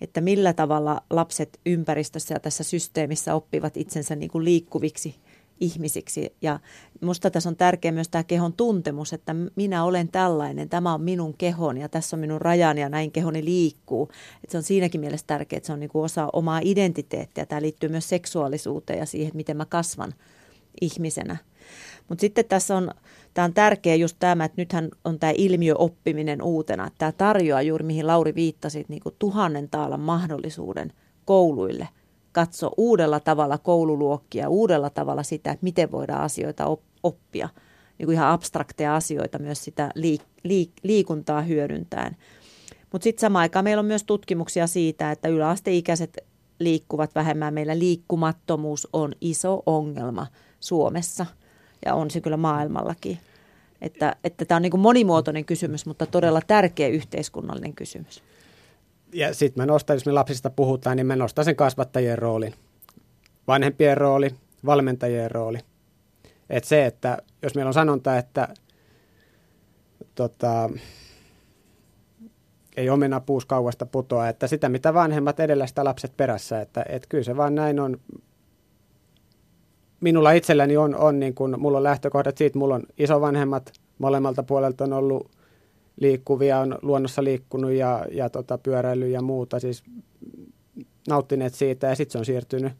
että 0.00 0.20
millä 0.20 0.52
tavalla 0.52 1.00
lapset 1.10 1.60
ympäristössä 1.66 2.34
ja 2.34 2.40
tässä 2.40 2.64
systeemissä 2.64 3.34
oppivat 3.34 3.76
itsensä 3.76 4.16
niin 4.16 4.30
kuin 4.30 4.44
liikkuviksi 4.44 5.14
ihmisiksi. 5.60 6.34
Ja 6.42 6.60
minusta 7.00 7.30
tässä 7.30 7.48
on 7.48 7.56
tärkeä 7.56 7.92
myös 7.92 8.08
tämä 8.08 8.24
kehon 8.24 8.52
tuntemus, 8.52 9.12
että 9.12 9.34
minä 9.56 9.84
olen 9.84 10.08
tällainen, 10.08 10.68
tämä 10.68 10.94
on 10.94 11.02
minun 11.02 11.34
kehon 11.38 11.76
ja 11.76 11.88
tässä 11.88 12.16
on 12.16 12.20
minun 12.20 12.40
rajani 12.40 12.80
ja 12.80 12.88
näin 12.88 13.12
kehoni 13.12 13.44
liikkuu. 13.44 14.08
Että 14.44 14.52
se 14.52 14.56
on 14.56 14.62
siinäkin 14.62 15.00
mielessä 15.00 15.26
tärkeää, 15.26 15.58
että 15.58 15.66
se 15.66 15.72
on 15.72 15.80
niin 15.80 15.90
kuin 15.90 16.04
osa 16.04 16.28
omaa 16.32 16.60
identiteettiä. 16.62 17.46
Tämä 17.46 17.62
liittyy 17.62 17.88
myös 17.88 18.08
seksuaalisuuteen 18.08 18.98
ja 18.98 19.06
siihen, 19.06 19.32
miten 19.34 19.56
mä 19.56 19.66
kasvan 19.66 20.14
ihmisenä. 20.80 21.36
Mutta 22.08 22.20
sitten 22.20 22.44
tässä 22.44 22.76
on, 22.76 22.90
tämä 23.34 23.44
on 23.44 23.54
tärkeä 23.54 23.94
just 23.94 24.16
tämä, 24.18 24.44
että 24.44 24.60
nythän 24.60 24.88
on 25.04 25.18
tämä 25.18 25.32
ilmiöoppiminen 25.36 26.42
uutena. 26.42 26.90
Tämä 26.98 27.12
tarjoaa 27.12 27.62
juuri, 27.62 27.84
mihin 27.84 28.06
Lauri 28.06 28.34
viittasi, 28.34 28.84
niin 28.88 29.02
kuin 29.02 29.14
tuhannen 29.18 29.68
taalan 29.70 30.00
mahdollisuuden 30.00 30.92
kouluille 31.24 31.88
katsoa 32.36 32.70
uudella 32.76 33.20
tavalla 33.20 33.58
koululuokkia, 33.58 34.48
uudella 34.48 34.90
tavalla 34.90 35.22
sitä, 35.22 35.50
että 35.50 35.64
miten 35.64 35.90
voidaan 35.90 36.22
asioita 36.22 36.76
oppia. 37.02 37.48
Niin 37.98 38.06
kuin 38.06 38.14
ihan 38.14 38.28
abstrakteja 38.28 38.96
asioita 38.96 39.38
myös 39.38 39.64
sitä 39.64 39.90
liik- 39.94 40.42
liik- 40.48 40.80
liikuntaa 40.82 41.42
hyödyntäen. 41.42 42.16
Mutta 42.92 43.04
sitten 43.04 43.20
samaan 43.20 43.40
aikaan 43.40 43.64
meillä 43.64 43.80
on 43.80 43.86
myös 43.86 44.04
tutkimuksia 44.04 44.66
siitä, 44.66 45.10
että 45.10 45.28
yläasteikäiset 45.28 46.18
liikkuvat 46.58 47.14
vähemmän. 47.14 47.54
Meillä 47.54 47.78
liikkumattomuus 47.78 48.88
on 48.92 49.12
iso 49.20 49.62
ongelma 49.66 50.26
Suomessa– 50.60 51.26
ja 51.86 51.94
on 51.94 52.10
se 52.10 52.20
kyllä 52.20 52.36
maailmallakin. 52.36 53.18
Että, 53.80 54.16
että 54.24 54.44
tämä 54.44 54.56
on 54.56 54.62
niin 54.62 54.70
kuin 54.70 54.80
monimuotoinen 54.80 55.44
kysymys, 55.44 55.86
mutta 55.86 56.06
todella 56.06 56.40
tärkeä 56.46 56.88
yhteiskunnallinen 56.88 57.72
kysymys. 57.72 58.22
Ja 59.12 59.34
sitten 59.34 59.62
mä 59.62 59.66
nostan, 59.66 59.96
jos 59.96 60.06
me 60.06 60.12
lapsista 60.12 60.50
puhutaan, 60.50 60.96
niin 60.96 61.06
mä 61.06 61.16
nostan 61.16 61.44
sen 61.44 61.56
kasvattajien 61.56 62.18
roolin. 62.18 62.54
Vanhempien 63.48 63.96
rooli, 63.96 64.30
valmentajien 64.66 65.30
rooli. 65.30 65.58
Et 66.50 66.64
se, 66.64 66.86
että 66.86 67.18
jos 67.42 67.54
meillä 67.54 67.68
on 67.68 67.74
sanonta, 67.74 68.18
että 68.18 68.48
tota, 70.14 70.70
ei 72.76 72.90
omena 72.90 73.20
puus 73.20 73.44
kauasta 73.44 73.86
putoa, 73.86 74.28
että 74.28 74.46
sitä 74.46 74.68
mitä 74.68 74.94
vanhemmat 74.94 75.40
edellä 75.40 75.66
sitä 75.66 75.84
lapset 75.84 76.16
perässä, 76.16 76.60
että, 76.60 76.84
että 76.88 77.08
kyllä 77.08 77.24
se 77.24 77.36
vaan 77.36 77.54
näin 77.54 77.80
on 77.80 78.00
minulla 80.00 80.32
itselläni 80.32 80.76
on, 80.76 80.94
on 80.94 81.20
niin 81.20 81.34
kuin, 81.34 81.60
mulla 81.60 81.78
on 81.78 81.84
lähtökohdat 81.84 82.38
siitä, 82.38 82.58
mulla 82.58 82.74
on 82.74 82.82
isovanhemmat 82.98 83.72
molemmalta 83.98 84.42
puolelta 84.42 84.84
on 84.84 84.92
ollut 84.92 85.30
liikkuvia, 86.00 86.58
on 86.58 86.78
luonnossa 86.82 87.24
liikkunut 87.24 87.70
ja, 87.70 88.06
ja 88.10 88.30
tota, 88.30 88.58
pyöräily 88.58 89.08
ja 89.08 89.22
muuta, 89.22 89.60
siis 89.60 89.84
nauttineet 91.08 91.54
siitä 91.54 91.86
ja 91.86 91.94
sitten 91.94 92.12
se 92.12 92.18
on 92.18 92.24
siirtynyt 92.24 92.72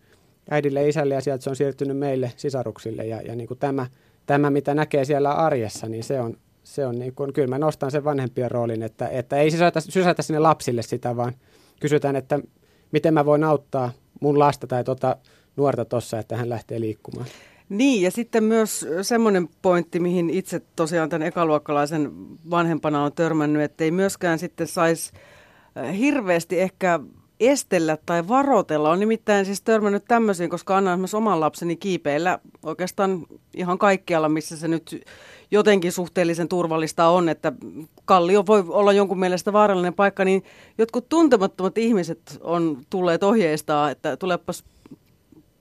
äidille 0.50 0.82
ja 0.82 0.88
isälle 0.88 1.14
ja 1.14 1.20
sieltä 1.20 1.44
se 1.44 1.50
on 1.50 1.56
siirtynyt 1.56 1.98
meille 1.98 2.32
sisaruksille 2.36 3.06
ja, 3.06 3.22
ja 3.22 3.36
niin 3.36 3.48
kuin 3.48 3.58
tämä, 3.58 3.86
tämä, 4.26 4.50
mitä 4.50 4.74
näkee 4.74 5.04
siellä 5.04 5.32
arjessa, 5.32 5.88
niin 5.88 6.04
se 6.04 6.20
on, 6.20 6.36
se 6.64 6.86
on 6.86 6.98
niin 6.98 7.14
kuin, 7.14 7.32
kyllä 7.32 7.48
mä 7.48 7.58
nostan 7.58 7.90
sen 7.90 8.04
vanhempien 8.04 8.50
roolin, 8.50 8.82
että, 8.82 9.08
että 9.08 9.36
ei 9.36 9.50
sysätä, 9.50 9.80
sysätä 9.80 10.22
sinne 10.22 10.38
lapsille 10.38 10.82
sitä, 10.82 11.16
vaan 11.16 11.32
kysytään, 11.80 12.16
että 12.16 12.40
miten 12.92 13.14
mä 13.14 13.24
voin 13.24 13.44
auttaa 13.44 13.92
mun 14.20 14.38
lasta 14.38 14.66
tai 14.66 14.84
tota, 14.84 15.16
nuorta 15.56 15.84
tuossa, 15.84 16.18
että 16.18 16.36
hän 16.36 16.48
lähtee 16.48 16.80
liikkumaan. 16.80 17.26
Niin, 17.68 18.02
ja 18.02 18.10
sitten 18.10 18.44
myös 18.44 18.86
semmoinen 19.02 19.48
pointti, 19.62 20.00
mihin 20.00 20.30
itse 20.30 20.62
tosiaan 20.76 21.08
tämän 21.08 21.26
ekaluokkalaisen 21.26 22.12
vanhempana 22.50 23.04
on 23.04 23.12
törmännyt, 23.12 23.62
että 23.62 23.84
ei 23.84 23.90
myöskään 23.90 24.38
sitten 24.38 24.66
saisi 24.66 25.12
äh, 25.76 25.98
hirveästi 25.98 26.60
ehkä 26.60 27.00
estellä 27.40 27.98
tai 28.06 28.28
varotella. 28.28 28.90
On 28.90 29.00
nimittäin 29.00 29.46
siis 29.46 29.62
törmännyt 29.62 30.04
tämmöisiin, 30.08 30.50
koska 30.50 30.76
annan 30.76 30.94
esimerkiksi 30.94 31.16
oman 31.16 31.40
lapseni 31.40 31.76
kiipeillä 31.76 32.38
oikeastaan 32.62 33.26
ihan 33.54 33.78
kaikkialla, 33.78 34.28
missä 34.28 34.56
se 34.56 34.68
nyt 34.68 35.04
jotenkin 35.50 35.92
suhteellisen 35.92 36.48
turvallista 36.48 37.08
on, 37.08 37.28
että 37.28 37.52
kallio 38.04 38.46
voi 38.46 38.64
olla 38.68 38.92
jonkun 38.92 39.18
mielestä 39.18 39.52
vaarallinen 39.52 39.94
paikka, 39.94 40.24
niin 40.24 40.44
jotkut 40.78 41.08
tuntemattomat 41.08 41.78
ihmiset 41.78 42.38
on 42.40 42.78
tulleet 42.90 43.22
ohjeistaa, 43.22 43.90
että 43.90 44.16
tulepas 44.16 44.64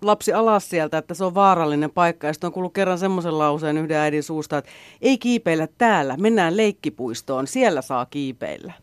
lapsi 0.05 0.33
alas 0.33 0.69
sieltä, 0.69 0.97
että 0.97 1.13
se 1.13 1.25
on 1.25 1.35
vaarallinen 1.35 1.91
paikka. 1.91 2.27
Ja 2.27 2.33
sitten 2.33 2.47
on 2.47 2.53
kuullut 2.53 2.73
kerran 2.73 2.99
semmoisen 2.99 3.37
lauseen 3.37 3.77
yhden 3.77 3.97
äidin 3.97 4.23
suusta, 4.23 4.57
että 4.57 4.71
ei 5.01 5.17
kiipeillä 5.17 5.67
täällä, 5.77 6.17
mennään 6.17 6.57
leikkipuistoon, 6.57 7.47
siellä 7.47 7.81
saa 7.81 8.05
kiipeillä. 8.05 8.73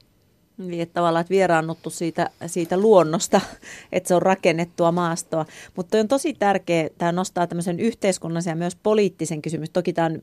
Niin, 0.58 0.82
että 0.82 0.92
tavallaan 0.92 1.20
että 1.20 1.30
vieraannuttu 1.30 1.90
siitä, 1.90 2.30
siitä 2.46 2.76
luonnosta, 2.76 3.40
että 3.92 4.08
se 4.08 4.14
on 4.14 4.22
rakennettua 4.22 4.92
maastoa. 4.92 5.46
Mutta 5.76 5.98
on 5.98 6.08
tosi 6.08 6.34
tärkeä, 6.34 6.88
tämä 6.98 7.12
nostaa 7.12 7.46
tämmöisen 7.46 7.80
yhteiskunnallisen 7.80 8.50
ja 8.50 8.56
myös 8.56 8.76
poliittisen 8.76 9.42
kysymys. 9.42 9.70
Toki 9.70 9.92
tämä 9.92 10.06
on 10.06 10.22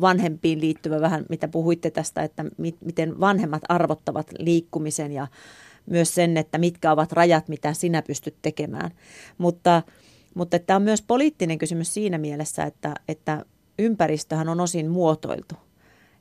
vanhempiin 0.00 0.60
liittyvä 0.60 1.00
vähän, 1.00 1.26
mitä 1.28 1.48
puhuitte 1.48 1.90
tästä, 1.90 2.22
että 2.22 2.44
mi- 2.58 2.78
miten 2.84 3.20
vanhemmat 3.20 3.62
arvottavat 3.68 4.26
liikkumisen 4.38 5.12
ja 5.12 5.26
myös 5.86 6.14
sen, 6.14 6.36
että 6.36 6.58
mitkä 6.58 6.92
ovat 6.92 7.12
rajat, 7.12 7.48
mitä 7.48 7.72
sinä 7.72 8.02
pystyt 8.02 8.34
tekemään. 8.42 8.90
Mutta 9.38 9.82
mutta 10.34 10.58
tämä 10.58 10.76
on 10.76 10.82
myös 10.82 11.02
poliittinen 11.02 11.58
kysymys 11.58 11.94
siinä 11.94 12.18
mielessä, 12.18 12.64
että, 12.64 12.94
että 13.08 13.44
ympäristöhän 13.78 14.48
on 14.48 14.60
osin 14.60 14.90
muotoiltu. 14.90 15.54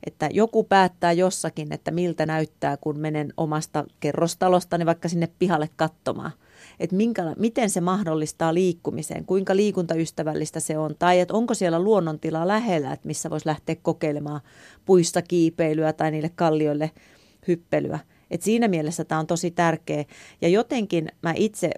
Että 0.06 0.30
joku 0.34 0.64
päättää 0.64 1.12
jossakin, 1.12 1.74
että 1.74 1.92
miltä 1.92 2.26
näyttää, 2.26 2.78
kun 2.78 3.00
menen 3.00 3.34
omasta 3.38 3.86
kerrostalostani 4.00 4.86
vaikka 4.86 5.10
sinne 5.10 5.30
pihalle 5.40 5.70
katsomaan. 5.76 6.32
Että 6.80 6.96
minkä, 6.96 7.24
miten 7.38 7.70
se 7.70 7.82
mahdollistaa 7.82 8.54
liikkumiseen, 8.54 9.26
kuinka 9.26 9.56
liikuntaystävällistä 9.56 10.60
se 10.60 10.78
on, 10.78 10.96
tai 11.00 11.20
että 11.20 11.34
onko 11.34 11.54
siellä 11.54 11.80
luonnontila 11.80 12.48
lähellä, 12.48 12.94
että 12.94 13.08
missä 13.08 13.30
voisi 13.30 13.48
lähteä 13.48 13.76
kokeilemaan 13.82 14.42
puista 14.86 15.22
kiipeilyä 15.22 15.94
tai 15.94 16.12
niille 16.12 16.32
kallioille 16.36 16.92
hyppelyä. 17.48 18.00
Et 18.32 18.42
siinä 18.42 18.68
mielessä 18.68 19.06
tämä 19.06 19.20
on 19.20 19.28
tosi 19.28 19.52
tärkeä. 19.52 20.06
Ja 20.42 20.48
jotenkin 20.48 21.12
mä 21.22 21.34
itse 21.36 21.72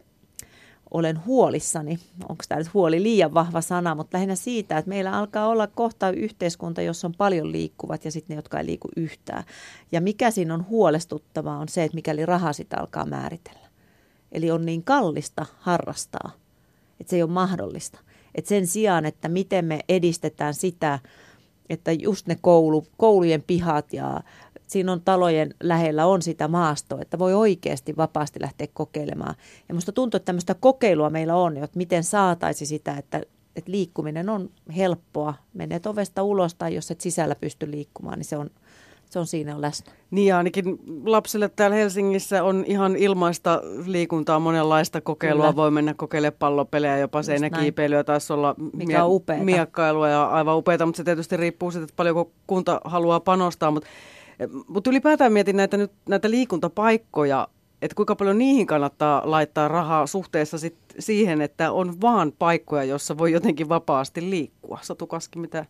olen 0.91 1.25
huolissani, 1.25 1.99
onko 2.29 2.43
tämä 2.49 2.59
nyt 2.59 2.73
huoli 2.73 3.03
liian 3.03 3.33
vahva 3.33 3.61
sana, 3.61 3.95
mutta 3.95 4.17
lähinnä 4.17 4.35
siitä, 4.35 4.77
että 4.77 4.89
meillä 4.89 5.13
alkaa 5.17 5.47
olla 5.47 5.67
kohta 5.67 6.09
yhteiskunta, 6.09 6.81
jossa 6.81 7.07
on 7.07 7.13
paljon 7.17 7.51
liikkuvat 7.51 8.05
ja 8.05 8.11
sitten 8.11 8.35
ne, 8.35 8.37
jotka 8.37 8.59
ei 8.59 8.65
liiku 8.65 8.87
yhtään. 8.95 9.43
Ja 9.91 10.01
mikä 10.01 10.31
siinä 10.31 10.53
on 10.53 10.67
huolestuttavaa 10.69 11.57
on 11.57 11.69
se, 11.69 11.83
että 11.83 11.95
mikäli 11.95 12.25
raha 12.25 12.53
sitä 12.53 12.77
alkaa 12.79 13.05
määritellä. 13.05 13.67
Eli 14.31 14.51
on 14.51 14.65
niin 14.65 14.83
kallista 14.83 15.45
harrastaa, 15.59 16.31
että 16.99 17.09
se 17.09 17.15
ei 17.15 17.23
ole 17.23 17.31
mahdollista. 17.31 17.99
Et 18.35 18.45
sen 18.45 18.67
sijaan, 18.67 19.05
että 19.05 19.29
miten 19.29 19.65
me 19.65 19.79
edistetään 19.89 20.53
sitä, 20.53 20.99
että 21.69 21.91
just 21.91 22.27
ne 22.27 22.37
koulu, 22.41 22.85
koulujen 22.97 23.43
pihat 23.47 23.93
ja 23.93 24.21
siinä 24.71 24.91
on 24.91 25.01
talojen 25.01 25.53
lähellä 25.63 26.05
on 26.05 26.21
sitä 26.21 26.47
maastoa, 26.47 27.01
että 27.01 27.19
voi 27.19 27.33
oikeasti 27.33 27.97
vapaasti 27.97 28.41
lähteä 28.41 28.67
kokeilemaan. 28.73 29.35
Ja 29.69 29.75
musta 29.75 29.91
tuntuu, 29.91 30.17
että 30.17 30.25
tämmöistä 30.25 30.55
kokeilua 30.59 31.09
meillä 31.09 31.35
on, 31.35 31.57
että 31.57 31.77
miten 31.77 32.03
saataisi 32.03 32.65
sitä, 32.65 32.97
että, 32.97 33.21
että 33.55 33.71
liikkuminen 33.71 34.29
on 34.29 34.49
helppoa. 34.77 35.33
Menet 35.53 35.85
ovesta 35.85 36.23
ulos 36.23 36.55
tai 36.55 36.75
jos 36.75 36.91
et 36.91 37.01
sisällä 37.01 37.35
pysty 37.35 37.71
liikkumaan, 37.71 38.17
niin 38.17 38.25
se 38.25 38.37
on, 38.37 38.49
se 39.09 39.19
on 39.19 39.27
siinä 39.27 39.55
on 39.55 39.61
läsnä. 39.61 39.91
Niin 40.11 40.35
ainakin 40.35 40.79
lapsille 41.05 41.49
täällä 41.49 41.75
Helsingissä 41.75 42.43
on 42.43 42.63
ihan 42.67 42.95
ilmaista 42.95 43.61
liikuntaa, 43.85 44.39
monenlaista 44.39 45.01
kokeilua. 45.01 45.43
Kyllä. 45.43 45.55
Voi 45.55 45.71
mennä 45.71 45.93
kokeilemaan 45.93 46.39
pallopelejä, 46.39 46.97
jopa 46.97 47.23
seinäkiipeilyä, 47.23 48.03
taisi 48.03 48.33
olla 48.33 48.55
Mikä 48.73 49.03
on 49.03 49.11
upeata. 49.11 49.43
miekkailua 49.43 50.09
ja 50.09 50.25
aivan 50.25 50.57
upeita, 50.57 50.85
mutta 50.85 50.97
se 50.97 51.03
tietysti 51.03 51.37
riippuu 51.37 51.71
siitä, 51.71 51.83
että 51.83 51.95
paljonko 51.95 52.31
kunta 52.47 52.81
haluaa 52.83 53.19
panostaa. 53.19 53.71
Mutta 53.71 53.89
mutta 54.67 54.89
ylipäätään 54.89 55.33
mietin 55.33 55.57
näitä, 55.57 55.77
nyt, 55.77 55.91
näitä 56.09 56.29
liikuntapaikkoja, 56.29 57.47
että 57.81 57.95
kuinka 57.95 58.15
paljon 58.15 58.37
niihin 58.37 58.67
kannattaa 58.67 59.21
laittaa 59.25 59.67
rahaa 59.67 60.07
suhteessa 60.07 60.57
sit 60.57 60.75
siihen, 60.99 61.41
että 61.41 61.71
on 61.71 62.01
vaan 62.01 62.33
paikkoja, 62.39 62.83
jossa 62.83 63.17
voi 63.17 63.31
jotenkin 63.31 63.69
vapaasti 63.69 64.29
liikkua. 64.29 64.79
Satu 64.81 65.07
Kaski, 65.07 65.39
mitä 65.39 65.65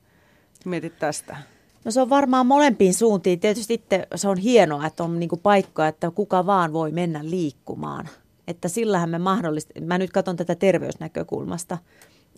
mietit 0.65 0.99
tästä? 0.99 1.37
No 1.85 1.91
se 1.91 2.01
on 2.01 2.09
varmaan 2.09 2.45
molempiin 2.45 2.93
suuntiin. 2.93 3.39
Tietysti 3.39 3.73
itse 3.73 4.07
se 4.15 4.27
on 4.27 4.37
hienoa, 4.37 4.87
että 4.87 5.03
on 5.03 5.19
niinku 5.19 5.37
paikka, 5.37 5.87
että 5.87 6.11
kuka 6.11 6.45
vaan 6.45 6.73
voi 6.73 6.91
mennä 6.91 7.19
liikkumaan. 7.23 8.09
Että 8.47 8.67
sillähän 8.67 9.09
me 9.09 9.17
mahdollisesti, 9.19 9.81
mä 9.81 9.97
nyt 9.97 10.11
katson 10.11 10.35
tätä 10.35 10.55
terveysnäkökulmasta, 10.55 11.77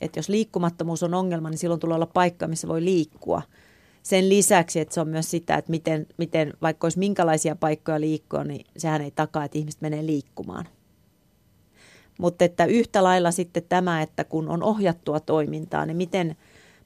että 0.02 0.20
jos 0.20 0.30
liikkumattomuus 0.30 1.04
on 1.04 1.14
ongelma, 1.14 1.50
niin 1.50 1.58
silloin 1.58 1.80
tulee 1.80 1.96
olla 1.96 2.06
paikka, 2.06 2.48
missä 2.48 2.68
voi 2.68 2.84
liikkua– 2.84 3.42
sen 4.04 4.30
lisäksi, 4.30 4.80
että 4.80 4.94
se 4.94 5.02
on 5.02 5.08
myös 5.08 5.32
sitä, 5.32 5.56
että 5.56 5.72
miten, 5.72 6.08
miten 6.18 6.54
vaikka 6.62 6.86
olisi 6.86 7.00
minkälaisia 7.00 7.56
paikkoja 7.56 8.02
liikkua, 8.02 8.44
niin 8.44 8.66
sehän 8.78 9.02
ei 9.02 9.12
takaa, 9.12 9.44
että 9.44 9.58
ihmiset 9.58 9.82
menee 9.82 10.06
liikkumaan. 10.06 10.66
Mutta 12.20 12.46
että 12.46 12.66
yhtä 12.66 13.04
lailla 13.04 13.32
sitten 13.32 13.64
tämä, 13.70 14.02
että 14.02 14.24
kun 14.24 14.50
on 14.50 14.64
ohjattua 14.64 15.20
toimintaa, 15.20 15.86
niin 15.86 15.98
miten 15.98 16.36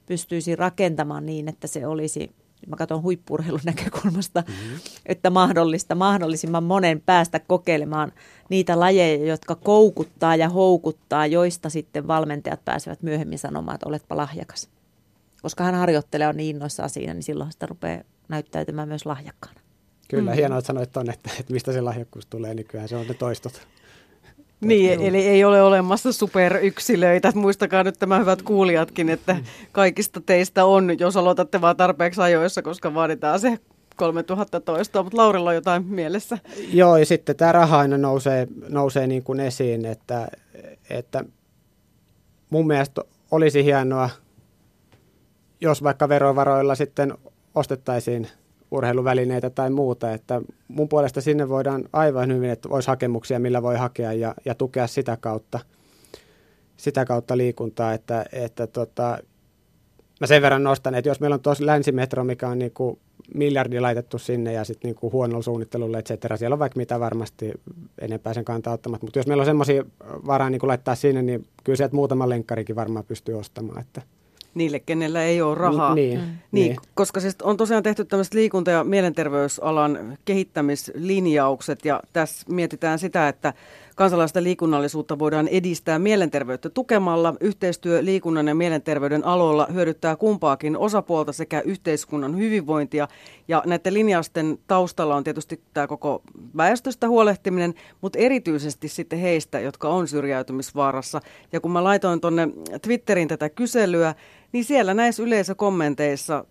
pystyisi 0.06 0.56
rakentamaan 0.56 1.26
niin, 1.26 1.48
että 1.48 1.66
se 1.66 1.86
olisi, 1.86 2.30
mä 2.66 2.76
katson 2.76 3.02
huippurheilun 3.02 3.60
näkökulmasta, 3.64 4.44
mm-hmm. 4.46 4.78
että 5.06 5.30
mahdollista 5.30 5.94
mahdollisimman 5.94 6.64
monen 6.64 7.00
päästä 7.06 7.38
kokeilemaan 7.38 8.12
niitä 8.48 8.80
lajeja, 8.80 9.26
jotka 9.26 9.54
koukuttaa 9.54 10.36
ja 10.36 10.48
houkuttaa, 10.48 11.26
joista 11.26 11.70
sitten 11.70 12.06
valmentajat 12.06 12.64
pääsevät 12.64 13.02
myöhemmin 13.02 13.38
sanomaan, 13.38 13.74
että 13.74 13.88
oletpa 13.88 14.16
lahjakas. 14.16 14.68
Koska 15.42 15.64
hän 15.64 15.74
harjoittelee 15.74 16.28
on 16.28 16.36
niin 16.36 16.56
innoissaan 16.56 16.90
siinä, 16.90 17.14
niin 17.14 17.22
silloin 17.22 17.52
sitä 17.52 17.66
rupeaa 17.66 18.02
näyttäytymään 18.28 18.88
myös 18.88 19.06
lahjakkaana. 19.06 19.60
Kyllä, 20.08 20.30
mm. 20.30 20.36
hienoa, 20.36 20.58
että 20.58 20.66
sanoit 20.66 20.92
tuonne, 20.92 21.12
että, 21.12 21.30
että 21.40 21.52
mistä 21.52 21.72
se 21.72 21.80
lahjakkuus 21.80 22.26
tulee, 22.26 22.54
niin 22.54 22.66
kyllähän 22.66 22.88
se 22.88 22.96
on 22.96 23.06
ne 23.06 23.14
toistot. 23.14 23.68
Niin, 24.60 25.00
eli 25.00 25.26
ei 25.26 25.44
ole 25.44 25.62
olemassa 25.62 26.12
superyksilöitä. 26.12 27.32
Muistakaa 27.34 27.84
nyt 27.84 27.98
tämä 27.98 28.18
hyvät 28.18 28.42
kuulijatkin, 28.42 29.08
että 29.08 29.36
kaikista 29.72 30.20
teistä 30.20 30.64
on, 30.64 30.98
jos 30.98 31.16
aloitatte 31.16 31.60
vaan 31.60 31.76
tarpeeksi 31.76 32.20
ajoissa, 32.20 32.62
koska 32.62 32.94
vaaditaan 32.94 33.40
se 33.40 33.58
3000 33.96 34.60
toistoa, 34.60 35.02
mutta 35.02 35.16
Laurilla 35.16 35.50
on 35.50 35.54
jotain 35.54 35.86
mielessä. 35.86 36.38
Joo, 36.72 36.96
ja 36.96 37.06
sitten 37.06 37.36
tämä 37.36 37.52
raha 37.52 37.78
aina 37.78 37.98
nousee, 37.98 38.48
nousee 38.68 39.06
niin 39.06 39.22
kuin 39.22 39.40
esiin, 39.40 39.84
että, 39.84 40.28
että 40.90 41.24
mun 42.50 42.66
mielestä 42.66 43.02
olisi 43.30 43.64
hienoa, 43.64 44.10
jos 45.60 45.82
vaikka 45.82 46.08
verovaroilla 46.08 46.74
sitten 46.74 47.14
ostettaisiin 47.54 48.28
urheiluvälineitä 48.70 49.50
tai 49.50 49.70
muuta, 49.70 50.12
että 50.12 50.40
mun 50.68 50.88
puolesta 50.88 51.20
sinne 51.20 51.48
voidaan 51.48 51.84
aivan 51.92 52.32
hyvin, 52.32 52.50
että 52.50 52.68
olisi 52.68 52.88
hakemuksia, 52.88 53.38
millä 53.38 53.62
voi 53.62 53.76
hakea 53.76 54.12
ja, 54.12 54.34
ja 54.44 54.54
tukea 54.54 54.86
sitä 54.86 55.16
kautta, 55.20 55.60
sitä 56.76 57.04
kautta 57.04 57.36
liikuntaa, 57.36 57.92
että, 57.92 58.24
että 58.32 58.66
tota, 58.66 59.18
mä 60.20 60.26
sen 60.26 60.42
verran 60.42 60.64
nostan, 60.64 60.94
että 60.94 61.10
jos 61.10 61.20
meillä 61.20 61.34
on 61.34 61.40
tuossa 61.40 61.66
länsimetro, 61.66 62.24
mikä 62.24 62.48
on 62.48 62.58
niin 62.58 62.72
kuin 62.72 62.98
miljardi 63.34 63.80
laitettu 63.80 64.18
sinne 64.18 64.52
ja 64.52 64.64
sitten 64.64 64.88
niin 64.88 65.12
huonolla 65.12 65.42
suunnittelulla, 65.42 65.98
et 65.98 66.06
cetera. 66.06 66.36
Siellä 66.36 66.54
on 66.54 66.58
vaikka 66.58 66.76
mitä 66.76 67.00
varmasti 67.00 67.52
enempää 68.00 68.34
sen 68.34 68.44
kantaa 68.44 68.74
ottamatta. 68.74 69.06
Mutta 69.06 69.18
jos 69.18 69.26
meillä 69.26 69.40
on 69.40 69.46
semmoisia 69.46 69.84
varaa 70.26 70.50
niin 70.50 70.60
laittaa 70.62 70.94
sinne, 70.94 71.22
niin 71.22 71.46
kyllä 71.64 71.76
sieltä 71.76 71.94
muutama 71.94 72.28
lenkkarikin 72.28 72.76
varmaan 72.76 73.04
pystyy 73.04 73.38
ostamaan. 73.38 73.80
Että 73.80 74.02
niille, 74.58 74.80
kenellä 74.80 75.22
ei 75.22 75.42
ole 75.42 75.54
rahaa. 75.54 75.94
Niin, 75.94 76.18
mm. 76.18 76.24
niin, 76.52 76.66
niin. 76.68 76.76
Koska 76.94 77.20
siis 77.20 77.36
on 77.42 77.56
tosiaan 77.56 77.82
tehty 77.82 78.04
tämmöiset 78.04 78.34
liikunta- 78.34 78.70
ja 78.70 78.84
mielenterveysalan 78.84 80.18
kehittämislinjaukset 80.24 81.84
ja 81.84 82.02
tässä 82.12 82.46
mietitään 82.48 82.98
sitä, 82.98 83.28
että 83.28 83.52
kansalaisten 83.98 84.44
liikunnallisuutta 84.44 85.18
voidaan 85.18 85.48
edistää 85.48 85.98
mielenterveyttä 85.98 86.70
tukemalla. 86.70 87.34
Yhteistyö 87.40 88.04
liikunnan 88.04 88.48
ja 88.48 88.54
mielenterveyden 88.54 89.26
aloilla 89.26 89.66
hyödyttää 89.72 90.16
kumpaakin 90.16 90.76
osapuolta 90.76 91.32
sekä 91.32 91.60
yhteiskunnan 91.60 92.38
hyvinvointia. 92.38 93.08
Ja 93.48 93.62
näiden 93.66 93.94
linjausten 93.94 94.58
taustalla 94.66 95.16
on 95.16 95.24
tietysti 95.24 95.60
tämä 95.74 95.86
koko 95.86 96.22
väestöstä 96.56 97.08
huolehtiminen, 97.08 97.74
mutta 98.00 98.18
erityisesti 98.18 98.88
sitten 98.88 99.18
heistä, 99.18 99.60
jotka 99.60 99.88
on 99.88 100.08
syrjäytymisvaarassa. 100.08 101.20
Ja 101.52 101.60
kun 101.60 101.70
mä 101.70 101.84
laitoin 101.84 102.20
tuonne 102.20 102.48
Twitteriin 102.82 103.28
tätä 103.28 103.48
kyselyä, 103.48 104.14
niin 104.52 104.64
siellä 104.64 104.94
näissä 104.94 105.22
yleisökommenteissa 105.22 106.44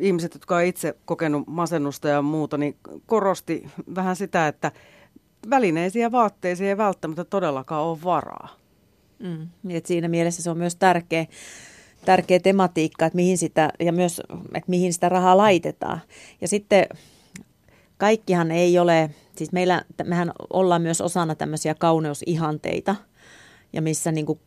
ihmiset, 0.00 0.34
jotka 0.34 0.54
ovat 0.54 0.66
itse 0.66 0.96
kokenut 1.04 1.46
masennusta 1.46 2.08
ja 2.08 2.22
muuta, 2.22 2.58
niin 2.58 2.76
korosti 3.06 3.66
vähän 3.94 4.16
sitä, 4.16 4.48
että 4.48 4.72
välineisiin 5.50 6.02
ja 6.02 6.12
vaatteisiin 6.12 6.68
ei 6.68 6.76
välttämättä 6.76 7.24
todellakaan 7.24 7.84
ole 7.84 7.98
varaa. 8.04 8.48
Mm, 9.18 9.48
niin 9.62 9.76
että 9.76 9.88
siinä 9.88 10.08
mielessä 10.08 10.42
se 10.42 10.50
on 10.50 10.58
myös 10.58 10.76
tärkeä, 10.76 11.26
tärkeä 12.04 12.40
tematiikka, 12.40 13.06
että 13.06 13.16
mihin 13.16 13.38
sitä, 13.38 13.70
ja 13.80 13.92
myös, 13.92 14.20
että 14.54 14.70
mihin 14.70 14.92
sitä 14.92 15.08
rahaa 15.08 15.36
laitetaan. 15.36 16.00
Ja 16.40 16.48
sitten 16.48 16.86
kaikkihan 17.96 18.50
ei 18.50 18.78
ole, 18.78 19.10
siis 19.36 19.52
meillä, 19.52 19.82
mehän 20.04 20.32
ollaan 20.52 20.82
myös 20.82 21.00
osana 21.00 21.34
tämmöisiä 21.34 21.74
kauneusihanteita– 21.74 22.96
ja 23.72 23.82
missä 23.82 24.12
niin 24.12 24.26
kuin 24.26 24.38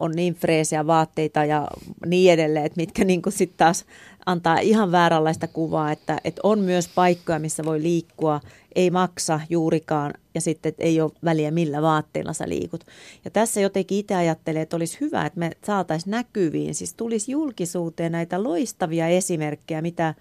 on 0.00 0.12
niin 0.16 0.34
freesiä 0.34 0.86
vaatteita 0.86 1.44
ja 1.44 1.68
niin 2.06 2.32
edelleen, 2.32 2.66
että 2.66 2.80
mitkä 2.80 3.04
niin 3.04 3.22
sitten 3.28 3.58
taas 3.58 3.84
antaa 4.26 4.58
ihan 4.58 4.92
vääränlaista 4.92 5.46
kuvaa, 5.46 5.92
että, 5.92 6.18
että 6.24 6.40
on 6.44 6.58
myös 6.58 6.88
paikkoja, 6.94 7.38
missä 7.38 7.64
voi 7.64 7.82
liikkua, 7.82 8.40
ei 8.74 8.90
maksa 8.90 9.40
juurikaan 9.50 10.14
ja 10.34 10.40
sitten 10.40 10.74
ei 10.78 11.00
ole 11.00 11.12
väliä 11.24 11.50
millä 11.50 11.82
vaatteilla 11.82 12.32
sä 12.32 12.48
liikut. 12.48 12.84
Ja 13.24 13.30
tässä 13.30 13.60
jotenkin 13.60 13.98
itse 13.98 14.14
ajattelee, 14.14 14.62
että 14.62 14.76
olisi 14.76 14.98
hyvä, 15.00 15.26
että 15.26 15.38
me 15.38 15.50
saataisiin 15.64 16.10
näkyviin, 16.10 16.74
siis 16.74 16.94
tulisi 16.94 17.32
julkisuuteen 17.32 18.12
näitä 18.12 18.42
loistavia 18.42 19.08
esimerkkejä, 19.08 19.82
mitä 19.82 20.14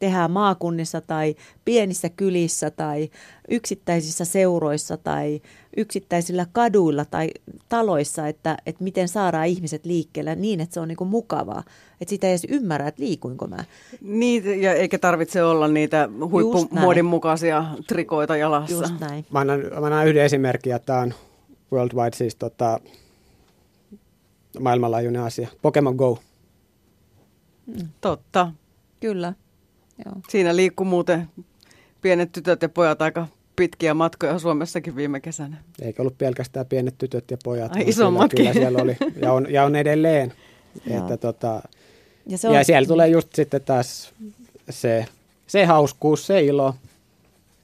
tehdään 0.00 0.30
maakunnissa 0.30 1.00
tai 1.00 1.34
pienissä 1.64 2.08
kylissä 2.08 2.70
tai 2.70 3.10
yksittäisissä 3.48 4.24
seuroissa 4.24 4.96
tai 4.96 5.40
yksittäisillä 5.76 6.46
kaduilla 6.52 7.04
tai 7.04 7.28
taloissa, 7.68 8.28
että, 8.28 8.56
että 8.66 8.84
miten 8.84 9.08
saadaan 9.08 9.46
ihmiset 9.46 9.84
liikkeelle 9.86 10.34
niin, 10.34 10.60
että 10.60 10.74
se 10.74 10.80
on 10.80 10.88
niin 10.88 10.96
kuin 10.96 11.10
mukavaa. 11.10 11.62
Että 12.00 12.10
sitä 12.10 12.26
ei 12.26 12.30
edes 12.32 12.46
ymmärrä, 12.48 12.88
että 12.88 13.02
liikuinko 13.02 13.46
mä. 13.46 13.64
Niin, 14.00 14.62
ja 14.62 14.74
eikä 14.74 14.98
tarvitse 14.98 15.42
olla 15.42 15.68
niitä 15.68 16.08
huippumuodin 16.30 17.04
mukaisia 17.04 17.64
trikoita 17.86 18.36
jalassa. 18.36 18.74
Just 18.74 19.00
näin. 19.00 19.26
Mä 19.30 19.38
annan, 19.38 19.60
mä 19.60 19.86
annan 19.86 20.08
yhden 20.08 20.24
esimerkin, 20.24 20.74
että 20.74 20.86
tämä 20.86 20.98
on 21.00 21.14
worldwide 21.72 22.16
siis 22.16 22.34
tota, 22.34 22.80
maailmanlaajuinen 24.60 25.22
asia. 25.22 25.48
Pokemon 25.62 25.96
Go. 25.96 26.18
Mm. 27.66 27.88
Totta. 28.00 28.52
Kyllä. 29.00 29.32
Joo. 30.04 30.14
Siinä 30.28 30.56
liikkuu 30.56 30.86
muuten 30.86 31.28
pienet 32.02 32.32
tytöt 32.32 32.62
ja 32.62 32.68
pojat 32.68 33.02
aika 33.02 33.26
pitkiä 33.56 33.94
matkoja 33.94 34.38
Suomessakin 34.38 34.96
viime 34.96 35.20
kesänä. 35.20 35.56
Eikä 35.82 36.02
ollut 36.02 36.18
pelkästään 36.18 36.66
pienet 36.66 36.94
tytöt 36.98 37.30
ja 37.30 37.36
pojat. 37.44 37.76
Ai 37.76 37.84
isommatkin. 37.86 38.36
Kyllä, 38.36 38.52
kyllä 38.52 38.62
siellä 38.62 38.82
oli, 38.82 38.96
ja 39.22 39.32
on, 39.32 39.46
ja 39.52 39.64
on 39.64 39.76
edelleen. 39.76 40.32
että 40.90 41.16
tota, 41.16 41.62
ja, 42.26 42.38
se 42.38 42.48
on... 42.48 42.54
ja 42.54 42.64
siellä 42.64 42.86
tulee 42.86 43.08
just 43.08 43.34
sitten 43.34 43.60
taas 43.62 44.14
se, 44.70 45.06
se 45.46 45.64
hauskuus, 45.64 46.26
se 46.26 46.42
ilo, 46.42 46.74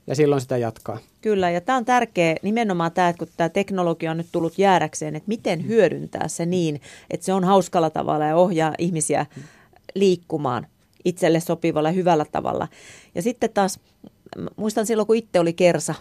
ja 0.07 0.15
silloin 0.15 0.41
sitä 0.41 0.57
jatkaa. 0.57 0.99
Kyllä, 1.23 1.51
ja 1.51 1.61
tämä 1.61 1.79
on 1.79 1.85
tärkeä 1.85 2.37
nimenomaan 2.43 2.93
tämä, 2.93 3.09
että 3.09 3.19
kun 3.19 3.29
tämä 3.37 3.49
teknologia 3.49 4.11
on 4.11 4.17
nyt 4.17 4.27
tullut 4.33 4.59
jäädäkseen, 4.59 5.17
että 5.17 5.29
miten 5.29 5.67
hyödyntää 5.67 6.29
se 6.29 6.47
niin, 6.47 6.81
että 7.11 7.27
se 7.27 7.33
on 7.33 7.45
hauskalla 7.45 7.91
tavalla 7.91 8.27
ja 8.27 8.37
ohjaa 8.37 8.75
ihmisiä 8.79 9.27
liikkumaan 9.95 10.67
itselle 11.07 11.41
sopivalla 11.41 11.91
hyvällä 11.91 12.27
tavalla. 12.33 12.69
Ja 13.15 13.23
sitten 13.23 13.51
taas, 13.51 13.81
muistan 14.57 14.87
silloin 14.87 15.07
kun 15.07 15.17
itse 15.17 15.41
oli 15.41 15.53
kersa, 15.53 15.95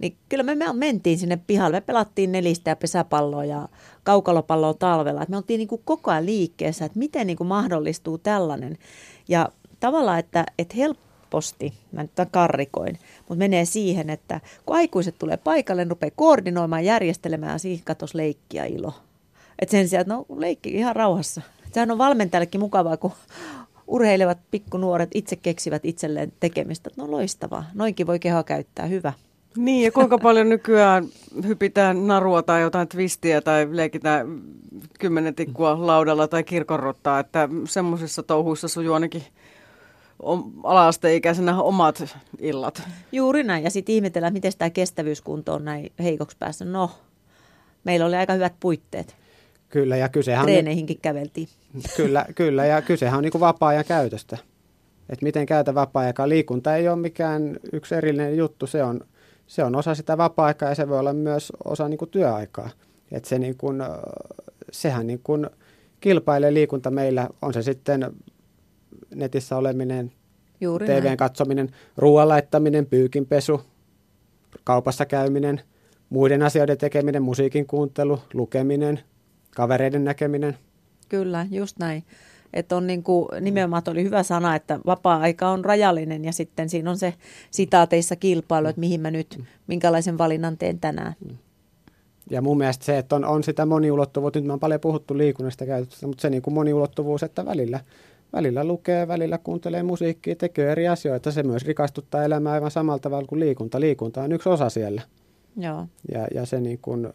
niin 0.00 0.16
kyllä 0.28 0.42
me, 0.42 0.54
me 0.54 0.72
mentiin 0.72 1.18
sinne 1.18 1.38
pihalle. 1.46 1.76
Me 1.76 1.80
pelattiin 1.80 2.32
nelistä 2.32 2.70
ja 2.70 2.76
pesäpalloa 2.76 3.44
ja 3.44 3.68
kaukalopalloa 4.02 4.74
talvella. 4.74 5.22
Et 5.22 5.28
me 5.28 5.36
oltiin 5.36 5.58
niin 5.58 5.68
kuin 5.68 5.82
koko 5.84 6.10
ajan 6.10 6.26
liikkeessä, 6.26 6.84
että 6.84 6.98
miten 6.98 7.26
niin 7.26 7.36
kuin 7.36 7.46
mahdollistuu 7.46 8.18
tällainen. 8.18 8.78
Ja 9.28 9.48
tavallaan, 9.80 10.18
että, 10.18 10.46
että 10.58 10.74
helposti, 10.76 11.72
mä 11.92 12.02
nyt 12.02 12.14
tämän 12.14 12.30
karrikoin, 12.30 12.98
mutta 13.18 13.38
menee 13.38 13.64
siihen, 13.64 14.10
että 14.10 14.40
kun 14.66 14.76
aikuiset 14.76 15.14
tulee 15.18 15.36
paikalle, 15.36 15.84
ne 15.84 15.88
rupeaa 15.88 16.10
koordinoimaan, 16.16 16.84
järjestelemään 16.84 17.52
ja 17.52 17.58
siihen 17.58 17.84
katos 17.84 18.14
leikkiä 18.14 18.64
ilo. 18.64 18.92
Että 19.58 19.70
sen 19.70 19.88
sijaan, 19.88 20.00
että 20.00 20.14
no 20.14 20.26
leikki 20.36 20.70
ihan 20.70 20.96
rauhassa. 20.96 21.42
Sehän 21.72 21.90
on 21.90 21.98
valmentajallekin 21.98 22.60
mukavaa, 22.60 22.96
kun 22.96 23.12
urheilevat 23.86 24.38
pikkunuoret 24.50 25.10
itse 25.14 25.36
keksivät 25.36 25.84
itselleen 25.84 26.32
tekemistä. 26.40 26.90
No 26.96 27.10
loistavaa, 27.10 27.64
noinkin 27.74 28.06
voi 28.06 28.18
kehoa 28.18 28.42
käyttää, 28.42 28.86
hyvä. 28.86 29.12
Niin, 29.56 29.84
ja 29.84 29.92
kuinka 29.92 30.18
paljon 30.18 30.48
nykyään 30.48 31.06
hypitään 31.46 32.06
narua 32.06 32.42
tai 32.42 32.62
jotain 32.62 32.88
twistiä 32.88 33.40
tai 33.40 33.68
leikitään 33.70 34.42
kymmenen 34.98 35.34
tikkua 35.34 35.86
laudalla 35.86 36.28
tai 36.28 36.44
kirkonrottaa, 36.44 37.20
että 37.20 37.48
semmoisissa 37.68 38.22
touhuissa 38.22 38.68
sujuu 38.68 38.94
ainakin 38.94 39.22
ala-asteikäisenä 40.62 41.62
omat 41.62 42.16
illat. 42.38 42.82
Juuri 43.12 43.42
näin, 43.42 43.64
ja 43.64 43.70
sitten 43.70 43.94
ihmetellään, 43.94 44.32
miten 44.32 44.52
tämä 44.58 44.70
kestävyyskunto 44.70 45.54
on 45.54 45.64
näin 45.64 45.92
heikoksi 45.98 46.36
päässä. 46.38 46.64
No, 46.64 46.90
meillä 47.84 48.06
oli 48.06 48.16
aika 48.16 48.32
hyvät 48.32 48.54
puitteet. 48.60 49.16
Kyllä, 49.76 49.96
ja 49.96 50.08
kysehän... 50.08 50.44
Treeneihinkin 50.46 50.98
käveltiin. 51.02 51.48
Kyllä, 51.96 52.26
kyllä 52.34 52.66
ja 52.66 52.82
kysehän 52.82 53.18
on 53.18 53.22
niin 53.22 53.40
vapaa-ajan 53.40 53.84
käytöstä. 53.84 54.38
Että 55.08 55.24
miten 55.24 55.46
käytä 55.46 55.74
vapaa-aikaa. 55.74 56.28
Liikunta 56.28 56.76
ei 56.76 56.88
ole 56.88 56.96
mikään 56.96 57.56
yksi 57.72 57.94
erillinen 57.94 58.36
juttu, 58.36 58.66
se 58.66 58.82
on, 58.82 59.00
se 59.46 59.64
on 59.64 59.76
osa 59.76 59.94
sitä 59.94 60.18
vapaa-aikaa 60.18 60.68
ja 60.68 60.74
se 60.74 60.88
voi 60.88 60.98
olla 60.98 61.12
myös 61.12 61.52
osa 61.64 61.88
niin 61.88 61.98
kuin 61.98 62.10
työaikaa. 62.10 62.70
Että 63.12 63.28
se 63.28 63.38
niin 63.38 63.56
kuin, 63.56 63.82
sehän 64.72 65.06
niin 65.06 65.20
kuin 65.24 65.46
kilpailee 66.00 66.54
liikunta 66.54 66.90
meillä, 66.90 67.28
on 67.42 67.52
se 67.52 67.62
sitten 67.62 68.12
netissä 69.14 69.56
oleminen, 69.56 70.12
Juuri 70.60 70.86
TVn 70.86 71.04
näin. 71.04 71.16
katsominen, 71.16 71.70
ruoan 71.96 72.28
laittaminen, 72.28 72.86
pyykinpesu, 72.86 73.60
kaupassa 74.64 75.06
käyminen, 75.06 75.60
muiden 76.10 76.42
asioiden 76.42 76.78
tekeminen, 76.78 77.22
musiikin 77.22 77.66
kuuntelu, 77.66 78.20
lukeminen, 78.34 79.00
kavereiden 79.56 80.04
näkeminen. 80.04 80.56
Kyllä, 81.08 81.46
just 81.50 81.78
näin. 81.78 82.04
Että 82.52 82.76
on 82.76 82.86
niin 82.86 83.02
kuin, 83.02 83.28
nimenomaan 83.40 83.82
oli 83.88 84.04
hyvä 84.04 84.22
sana, 84.22 84.56
että 84.56 84.80
vapaa-aika 84.86 85.48
on 85.48 85.64
rajallinen 85.64 86.24
ja 86.24 86.32
sitten 86.32 86.68
siinä 86.68 86.90
on 86.90 86.98
se 86.98 87.14
sitaateissa 87.50 88.16
kilpailu, 88.16 88.68
että 88.68 88.80
mihin 88.80 89.00
mä 89.00 89.10
nyt, 89.10 89.40
minkälaisen 89.66 90.18
valinnan 90.18 90.58
teen 90.58 90.80
tänään. 90.80 91.14
Ja 92.30 92.42
mun 92.42 92.58
mielestä 92.58 92.84
se, 92.84 92.98
että 92.98 93.16
on, 93.16 93.24
on 93.24 93.44
sitä 93.44 93.66
moniulottuvuutta, 93.66 94.38
nyt 94.38 94.46
me 94.46 94.52
on 94.52 94.60
paljon 94.60 94.80
puhuttu 94.80 95.18
liikunnasta 95.18 95.66
käytöstä, 95.66 96.06
mutta 96.06 96.22
se 96.22 96.30
niin 96.30 96.42
kuin 96.42 96.54
moniulottuvuus, 96.54 97.22
että 97.22 97.46
välillä, 97.46 97.80
välillä 98.32 98.64
lukee, 98.64 99.08
välillä 99.08 99.38
kuuntelee 99.38 99.82
musiikkia, 99.82 100.36
tekee 100.36 100.72
eri 100.72 100.88
asioita, 100.88 101.30
se 101.30 101.42
myös 101.42 101.64
rikastuttaa 101.64 102.24
elämää 102.24 102.52
aivan 102.52 102.70
samalla 102.70 102.98
tavalla 102.98 103.26
kuin 103.26 103.40
liikunta. 103.40 103.80
Liikunta 103.80 104.22
on 104.22 104.32
yksi 104.32 104.48
osa 104.48 104.70
siellä. 104.70 105.02
Joo. 105.56 105.86
Ja, 106.12 106.26
ja 106.34 106.46
se 106.46 106.60
niin 106.60 106.78
kuin, 106.82 107.08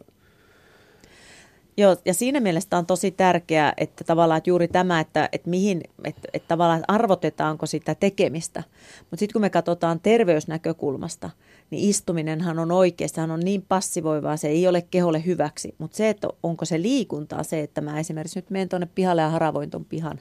Joo, 1.76 1.96
ja 2.04 2.14
siinä 2.14 2.40
mielessä 2.40 2.78
on 2.78 2.86
tosi 2.86 3.10
tärkeää, 3.10 3.72
että 3.76 4.04
tavallaan 4.04 4.38
että 4.38 4.50
juuri 4.50 4.68
tämä, 4.68 5.00
että, 5.00 5.28
että 5.32 5.50
mihin, 5.50 5.80
että, 6.04 6.28
että 6.32 6.48
tavallaan 6.48 6.80
että 6.80 6.92
arvotetaanko 6.92 7.66
sitä 7.66 7.94
tekemistä. 7.94 8.62
Mutta 9.00 9.16
sitten 9.16 9.32
kun 9.32 9.40
me 9.40 9.50
katsotaan 9.50 10.00
terveysnäkökulmasta, 10.00 11.30
niin 11.70 11.90
istuminenhan 11.90 12.58
on 12.58 12.72
oikeasti, 12.72 13.14
sehän 13.14 13.30
on 13.30 13.40
niin 13.40 13.62
passivoivaa, 13.68 14.36
se 14.36 14.48
ei 14.48 14.68
ole 14.68 14.82
keholle 14.90 15.24
hyväksi. 15.26 15.74
Mutta 15.78 15.96
se, 15.96 16.08
että 16.08 16.28
onko 16.42 16.64
se 16.64 16.82
liikuntaa 16.82 17.42
se, 17.42 17.60
että 17.60 17.80
mä 17.80 18.00
esimerkiksi 18.00 18.38
nyt 18.38 18.50
menen 18.50 18.68
tuonne 18.68 18.88
pihalle 18.94 19.22
ja 19.22 19.30
haravoin 19.30 19.70
ton 19.70 19.84
pihan, 19.84 20.18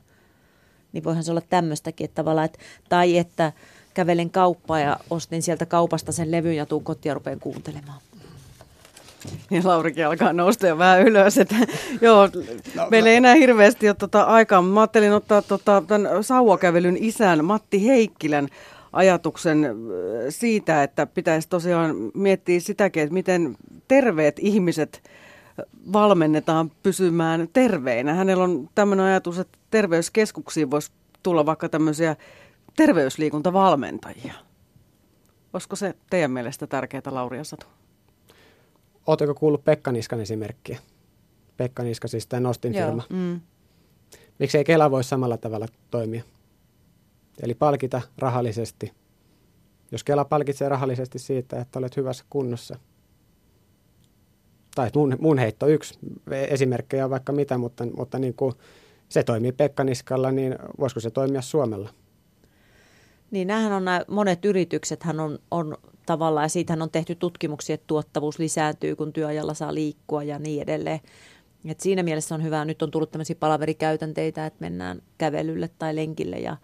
niin 0.94 1.04
voihan 1.04 1.24
se 1.24 1.32
olla 1.32 1.42
tämmöistäkin, 1.50 2.06
että 2.06 2.16
tavallaan, 2.16 2.46
että, 2.46 2.60
tai 2.90 3.18
että 3.18 3.52
kävelen 3.94 4.30
kauppaan 4.30 4.82
ja 4.82 5.00
ostin 5.10 5.42
sieltä 5.42 5.66
kaupasta 5.66 6.12
sen 6.12 6.32
levyn 6.32 6.56
ja 6.56 6.66
tuun 6.66 6.84
kotiin 6.84 7.10
ja 7.10 7.14
rupean 7.14 7.40
kuuntelemaan. 7.40 8.02
Ja 9.52 9.62
Laurikin 9.64 10.08
alkaa 10.08 10.34
nousta 10.34 10.68
jo 10.68 10.78
vähän 10.78 11.02
ylös. 11.02 11.38
Että, 11.38 11.56
joo, 12.02 12.30
no, 12.76 12.88
meillä 12.90 13.10
ei 13.10 13.16
enää 13.16 13.36
hirveästi 13.36 13.90
ole 13.90 13.96
tota 13.96 14.24
aikaa. 14.24 14.62
Mä 14.62 14.80
ajattelin 14.80 15.14
ottaa 15.14 15.42
tota, 15.42 15.84
tämän 15.88 16.24
sauvakävelyn 16.24 16.98
isän 17.00 17.46
Matti 17.46 17.88
Heikkilän 17.88 18.48
ajatuksen 18.94 19.76
siitä, 20.30 20.84
että 20.84 21.06
pitäisi 21.06 21.50
tosiaan 21.50 21.96
miettiä 22.14 22.60
sitäkin, 22.60 23.04
että 23.04 23.14
miten 23.14 23.58
terveet 23.88 24.40
ihmiset 24.40 25.04
valmennetaan 25.94 26.72
pysymään 26.84 27.48
terveinä. 27.54 28.14
Hänellä 28.14 28.44
on 28.44 28.70
tämmöinen 28.76 29.06
ajatus, 29.06 29.40
että 29.40 29.58
terveyskeskuksiin 29.72 30.72
voisi 30.72 30.92
tulla 31.24 31.46
vaikka 31.46 31.70
tämmöisiä 31.70 32.16
terveysliikuntavalmentajia. 32.78 34.34
Olisiko 35.54 35.76
se 35.76 35.94
teidän 36.10 36.32
mielestä 36.32 36.68
tärkeää, 36.68 37.02
Lauri 37.06 37.38
ja 37.38 37.44
Satu? 37.44 37.66
Oletteko 39.08 39.36
kuullut 39.36 39.64
Pekka 39.64 39.92
Niskan 39.92 40.20
esimerkkiä? 40.20 40.80
Pekka 41.58 41.84
Niska, 41.84 42.08
siis 42.08 42.28
tämä 42.28 42.40
Nostin 42.40 42.74
Joo. 42.74 42.86
firma. 42.86 43.04
Mm. 43.10 43.42
Miksi 44.40 44.58
ei 44.58 44.64
Kela 44.64 44.92
voi 44.92 45.04
samalla 45.04 45.38
tavalla 45.38 45.68
toimia? 45.92 46.24
Eli 47.44 47.54
palkita 47.54 48.02
rahallisesti. 48.18 48.92
Jos 49.92 50.04
Kela 50.04 50.26
palkitsee 50.26 50.70
rahallisesti 50.70 51.20
siitä, 51.20 51.60
että 51.60 51.80
olet 51.80 51.98
hyvässä 51.98 52.26
kunnossa. 52.30 52.80
Tai 54.76 54.90
mun, 54.96 55.18
mun 55.20 55.38
heitto 55.38 55.68
yksi 55.68 56.00
esimerkkejä 56.32 57.06
on 57.06 57.12
vaikka 57.12 57.32
mitä, 57.32 57.58
mutta, 57.58 57.86
mutta 57.86 58.20
niin 58.20 58.34
kuin 58.34 58.54
se 59.10 59.24
toimii 59.24 59.52
Pekka 59.52 59.84
Niskalla, 59.84 60.32
niin 60.32 60.56
voisiko 60.80 61.00
se 61.00 61.12
toimia 61.12 61.42
Suomella? 61.42 61.90
Niin 63.32 63.48
näähän 63.48 63.72
on 63.72 63.86
nämä 63.86 64.02
monet 64.08 64.46
yrityksethän 64.46 65.20
on, 65.20 65.40
on 65.52 65.78
tavallaan, 66.06 66.46
ja 66.46 66.50
siitähän 66.50 66.82
on 66.82 66.92
tehty 66.92 67.16
tutkimuksia, 67.16 67.74
että 67.74 67.88
tuottavuus 67.88 68.40
lisääntyy, 68.40 68.96
kun 68.96 69.14
työajalla 69.14 69.54
saa 69.54 69.74
liikkua 69.74 70.24
ja 70.24 70.40
niin 70.40 70.62
edelleen. 70.62 71.00
Et 71.66 71.80
siinä 71.80 72.04
mielessä 72.04 72.36
on 72.36 72.44
hyvä, 72.44 72.66
nyt 72.66 72.82
on 72.82 72.92
tullut 72.92 73.12
tämmöisiä 73.12 73.36
palaverikäytänteitä, 73.36 74.46
että 74.46 74.58
mennään 74.60 75.02
kävelylle 75.18 75.70
tai 75.80 75.96
lenkille 75.96 76.40
ja, 76.40 76.58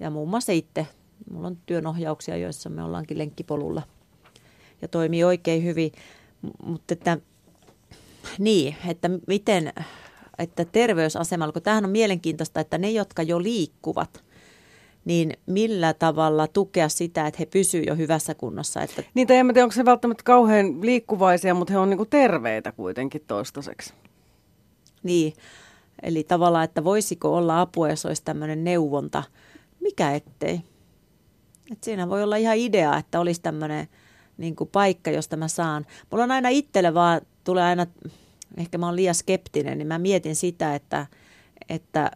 ja 0.00 0.10
muun 0.10 0.28
muassa 0.28 0.52
itse. 0.52 0.86
Mulla 1.30 1.46
on 1.46 1.58
työnohjauksia, 1.66 2.36
joissa 2.36 2.70
me 2.70 2.82
ollaankin 2.82 3.18
lenkkipolulla 3.18 3.82
ja 4.82 4.88
toimii 4.88 5.24
oikein 5.24 5.64
hyvin. 5.64 5.92
Mutta 6.64 6.92
että, 6.94 7.18
niin, 8.38 8.76
että 8.88 9.10
miten, 9.26 9.72
että 10.38 10.64
terveysasemalla, 10.64 11.52
kun 11.52 11.62
tämähän 11.62 11.84
on 11.84 11.90
mielenkiintoista, 11.90 12.60
että 12.60 12.78
ne, 12.78 12.90
jotka 12.90 13.22
jo 13.22 13.42
liikkuvat, 13.42 14.24
niin 15.04 15.32
millä 15.46 15.94
tavalla 15.94 16.46
tukea 16.46 16.88
sitä, 16.88 17.26
että 17.26 17.38
he 17.38 17.46
pysyvät 17.46 17.86
jo 17.86 17.96
hyvässä 17.96 18.34
kunnossa. 18.34 18.82
Että, 18.82 19.02
Niin, 19.14 19.26
tai 19.26 19.36
en 19.36 19.46
tiedä, 19.46 19.64
onko 19.64 19.74
se 19.74 19.84
välttämättä 19.84 20.24
kauhean 20.24 20.86
liikkuvaisia, 20.86 21.54
mutta 21.54 21.72
he 21.72 21.78
on 21.78 21.90
niinku 21.90 22.04
terveitä 22.04 22.72
kuitenkin 22.72 23.22
toistaiseksi. 23.26 23.94
niin, 25.02 25.32
eli 26.02 26.24
tavallaan, 26.24 26.64
että 26.64 26.84
voisiko 26.84 27.36
olla 27.36 27.60
apua, 27.60 27.88
jos 27.88 28.06
olisi 28.06 28.24
tämmöinen 28.24 28.64
neuvonta. 28.64 29.22
Mikä 29.80 30.12
ettei? 30.12 30.60
Et 31.72 31.84
siinä 31.84 32.08
voi 32.08 32.22
olla 32.22 32.36
ihan 32.36 32.56
idea, 32.56 32.96
että 32.96 33.20
olisi 33.20 33.42
tämmöinen 33.42 33.88
niin 34.38 34.56
paikka, 34.72 35.10
josta 35.10 35.36
mä 35.36 35.48
saan. 35.48 35.86
Mulla 36.10 36.24
on 36.24 36.30
aina 36.30 36.48
itselle 36.48 36.94
vaan, 36.94 37.20
tulee 37.44 37.64
aina, 37.64 37.86
ehkä 38.56 38.78
mä 38.78 38.86
oon 38.86 38.96
liian 38.96 39.14
skeptinen, 39.14 39.78
niin 39.78 39.88
mä 39.88 39.98
mietin 39.98 40.36
sitä, 40.36 40.74
että, 40.74 41.06
että, 41.68 42.10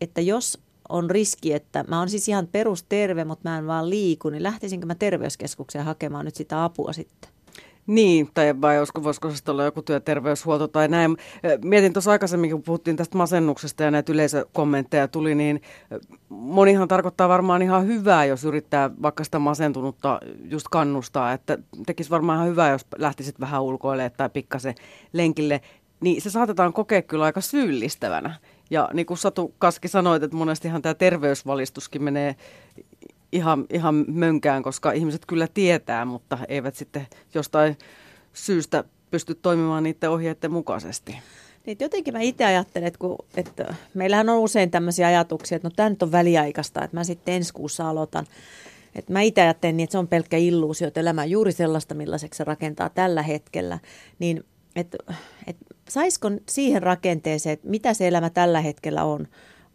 että 0.00 0.20
jos 0.20 0.58
on 0.88 1.10
riski, 1.10 1.52
että 1.52 1.84
mä 1.88 1.98
oon 1.98 2.08
siis 2.08 2.28
ihan 2.28 2.48
perusterve, 2.52 3.24
mutta 3.24 3.48
mä 3.48 3.58
en 3.58 3.66
vaan 3.66 3.90
liiku, 3.90 4.30
niin 4.30 4.42
lähtisinkö 4.42 4.86
mä 4.86 4.94
terveyskeskukseen 4.94 5.84
hakemaan 5.84 6.24
nyt 6.24 6.34
sitä 6.34 6.64
apua 6.64 6.92
sitten? 6.92 7.30
Niin, 7.86 8.30
tai 8.34 8.60
vai 8.60 8.78
olisiko, 8.78 9.02
voisiko 9.02 9.30
se 9.30 9.50
olla 9.50 9.64
joku 9.64 9.82
työterveyshuolto 9.82 10.68
tai 10.68 10.88
näin. 10.88 11.16
Mietin 11.64 11.92
tuossa 11.92 12.10
aikaisemmin, 12.10 12.50
kun 12.50 12.62
puhuttiin 12.62 12.96
tästä 12.96 13.18
masennuksesta 13.18 13.82
ja 13.82 13.90
näitä 13.90 14.12
yleisökommentteja 14.12 15.08
tuli, 15.08 15.34
niin 15.34 15.62
monihan 16.28 16.88
tarkoittaa 16.88 17.28
varmaan 17.28 17.62
ihan 17.62 17.86
hyvää, 17.86 18.24
jos 18.24 18.44
yrittää 18.44 18.90
vaikka 19.02 19.24
sitä 19.24 19.38
masentunutta 19.38 20.20
just 20.44 20.66
kannustaa, 20.70 21.32
että 21.32 21.58
tekisi 21.86 22.10
varmaan 22.10 22.36
ihan 22.36 22.48
hyvää, 22.48 22.70
jos 22.70 22.86
lähtisit 22.98 23.40
vähän 23.40 23.62
ulkoille 23.62 24.10
tai 24.16 24.30
pikkasen 24.30 24.74
lenkille, 25.12 25.60
niin 26.00 26.22
se 26.22 26.30
saatetaan 26.30 26.72
kokea 26.72 27.02
kyllä 27.02 27.24
aika 27.24 27.40
syyllistävänä. 27.40 28.34
Ja 28.70 28.88
niin 28.92 29.06
kuin 29.06 29.18
Satu 29.18 29.54
Kaski 29.58 29.88
sanoit, 29.88 30.22
että 30.22 30.36
monestihan 30.36 30.82
tämä 30.82 30.94
terveysvalistuskin 30.94 32.02
menee 32.02 32.36
ihan, 33.32 33.66
ihan 33.70 34.04
mönkään, 34.08 34.62
koska 34.62 34.92
ihmiset 34.92 35.26
kyllä 35.26 35.48
tietää, 35.54 36.04
mutta 36.04 36.38
eivät 36.48 36.74
sitten 36.74 37.06
jostain 37.34 37.78
syystä 38.32 38.84
pysty 39.10 39.34
toimimaan 39.34 39.82
niiden 39.82 40.10
ohjeiden 40.10 40.52
mukaisesti. 40.52 41.16
Niin, 41.66 41.76
jotenkin 41.80 42.14
mä 42.14 42.20
itse 42.20 42.44
ajattelen, 42.44 42.88
että, 42.88 42.98
kun, 42.98 43.16
että 43.36 43.74
meillähän 43.94 44.28
on 44.28 44.38
usein 44.38 44.70
tämmöisiä 44.70 45.06
ajatuksia, 45.06 45.56
että 45.56 45.68
no 45.68 45.72
tämä 45.76 45.90
nyt 45.90 46.02
on 46.02 46.12
väliaikaista, 46.12 46.84
että 46.84 46.96
mä 46.96 47.04
sitten 47.04 47.34
ensi 47.34 47.52
kuussa 47.52 47.88
aloitan. 47.88 48.26
Että 48.94 49.12
mä 49.12 49.20
itse 49.20 49.40
ajattelen 49.42 49.76
niin, 49.76 49.84
että 49.84 49.92
se 49.92 49.98
on 49.98 50.08
pelkkä 50.08 50.36
illuusio, 50.36 50.88
että 50.88 51.00
elämä 51.00 51.22
on 51.22 51.30
juuri 51.30 51.52
sellaista, 51.52 51.94
millaiseksi 51.94 52.38
se 52.38 52.44
rakentaa 52.44 52.88
tällä 52.88 53.22
hetkellä. 53.22 53.78
Niin, 54.18 54.44
että, 54.76 54.98
että 55.46 55.64
saisiko 55.88 56.30
siihen 56.48 56.82
rakenteeseen, 56.82 57.52
että 57.52 57.68
mitä 57.68 57.94
se 57.94 58.08
elämä 58.08 58.30
tällä 58.30 58.60
hetkellä 58.60 59.04
on. 59.04 59.28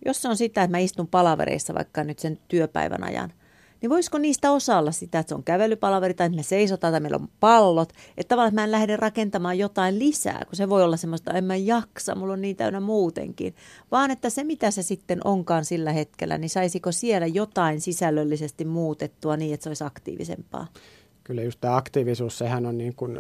Jos 0.06 0.22
se 0.22 0.28
on 0.28 0.38
sitä, 0.38 0.64
että 0.64 0.72
mä 0.72 0.80
istun 0.80 1.08
palavereissa 1.08 1.74
vaikka 1.74 2.04
nyt 2.04 2.20
sen 2.20 2.40
työpäivän 2.48 3.04
ajan, 3.04 3.34
niin 3.84 3.90
voisiko 3.90 4.18
niistä 4.18 4.52
osa 4.52 4.78
olla 4.78 4.92
sitä, 4.92 5.20
että 5.20 5.30
se 5.30 5.36
on 5.36 5.44
kävelypalaveri 5.44 6.14
tai 6.14 6.26
että 6.26 6.36
me 6.36 6.44
seisotaan 6.44 6.94
tai 6.94 7.00
meillä 7.00 7.18
on 7.18 7.28
pallot. 7.40 7.90
Että 8.18 8.30
tavallaan 8.30 8.50
että 8.50 8.62
mä 8.62 8.64
en 8.64 8.72
lähde 8.72 8.98
rakentamaan 8.98 9.58
jotain 9.58 10.00
lisää, 10.00 10.42
kun 10.46 10.56
se 10.56 10.70
voi 10.70 10.84
olla 10.84 10.98
semmoista, 10.98 11.34
en 11.34 11.44
mä 11.44 11.56
jaksa, 11.56 12.16
mulla 12.16 12.34
on 12.34 12.42
niin 12.42 12.56
täynnä 12.56 12.80
muutenkin. 12.80 13.56
Vaan 13.92 14.12
että 14.12 14.30
se, 14.30 14.44
mitä 14.44 14.72
se 14.72 14.84
sitten 14.84 15.20
onkaan 15.24 15.66
sillä 15.66 15.92
hetkellä, 15.92 16.38
niin 16.38 16.50
saisiko 16.50 16.92
siellä 16.92 17.28
jotain 17.28 17.82
sisällöllisesti 17.82 18.66
muutettua 18.66 19.38
niin, 19.38 19.54
että 19.54 19.64
se 19.64 19.70
olisi 19.70 19.84
aktiivisempaa. 19.84 20.68
Kyllä 21.24 21.44
just 21.44 21.62
tämä 21.62 21.76
aktiivisuus, 21.76 22.38
sehän 22.38 22.66
on 22.66 22.78
niin 22.78 22.96
kuin 22.96 23.20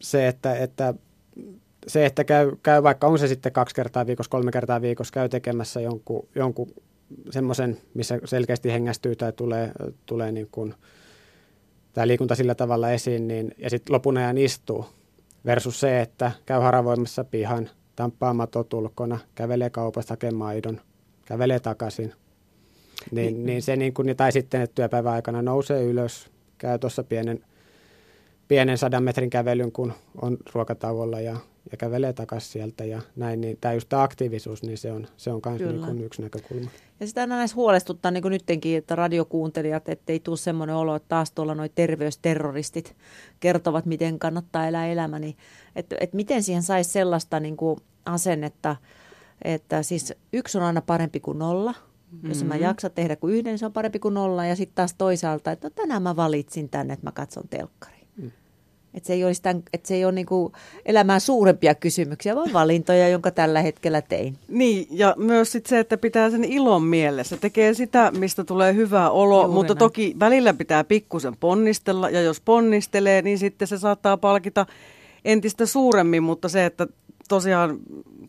se, 0.00 0.28
että, 0.28 0.56
että 0.56 0.94
se, 1.86 2.06
että 2.06 2.24
käy, 2.24 2.52
käy 2.62 2.82
vaikka 2.82 3.06
on 3.06 3.18
se 3.18 3.28
sitten 3.28 3.52
kaksi 3.52 3.74
kertaa 3.74 4.06
viikossa, 4.06 4.30
kolme 4.30 4.50
kertaa 4.50 4.80
viikossa, 4.80 5.12
käy 5.12 5.28
tekemässä 5.28 5.80
jonkun, 5.80 6.28
jonkun 6.34 6.74
semmoisen, 7.30 7.78
missä 7.94 8.20
selkeästi 8.24 8.72
hengästyy 8.72 9.16
tai 9.16 9.32
tulee, 9.32 9.72
tulee 10.06 10.32
niin 10.32 10.48
kuin, 10.52 10.74
tämä 11.92 12.06
liikunta 12.06 12.34
sillä 12.34 12.54
tavalla 12.54 12.90
esiin, 12.90 13.28
niin, 13.28 13.54
ja 13.58 13.70
sitten 13.70 13.94
lopun 13.94 14.16
ajan 14.16 14.38
istuu, 14.38 14.86
versus 15.44 15.80
se, 15.80 16.00
että 16.00 16.32
käy 16.46 16.60
haravoimassa 16.60 17.24
pihan, 17.24 17.70
tamppaa 17.96 18.34
matot 18.34 18.74
ulkona, 18.74 19.18
kävelee 19.34 19.70
kaupasta 19.70 20.12
hakemaan 20.12 20.38
maidon, 20.38 20.80
kävelee 21.24 21.60
takaisin. 21.60 22.12
Niin, 23.10 23.34
niin. 23.34 23.46
niin 23.46 23.62
se 23.62 23.76
niin 23.76 23.94
kuin, 23.94 24.16
tai 24.16 24.32
sitten, 24.32 24.60
että 24.62 24.74
työpäivän 24.74 25.12
aikana 25.12 25.42
nousee 25.42 25.84
ylös, 25.84 26.30
käy 26.58 26.78
tuossa 26.78 27.04
pienen 27.04 27.44
pienen 28.48 28.78
sadan 28.78 29.02
metrin 29.02 29.30
kävelyn, 29.30 29.72
kun 29.72 29.92
on 30.22 30.36
ruokatauolla 30.52 31.20
ja, 31.20 31.36
ja 31.70 31.76
kävelee 31.76 32.12
takaisin 32.12 32.52
sieltä 32.52 32.84
ja 32.84 33.02
näin, 33.16 33.40
niin 33.40 33.58
tämä 33.60 33.74
just 33.74 33.88
tämä 33.88 34.02
aktiivisuus, 34.02 34.62
niin 34.62 34.78
se 34.78 34.92
on, 34.92 35.06
se 35.16 35.32
on 35.32 35.40
myös 35.58 35.86
niin 35.86 36.04
yksi 36.04 36.22
näkökulma. 36.22 36.70
Ja 37.00 37.06
sitä 37.06 37.20
aina 37.20 37.36
näissä 37.36 37.54
huolestuttaa 37.54 38.10
niin 38.10 38.22
kuin 38.22 38.32
nytkin, 38.32 38.78
että 38.78 38.94
radiokuuntelijat, 38.94 39.88
ettei 39.88 40.20
tule 40.20 40.36
semmoinen 40.36 40.76
olo, 40.76 40.96
että 40.96 41.08
taas 41.08 41.30
tuolla 41.30 41.54
noi 41.54 41.68
terveysterroristit 41.74 42.96
kertovat, 43.40 43.86
miten 43.86 44.18
kannattaa 44.18 44.68
elää 44.68 44.86
elämä, 44.86 45.18
niin 45.18 45.36
että, 45.76 45.96
että 46.00 46.16
miten 46.16 46.42
siihen 46.42 46.62
saisi 46.62 46.90
sellaista 46.90 47.40
niin 47.40 47.56
kuin 47.56 47.80
asennetta, 48.06 48.76
että 49.44 49.82
siis 49.82 50.14
yksi 50.32 50.58
on 50.58 50.64
aina 50.64 50.82
parempi 50.82 51.20
kuin 51.20 51.38
nolla. 51.38 51.74
Mm-hmm. 52.12 52.28
Jos 52.28 52.44
mä 52.44 52.56
jaksa 52.56 52.90
tehdä 52.90 53.16
kuin 53.16 53.34
yhden, 53.34 53.50
niin 53.50 53.58
se 53.58 53.66
on 53.66 53.72
parempi 53.72 53.98
kuin 53.98 54.14
nolla. 54.14 54.46
Ja 54.46 54.56
sitten 54.56 54.74
taas 54.74 54.94
toisaalta, 54.98 55.52
että 55.52 55.66
no, 55.66 55.70
tänään 55.70 56.02
mä 56.02 56.16
valitsin 56.16 56.68
tänne, 56.68 56.94
että 56.94 57.06
mä 57.06 57.12
katson 57.12 57.48
telkkari. 57.50 57.97
Että 58.94 59.06
se 59.06 59.12
ei, 59.12 59.24
olisi 59.24 59.42
tämän, 59.42 59.62
että 59.72 59.88
se 59.88 59.94
ei 59.94 60.04
ole 60.04 60.12
niin 60.12 60.26
kuin 60.26 60.52
elämään 60.86 61.20
suurempia 61.20 61.74
kysymyksiä, 61.74 62.36
vaan 62.36 62.52
valintoja, 62.52 63.08
jonka 63.08 63.30
tällä 63.30 63.62
hetkellä 63.62 64.02
tein. 64.02 64.38
Niin, 64.48 64.86
ja 64.90 65.14
myös 65.18 65.52
sit 65.52 65.66
se, 65.66 65.78
että 65.78 65.96
pitää 65.98 66.30
sen 66.30 66.44
ilon 66.44 66.82
mielessä. 66.82 67.36
Tekee 67.36 67.74
sitä, 67.74 68.10
mistä 68.18 68.44
tulee 68.44 68.74
hyvä 68.74 69.10
olo, 69.10 69.40
Juuri 69.40 69.52
mutta 69.54 69.74
näin. 69.74 69.78
toki 69.78 70.16
välillä 70.20 70.54
pitää 70.54 70.84
pikkusen 70.84 71.36
ponnistella. 71.36 72.10
Ja 72.10 72.22
jos 72.22 72.40
ponnistelee, 72.40 73.22
niin 73.22 73.38
sitten 73.38 73.68
se 73.68 73.78
saattaa 73.78 74.16
palkita 74.16 74.66
entistä 75.24 75.66
suuremmin, 75.66 76.22
mutta 76.22 76.48
se, 76.48 76.64
että 76.64 76.86
tosiaan 77.28 77.78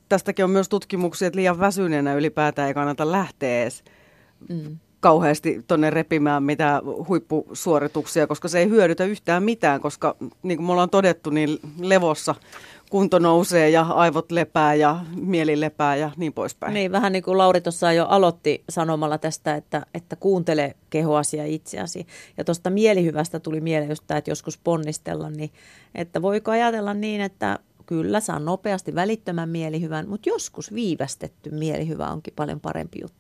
tästäkin 0.10 0.46
on 0.46 0.52
myös 0.52 0.70
tutkimuksia, 0.70 1.28
että 1.28 1.38
liian 1.38 1.60
väsyneenä 1.60 2.14
ylipäätään 2.14 2.68
ei 2.68 2.74
kannata 2.74 3.12
lähteä 3.12 3.62
edes 3.62 3.84
mm 4.50 4.78
kauheasti 5.00 5.64
tuonne 5.68 5.90
repimään 5.90 6.44
mitään 6.44 6.82
huippusuorituksia, 7.08 8.28
koska 8.28 8.48
se 8.48 8.60
ei 8.60 8.70
hyödytä 8.70 9.06
yhtään 9.06 9.44
mitään, 9.44 9.82
koska 9.82 10.16
niin 10.44 10.58
kuin 10.58 10.66
me 10.66 10.72
ollaan 10.72 10.90
todettu, 10.90 11.30
niin 11.30 11.60
levossa 11.80 12.36
kunto 12.90 13.20
nousee 13.20 13.70
ja 13.70 13.82
aivot 13.82 14.32
lepää 14.32 14.74
ja 14.74 15.00
mieli 15.16 15.60
lepää 15.60 15.96
ja 15.96 16.12
niin 16.18 16.34
poispäin. 16.34 16.74
Niin, 16.74 16.92
vähän 16.92 17.12
niin 17.12 17.24
kuin 17.24 17.38
Lauri 17.38 17.62
tuossa 17.62 17.94
jo 17.94 18.06
aloitti 18.06 18.64
sanomalla 18.70 19.18
tästä, 19.18 19.56
että, 19.56 19.86
että 19.94 20.16
kuuntele 20.16 20.76
kehoasi 20.90 21.38
ja 21.38 21.46
itseäsi. 21.46 22.08
Ja 22.38 22.44
tuosta 22.44 22.70
mielihyvästä 22.70 23.40
tuli 23.40 23.62
mieleen 23.62 23.90
just 23.90 24.04
tämä, 24.08 24.18
että 24.18 24.32
joskus 24.32 24.58
ponnistella, 24.58 25.30
niin 25.30 25.52
että 25.96 26.22
voiko 26.22 26.52
ajatella 26.52 26.94
niin, 26.94 27.22
että 27.22 27.60
kyllä 27.86 28.20
saa 28.20 28.40
nopeasti 28.40 28.96
välittömän 28.96 29.50
mielihyvän, 29.50 30.10
mutta 30.10 30.30
joskus 30.30 30.74
viivästetty 30.74 31.52
mielihyvä 31.52 32.08
onkin 32.08 32.34
paljon 32.36 32.60
parempi 32.60 33.00
juttu. 33.02 33.19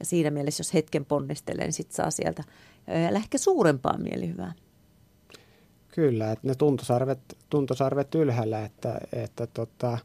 Ja 0.00 0.06
siinä 0.06 0.30
mielessä, 0.30 0.60
jos 0.60 0.74
hetken 0.74 1.04
ponnistelee, 1.04 1.64
niin 1.64 1.72
sitten 1.72 1.96
saa 1.96 2.10
sieltä 2.10 2.44
ehkä 3.16 3.38
suurempaa 3.38 3.98
mielihyvää. 3.98 4.52
Kyllä, 5.88 6.32
että 6.32 6.48
ne 6.48 6.54
tuntosarvet, 6.54 7.18
tuntosarvet 7.50 8.14
ylhäällä, 8.14 8.64
että, 8.64 9.00
että 9.12 9.46
tota, 9.46 9.98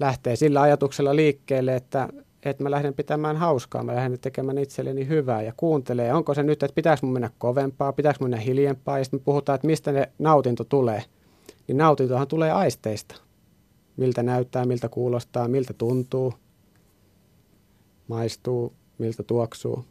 lähtee 0.00 0.36
sillä 0.36 0.60
ajatuksella 0.60 1.16
liikkeelle, 1.16 1.76
että, 1.76 2.08
että 2.42 2.62
mä 2.62 2.70
lähden 2.70 2.94
pitämään 2.94 3.36
hauskaa, 3.36 3.82
mä 3.82 3.94
lähden 3.94 4.18
tekemään 4.20 4.58
itselleni 4.58 5.08
hyvää 5.08 5.42
ja 5.42 5.52
kuuntelee, 5.56 6.14
onko 6.14 6.34
se 6.34 6.42
nyt, 6.42 6.62
että 6.62 6.74
pitääkö 6.74 7.00
mun 7.02 7.12
mennä 7.12 7.30
kovempaa, 7.38 7.92
pitääkö 7.92 8.18
mun 8.20 8.30
mennä 8.30 8.44
hiljempaa, 8.44 8.98
ja 8.98 9.04
sitten 9.04 9.20
me 9.20 9.24
puhutaan, 9.24 9.54
että 9.54 9.66
mistä 9.66 9.92
ne 9.92 10.12
nautinto 10.18 10.64
tulee. 10.64 11.04
Niin 11.68 11.76
nautintohan 11.78 12.28
tulee 12.28 12.52
aisteista. 12.52 13.14
Miltä 13.96 14.22
näyttää, 14.22 14.64
miltä 14.64 14.88
kuulostaa, 14.88 15.48
miltä 15.48 15.72
tuntuu, 15.72 16.34
maistuu, 18.08 18.72
miltä 19.00 19.22
tuoksuu. 19.22 19.84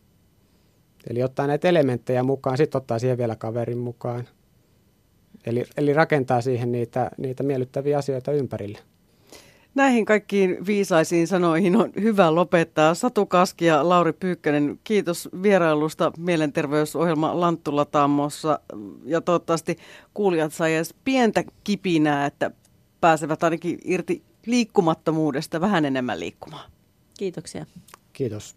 Eli 1.09 1.23
ottaa 1.23 1.47
näitä 1.47 1.69
elementtejä 1.69 2.23
mukaan, 2.23 2.57
sitten 2.57 2.77
ottaa 2.77 2.99
siihen 2.99 3.17
vielä 3.17 3.35
kaverin 3.35 3.77
mukaan. 3.77 4.27
Eli, 5.45 5.63
eli 5.77 5.93
rakentaa 5.93 6.41
siihen 6.41 6.71
niitä, 6.71 7.11
niitä 7.17 7.43
miellyttäviä 7.43 7.97
asioita 7.97 8.31
ympärille. 8.31 8.79
Näihin 9.75 10.05
kaikkiin 10.05 10.65
viisaisiin 10.65 11.27
sanoihin 11.27 11.75
on 11.75 11.91
hyvä 12.01 12.35
lopettaa. 12.35 12.93
Satu 12.93 13.25
Kaski 13.25 13.65
ja 13.65 13.89
Lauri 13.89 14.13
Pyykkönen, 14.13 14.79
kiitos 14.83 15.29
vierailusta 15.43 16.11
mielenterveysohjelma 16.17 17.39
Lanttula 17.39 17.85
Tammossa. 17.85 18.59
Ja 19.05 19.21
toivottavasti 19.21 19.77
kuulijat 20.13 20.53
saivat 20.53 20.95
pientä 21.03 21.43
kipinää, 21.63 22.25
että 22.25 22.51
pääsevät 23.01 23.43
ainakin 23.43 23.79
irti 23.83 24.23
liikkumattomuudesta 24.45 25.61
vähän 25.61 25.85
enemmän 25.85 26.19
liikkumaan. 26.19 26.71
Kiitoksia. 27.19 27.65
Kiitos. 28.13 28.55